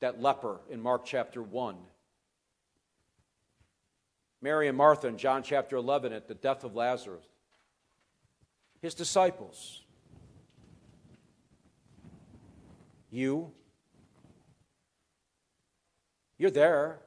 That 0.00 0.20
leper 0.20 0.60
in 0.70 0.80
Mark 0.80 1.04
chapter 1.04 1.42
1. 1.42 1.76
Mary 4.42 4.68
and 4.68 4.76
Martha 4.76 5.08
in 5.08 5.16
John 5.16 5.42
chapter 5.42 5.76
11 5.76 6.12
at 6.12 6.28
the 6.28 6.34
death 6.34 6.64
of 6.64 6.74
Lazarus. 6.74 7.24
His 8.84 8.92
disciples. 8.92 9.80
You. 13.10 13.50
You're 16.36 16.50
there. 16.50 16.98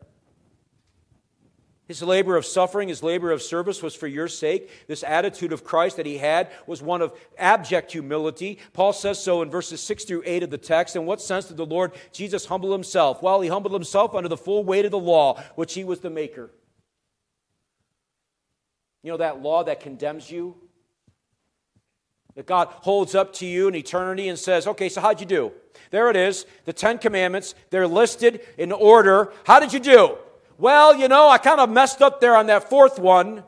His 1.88 2.01
labor 2.01 2.36
of 2.36 2.47
suffering, 2.47 2.89
his 2.89 3.03
labor 3.03 3.30
of 3.30 3.43
service 3.43 3.84
was 3.84 3.93
for 3.93 4.07
your 4.07 4.28
sake. 4.28 4.71
This 4.88 5.03
attitude 5.03 5.53
of 5.53 5.63
Christ 5.63 5.97
that 5.97 6.07
he 6.07 6.17
had 6.17 6.49
was 6.65 6.82
one 6.82 7.03
of 7.03 7.13
abject 7.38 7.91
humility. 7.91 8.57
Paul 8.73 8.91
says 8.91 9.23
so 9.23 9.43
in 9.43 9.51
verses 9.51 9.80
6 9.80 10.05
through 10.05 10.23
8 10.25 10.41
of 10.41 10.49
the 10.49 10.57
text. 10.57 10.95
In 10.95 11.05
what 11.05 11.21
sense 11.21 11.45
did 11.45 11.57
the 11.57 11.65
Lord 11.67 11.91
Jesus 12.11 12.47
humble 12.47 12.71
himself? 12.71 13.21
Well, 13.21 13.39
he 13.41 13.49
humbled 13.49 13.73
himself 13.73 14.15
under 14.15 14.30
the 14.30 14.36
full 14.36 14.63
weight 14.63 14.86
of 14.86 14.91
the 14.91 14.97
law, 14.97 15.39
which 15.53 15.75
he 15.75 15.84
was 15.84 15.99
the 15.99 16.09
maker. 16.09 16.49
You 19.03 19.11
know 19.11 19.17
that 19.17 19.43
law 19.43 19.63
that 19.63 19.80
condemns 19.80 20.32
you? 20.32 20.55
That 22.38 22.45
God 22.45 22.67
holds 22.67 23.15
up 23.15 23.33
to 23.33 23.47
you 23.47 23.67
in 23.67 23.73
eternity 23.73 24.29
and 24.29 24.38
says, 24.38 24.67
okay, 24.67 24.89
so 24.89 25.01
how'd 25.01 25.19
you 25.19 25.25
do? 25.25 25.51
There 25.89 26.07
it 26.11 26.15
is, 26.15 26.45
the 26.65 26.71
Ten 26.71 26.99
Commandments. 26.99 27.55
They're 27.71 27.88
listed 27.88 28.41
in 28.59 28.71
order. 28.71 29.33
How 29.45 29.59
did 29.59 29.73
you 29.73 29.79
do? 29.79 30.19
Well, 30.59 30.95
you 30.95 31.07
know, 31.07 31.29
I 31.29 31.39
kind 31.39 31.59
of 31.59 31.67
messed 31.67 32.03
up 32.03 32.21
there 32.21 32.35
on 32.35 32.45
that 32.45 32.69
fourth 32.69 32.99
one. 32.99 33.43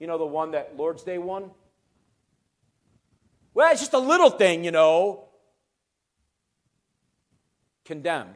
You 0.00 0.08
know, 0.08 0.18
the 0.18 0.26
one 0.26 0.50
that 0.50 0.76
Lord's 0.76 1.04
Day 1.04 1.18
one? 1.18 1.52
Well, 3.54 3.70
it's 3.70 3.80
just 3.80 3.92
a 3.92 4.00
little 4.00 4.30
thing, 4.30 4.64
you 4.64 4.72
know. 4.72 5.28
Condemned. 7.84 8.34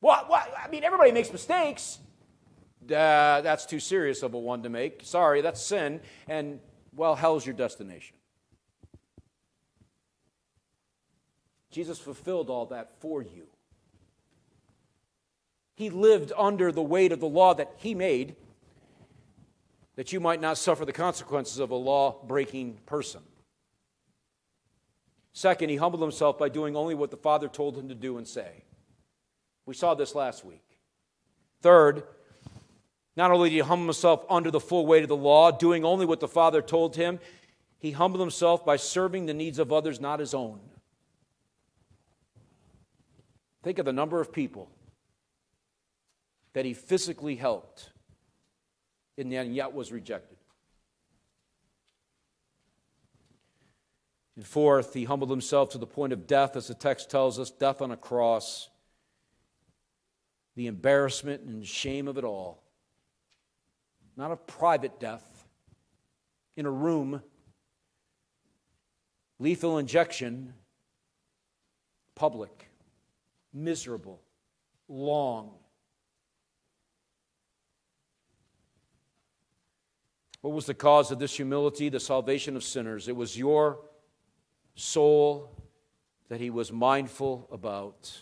What? 0.00 0.28
What? 0.28 0.52
I 0.62 0.68
mean, 0.68 0.84
everybody 0.84 1.12
makes 1.12 1.32
mistakes. 1.32 1.98
Uh, 2.84 3.40
that's 3.42 3.66
too 3.66 3.80
serious 3.80 4.22
of 4.22 4.34
a 4.34 4.38
one 4.38 4.62
to 4.62 4.68
make. 4.68 5.02
Sorry, 5.04 5.42
that's 5.42 5.60
sin. 5.60 6.00
And, 6.28 6.60
well, 6.94 7.14
hell's 7.14 7.44
your 7.44 7.54
destination. 7.54 8.16
Jesus 11.70 11.98
fulfilled 11.98 12.50
all 12.50 12.66
that 12.66 13.00
for 13.00 13.22
you. 13.22 13.46
He 15.76 15.88
lived 15.88 16.32
under 16.36 16.72
the 16.72 16.82
weight 16.82 17.12
of 17.12 17.20
the 17.20 17.28
law 17.28 17.54
that 17.54 17.72
he 17.76 17.94
made, 17.94 18.36
that 19.96 20.12
you 20.12 20.20
might 20.20 20.40
not 20.40 20.58
suffer 20.58 20.84
the 20.84 20.92
consequences 20.92 21.58
of 21.58 21.70
a 21.70 21.76
law 21.76 22.22
breaking 22.26 22.78
person. 22.86 23.20
Second, 25.32 25.68
he 25.68 25.76
humbled 25.76 26.02
himself 26.02 26.38
by 26.38 26.48
doing 26.48 26.76
only 26.76 26.94
what 26.94 27.10
the 27.10 27.16
Father 27.16 27.48
told 27.48 27.78
him 27.78 27.88
to 27.88 27.94
do 27.94 28.18
and 28.18 28.26
say. 28.26 28.64
We 29.64 29.74
saw 29.74 29.94
this 29.94 30.14
last 30.14 30.44
week. 30.44 30.64
Third, 31.62 32.02
not 33.16 33.30
only 33.30 33.50
did 33.50 33.56
he 33.56 33.60
humble 33.60 33.86
himself 33.86 34.24
under 34.30 34.50
the 34.50 34.60
full 34.60 34.86
weight 34.86 35.02
of 35.02 35.08
the 35.08 35.16
law, 35.16 35.50
doing 35.50 35.84
only 35.84 36.06
what 36.06 36.20
the 36.20 36.28
Father 36.28 36.62
told 36.62 36.96
him, 36.96 37.18
he 37.78 37.90
humbled 37.92 38.20
himself 38.20 38.64
by 38.64 38.76
serving 38.76 39.26
the 39.26 39.34
needs 39.34 39.58
of 39.58 39.72
others, 39.72 40.00
not 40.00 40.20
his 40.20 40.34
own. 40.34 40.60
Think 43.62 43.78
of 43.78 43.84
the 43.84 43.92
number 43.92 44.20
of 44.20 44.32
people 44.32 44.70
that 46.52 46.64
he 46.64 46.72
physically 46.72 47.36
helped 47.36 47.90
and 49.18 49.32
yet 49.32 49.74
was 49.74 49.92
rejected. 49.92 50.38
And 54.36 54.46
fourth, 54.46 54.94
he 54.94 55.04
humbled 55.04 55.28
himself 55.28 55.68
to 55.70 55.78
the 55.78 55.86
point 55.86 56.14
of 56.14 56.26
death, 56.26 56.56
as 56.56 56.68
the 56.68 56.74
text 56.74 57.10
tells 57.10 57.38
us 57.38 57.50
death 57.50 57.82
on 57.82 57.90
a 57.90 57.96
cross. 57.96 58.70
The 60.56 60.66
embarrassment 60.66 61.42
and 61.42 61.66
shame 61.66 62.08
of 62.08 62.16
it 62.16 62.24
all. 62.24 62.59
Not 64.20 64.32
a 64.32 64.36
private 64.36 65.00
death 65.00 65.46
in 66.54 66.66
a 66.66 66.70
room, 66.70 67.22
lethal 69.38 69.78
injection, 69.78 70.52
public, 72.14 72.68
miserable, 73.54 74.20
long. 74.88 75.52
What 80.42 80.52
was 80.52 80.66
the 80.66 80.74
cause 80.74 81.10
of 81.10 81.18
this 81.18 81.34
humility? 81.34 81.88
The 81.88 81.98
salvation 81.98 82.56
of 82.56 82.62
sinners. 82.62 83.08
It 83.08 83.16
was 83.16 83.38
your 83.38 83.78
soul 84.74 85.50
that 86.28 86.42
he 86.42 86.50
was 86.50 86.70
mindful 86.70 87.48
about. 87.50 88.20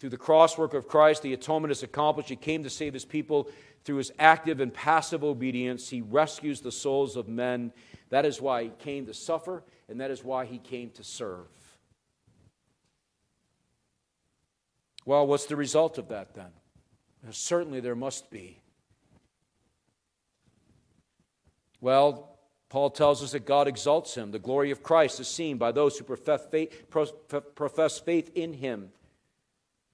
Through 0.00 0.10
the 0.10 0.16
crosswork 0.16 0.72
of 0.72 0.88
Christ, 0.88 1.22
the 1.22 1.34
atonement 1.34 1.70
is 1.72 1.82
accomplished. 1.82 2.30
He 2.30 2.36
came 2.36 2.62
to 2.62 2.70
save 2.70 2.94
his 2.94 3.04
people 3.04 3.50
through 3.84 3.98
his 3.98 4.10
active 4.18 4.58
and 4.58 4.72
passive 4.72 5.22
obedience. 5.22 5.90
He 5.90 6.00
rescues 6.00 6.62
the 6.62 6.72
souls 6.72 7.16
of 7.16 7.28
men. 7.28 7.70
That 8.08 8.24
is 8.24 8.40
why 8.40 8.64
he 8.64 8.72
came 8.78 9.04
to 9.06 9.14
suffer, 9.14 9.62
and 9.90 10.00
that 10.00 10.10
is 10.10 10.24
why 10.24 10.46
he 10.46 10.56
came 10.56 10.88
to 10.92 11.04
serve. 11.04 11.46
Well, 15.04 15.26
what's 15.26 15.46
the 15.46 15.56
result 15.56 15.98
of 15.98 16.08
that 16.08 16.34
then? 16.34 16.50
Certainly 17.30 17.80
there 17.80 17.94
must 17.94 18.30
be. 18.30 18.58
Well, 21.82 22.38
Paul 22.70 22.88
tells 22.88 23.22
us 23.22 23.32
that 23.32 23.44
God 23.44 23.68
exalts 23.68 24.14
him. 24.14 24.30
The 24.30 24.38
glory 24.38 24.70
of 24.70 24.82
Christ 24.82 25.20
is 25.20 25.28
seen 25.28 25.58
by 25.58 25.72
those 25.72 25.98
who 25.98 26.04
profess 26.04 27.98
faith 27.98 28.30
in 28.34 28.54
him. 28.54 28.92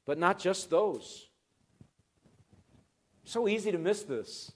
But 0.06 0.18
not 0.18 0.38
just 0.38 0.70
those. 0.70 1.26
So 3.24 3.48
easy 3.48 3.72
to 3.72 3.78
miss 3.78 4.04
this. 4.04 4.52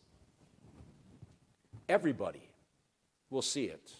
Everybody 1.88 2.48
will 3.28 3.42
see 3.42 3.64
it. 3.64 3.92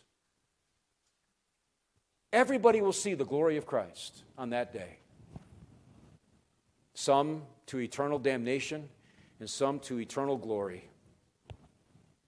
Everybody 2.32 2.80
will 2.80 2.92
see 2.92 3.14
the 3.14 3.24
glory 3.24 3.56
of 3.56 3.66
Christ 3.66 4.22
on 4.38 4.50
that 4.50 4.72
day. 4.72 4.98
Some 6.94 7.42
to 7.66 7.80
eternal 7.80 8.18
damnation, 8.18 8.88
and 9.40 9.48
some 9.48 9.80
to 9.80 9.98
eternal 9.98 10.36
glory. 10.36 10.88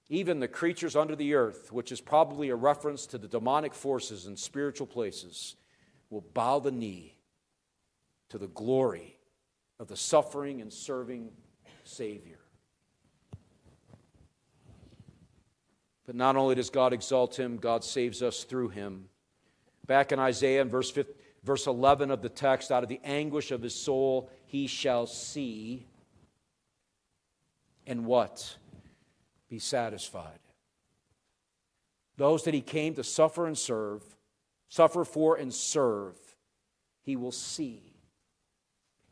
Even 0.08 0.40
the 0.40 0.48
creatures 0.48 0.96
under 0.96 1.14
the 1.14 1.34
earth, 1.34 1.72
which 1.72 1.92
is 1.92 2.00
probably 2.00 2.48
a 2.48 2.56
reference 2.56 3.06
to 3.06 3.18
the 3.18 3.28
demonic 3.28 3.74
forces 3.74 4.26
in 4.26 4.36
spiritual 4.36 4.86
places, 4.86 5.56
will 6.10 6.24
bow 6.34 6.58
the 6.58 6.70
knee 6.70 7.16
to 8.32 8.38
the 8.38 8.48
glory 8.48 9.18
of 9.78 9.88
the 9.88 9.96
suffering 9.96 10.62
and 10.62 10.72
serving 10.72 11.30
Savior. 11.84 12.38
But 16.06 16.16
not 16.16 16.36
only 16.36 16.54
does 16.54 16.70
God 16.70 16.94
exalt 16.94 17.38
him, 17.38 17.58
God 17.58 17.84
saves 17.84 18.22
us 18.22 18.44
through 18.44 18.70
him. 18.70 19.10
Back 19.86 20.12
in 20.12 20.18
Isaiah, 20.18 20.62
in 20.62 20.70
verse, 20.70 20.90
5, 20.90 21.06
verse 21.44 21.66
11 21.66 22.10
of 22.10 22.22
the 22.22 22.30
text, 22.30 22.72
out 22.72 22.82
of 22.82 22.88
the 22.88 23.00
anguish 23.04 23.50
of 23.50 23.60
his 23.60 23.74
soul, 23.74 24.30
he 24.46 24.66
shall 24.66 25.06
see. 25.06 25.86
And 27.86 28.06
what? 28.06 28.56
be 29.50 29.58
satisfied. 29.58 30.38
Those 32.16 32.44
that 32.44 32.54
he 32.54 32.62
came 32.62 32.94
to 32.94 33.04
suffer 33.04 33.46
and 33.46 33.58
serve, 33.58 34.02
suffer 34.70 35.04
for 35.04 35.36
and 35.36 35.52
serve, 35.52 36.16
he 37.02 37.16
will 37.16 37.32
see. 37.32 37.91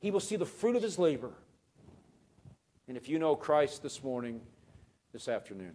He 0.01 0.11
will 0.11 0.21
see 0.21 0.37
the 0.37 0.47
fruit 0.47 0.77
of 0.77 0.83
his 0.83 0.99
labor. 0.99 1.33
And 2.89 2.97
if 2.97 3.09
you 3.09 3.19
know 3.19 3.37
Christ 3.37 3.83
this 3.83 4.03
morning, 4.03 4.41
this 5.13 5.29
afternoon, 5.29 5.75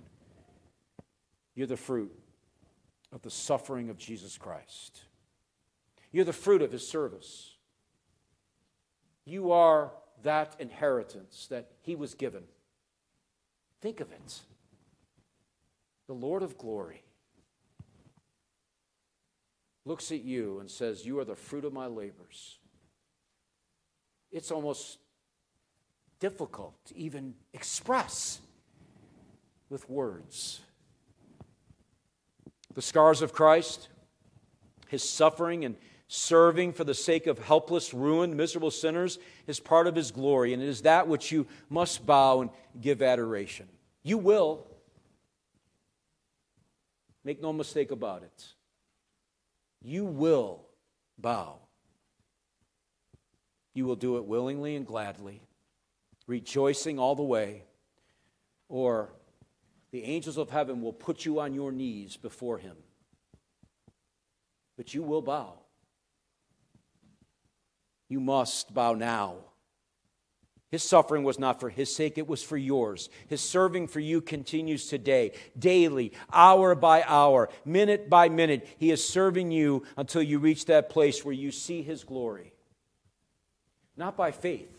you're 1.53 1.67
the 1.67 1.77
fruit 1.77 2.11
of 3.13 3.21
the 3.21 3.29
suffering 3.29 3.89
of 3.89 3.97
Jesus 3.97 4.37
Christ. 4.37 5.03
You're 6.11 6.25
the 6.25 6.33
fruit 6.33 6.61
of 6.61 6.71
his 6.71 6.87
service. 6.87 7.53
You 9.23 9.51
are 9.51 9.91
that 10.23 10.55
inheritance 10.59 11.47
that 11.49 11.71
he 11.81 11.95
was 11.95 12.13
given. 12.13 12.43
Think 13.81 13.99
of 13.99 14.11
it 14.11 14.41
the 16.07 16.13
Lord 16.13 16.43
of 16.43 16.57
glory, 16.57 17.03
looks 19.85 20.11
at 20.11 20.23
you 20.23 20.59
and 20.59 20.69
says, 20.69 21.05
You 21.05 21.19
are 21.19 21.25
the 21.25 21.35
fruit 21.35 21.65
of 21.65 21.73
my 21.73 21.87
labors. 21.87 22.59
It's 24.31 24.51
almost 24.51 24.99
difficult 26.19 26.73
to 26.85 26.97
even 26.97 27.35
express 27.53 28.39
with 29.69 29.89
words. 29.89 30.61
The 32.73 32.81
scars 32.81 33.21
of 33.21 33.33
Christ, 33.33 33.89
his 34.87 35.07
suffering 35.07 35.65
and 35.65 35.75
serving 36.07 36.73
for 36.73 36.83
the 36.83 36.93
sake 36.93 37.25
of 37.27 37.39
helpless, 37.39 37.93
ruined, 37.93 38.35
miserable 38.35 38.71
sinners 38.71 39.17
is 39.47 39.59
part 39.59 39.87
of 39.87 39.95
his 39.95 40.11
glory, 40.11 40.53
and 40.53 40.61
it 40.61 40.69
is 40.69 40.81
that 40.81 41.07
which 41.07 41.31
you 41.31 41.47
must 41.69 42.05
bow 42.05 42.41
and 42.41 42.49
give 42.79 43.01
adoration. 43.01 43.67
You 44.03 44.17
will. 44.17 44.67
Make 47.23 47.41
no 47.41 47.51
mistake 47.51 47.91
about 47.91 48.21
it. 48.21 48.45
You 49.81 50.05
will 50.05 50.65
bow. 51.17 51.59
You 53.75 53.85
will 53.85 53.97
do 53.97 54.17
it 54.17 54.25
willingly 54.25 54.75
and 54.75 54.87
gladly, 54.87 55.41
rejoicing 56.25 56.97
all 56.97 57.13
the 57.13 57.23
way, 57.23 57.65
or 58.69 59.13
the 59.91 60.03
angels 60.05 60.37
of 60.37 60.49
heaven 60.49 60.81
will 60.81 60.93
put 60.93 61.25
you 61.25 61.41
on 61.41 61.53
your 61.53 61.71
knees 61.71 62.17
before 62.17 62.57
him. 62.57 62.77
But 64.77 64.93
you 64.93 65.03
will 65.03 65.21
bow. 65.21 65.59
You 68.07 68.21
must 68.21 68.73
bow 68.73 68.93
now. 68.93 69.35
His 70.71 70.83
suffering 70.83 71.23
was 71.23 71.37
not 71.37 71.59
for 71.59 71.69
his 71.69 71.93
sake, 71.93 72.17
it 72.17 72.27
was 72.27 72.43
for 72.43 72.57
yours. 72.57 73.09
His 73.27 73.41
serving 73.41 73.87
for 73.87 73.99
you 73.99 74.21
continues 74.21 74.87
today, 74.87 75.33
daily, 75.57 76.13
hour 76.31 76.75
by 76.75 77.03
hour, 77.05 77.49
minute 77.65 78.09
by 78.09 78.29
minute. 78.29 78.67
He 78.77 78.91
is 78.91 79.05
serving 79.05 79.51
you 79.51 79.83
until 79.97 80.21
you 80.21 80.39
reach 80.39 80.65
that 80.65 80.89
place 80.89 81.25
where 81.25 81.33
you 81.33 81.51
see 81.51 81.81
his 81.81 82.05
glory. 82.05 82.54
Not 83.97 84.17
by 84.17 84.31
faith, 84.31 84.77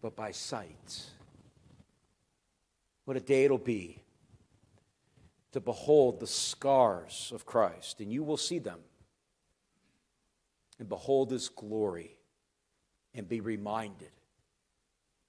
but 0.00 0.14
by 0.14 0.30
sight. 0.30 1.06
What 3.04 3.16
a 3.16 3.20
day 3.20 3.44
it'll 3.44 3.58
be 3.58 4.02
to 5.52 5.60
behold 5.60 6.20
the 6.20 6.26
scars 6.26 7.32
of 7.34 7.44
Christ, 7.44 8.00
and 8.00 8.12
you 8.12 8.22
will 8.22 8.36
see 8.36 8.58
them 8.58 8.80
and 10.78 10.88
behold 10.88 11.30
his 11.30 11.48
glory 11.48 12.16
and 13.14 13.28
be 13.28 13.40
reminded 13.40 14.10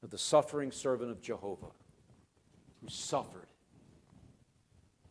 of 0.02 0.10
the 0.10 0.18
suffering 0.18 0.72
servant 0.72 1.12
of 1.12 1.22
Jehovah 1.22 1.72
who 2.82 2.90
suffered 2.90 3.48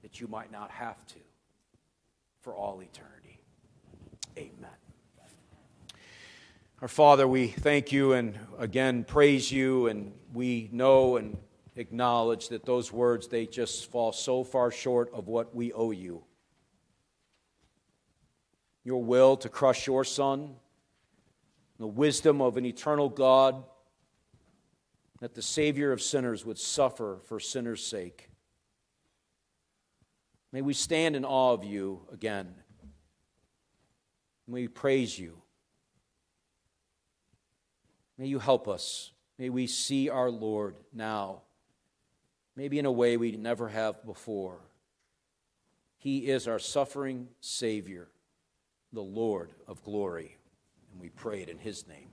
that 0.02 0.20
you 0.20 0.26
might 0.28 0.50
not 0.50 0.70
have 0.70 1.06
to 1.08 1.18
for 2.40 2.54
all 2.54 2.82
eternity. 2.82 3.40
Amen. 4.36 4.81
Our 6.82 6.88
Father, 6.88 7.28
we 7.28 7.46
thank 7.46 7.92
you 7.92 8.14
and 8.14 8.36
again 8.58 9.04
praise 9.04 9.52
you, 9.52 9.86
and 9.86 10.12
we 10.34 10.68
know 10.72 11.16
and 11.16 11.36
acknowledge 11.76 12.48
that 12.48 12.66
those 12.66 12.90
words, 12.90 13.28
they 13.28 13.46
just 13.46 13.88
fall 13.92 14.10
so 14.10 14.42
far 14.42 14.72
short 14.72 15.14
of 15.14 15.28
what 15.28 15.54
we 15.54 15.72
owe 15.72 15.92
you 15.92 16.24
your 18.82 19.00
will 19.00 19.36
to 19.36 19.48
crush 19.48 19.86
your 19.86 20.02
son, 20.02 20.56
the 21.78 21.86
wisdom 21.86 22.42
of 22.42 22.56
an 22.56 22.66
eternal 22.66 23.08
God, 23.08 23.62
that 25.20 25.36
the 25.36 25.42
Savior 25.42 25.92
of 25.92 26.02
sinners 26.02 26.44
would 26.44 26.58
suffer 26.58 27.20
for 27.28 27.38
sinners' 27.38 27.86
sake. 27.86 28.28
May 30.50 30.62
we 30.62 30.74
stand 30.74 31.14
in 31.14 31.24
awe 31.24 31.52
of 31.52 31.62
you 31.62 32.08
again. 32.12 32.52
May 34.48 34.62
we 34.62 34.68
praise 34.68 35.16
you. 35.16 35.41
May 38.22 38.28
you 38.28 38.38
help 38.38 38.68
us. 38.68 39.10
May 39.36 39.50
we 39.50 39.66
see 39.66 40.08
our 40.08 40.30
Lord 40.30 40.76
now, 40.92 41.42
maybe 42.54 42.78
in 42.78 42.86
a 42.86 42.92
way 42.92 43.16
we 43.16 43.32
never 43.32 43.66
have 43.66 44.06
before. 44.06 44.60
He 45.98 46.28
is 46.28 46.46
our 46.46 46.60
suffering 46.60 47.26
Savior 47.40 48.06
the 48.92 49.02
Lord 49.02 49.50
of 49.66 49.82
glory. 49.82 50.36
And 50.92 51.00
we 51.00 51.08
pray 51.08 51.42
it 51.42 51.48
in 51.48 51.58
his 51.58 51.88
name. 51.88 52.11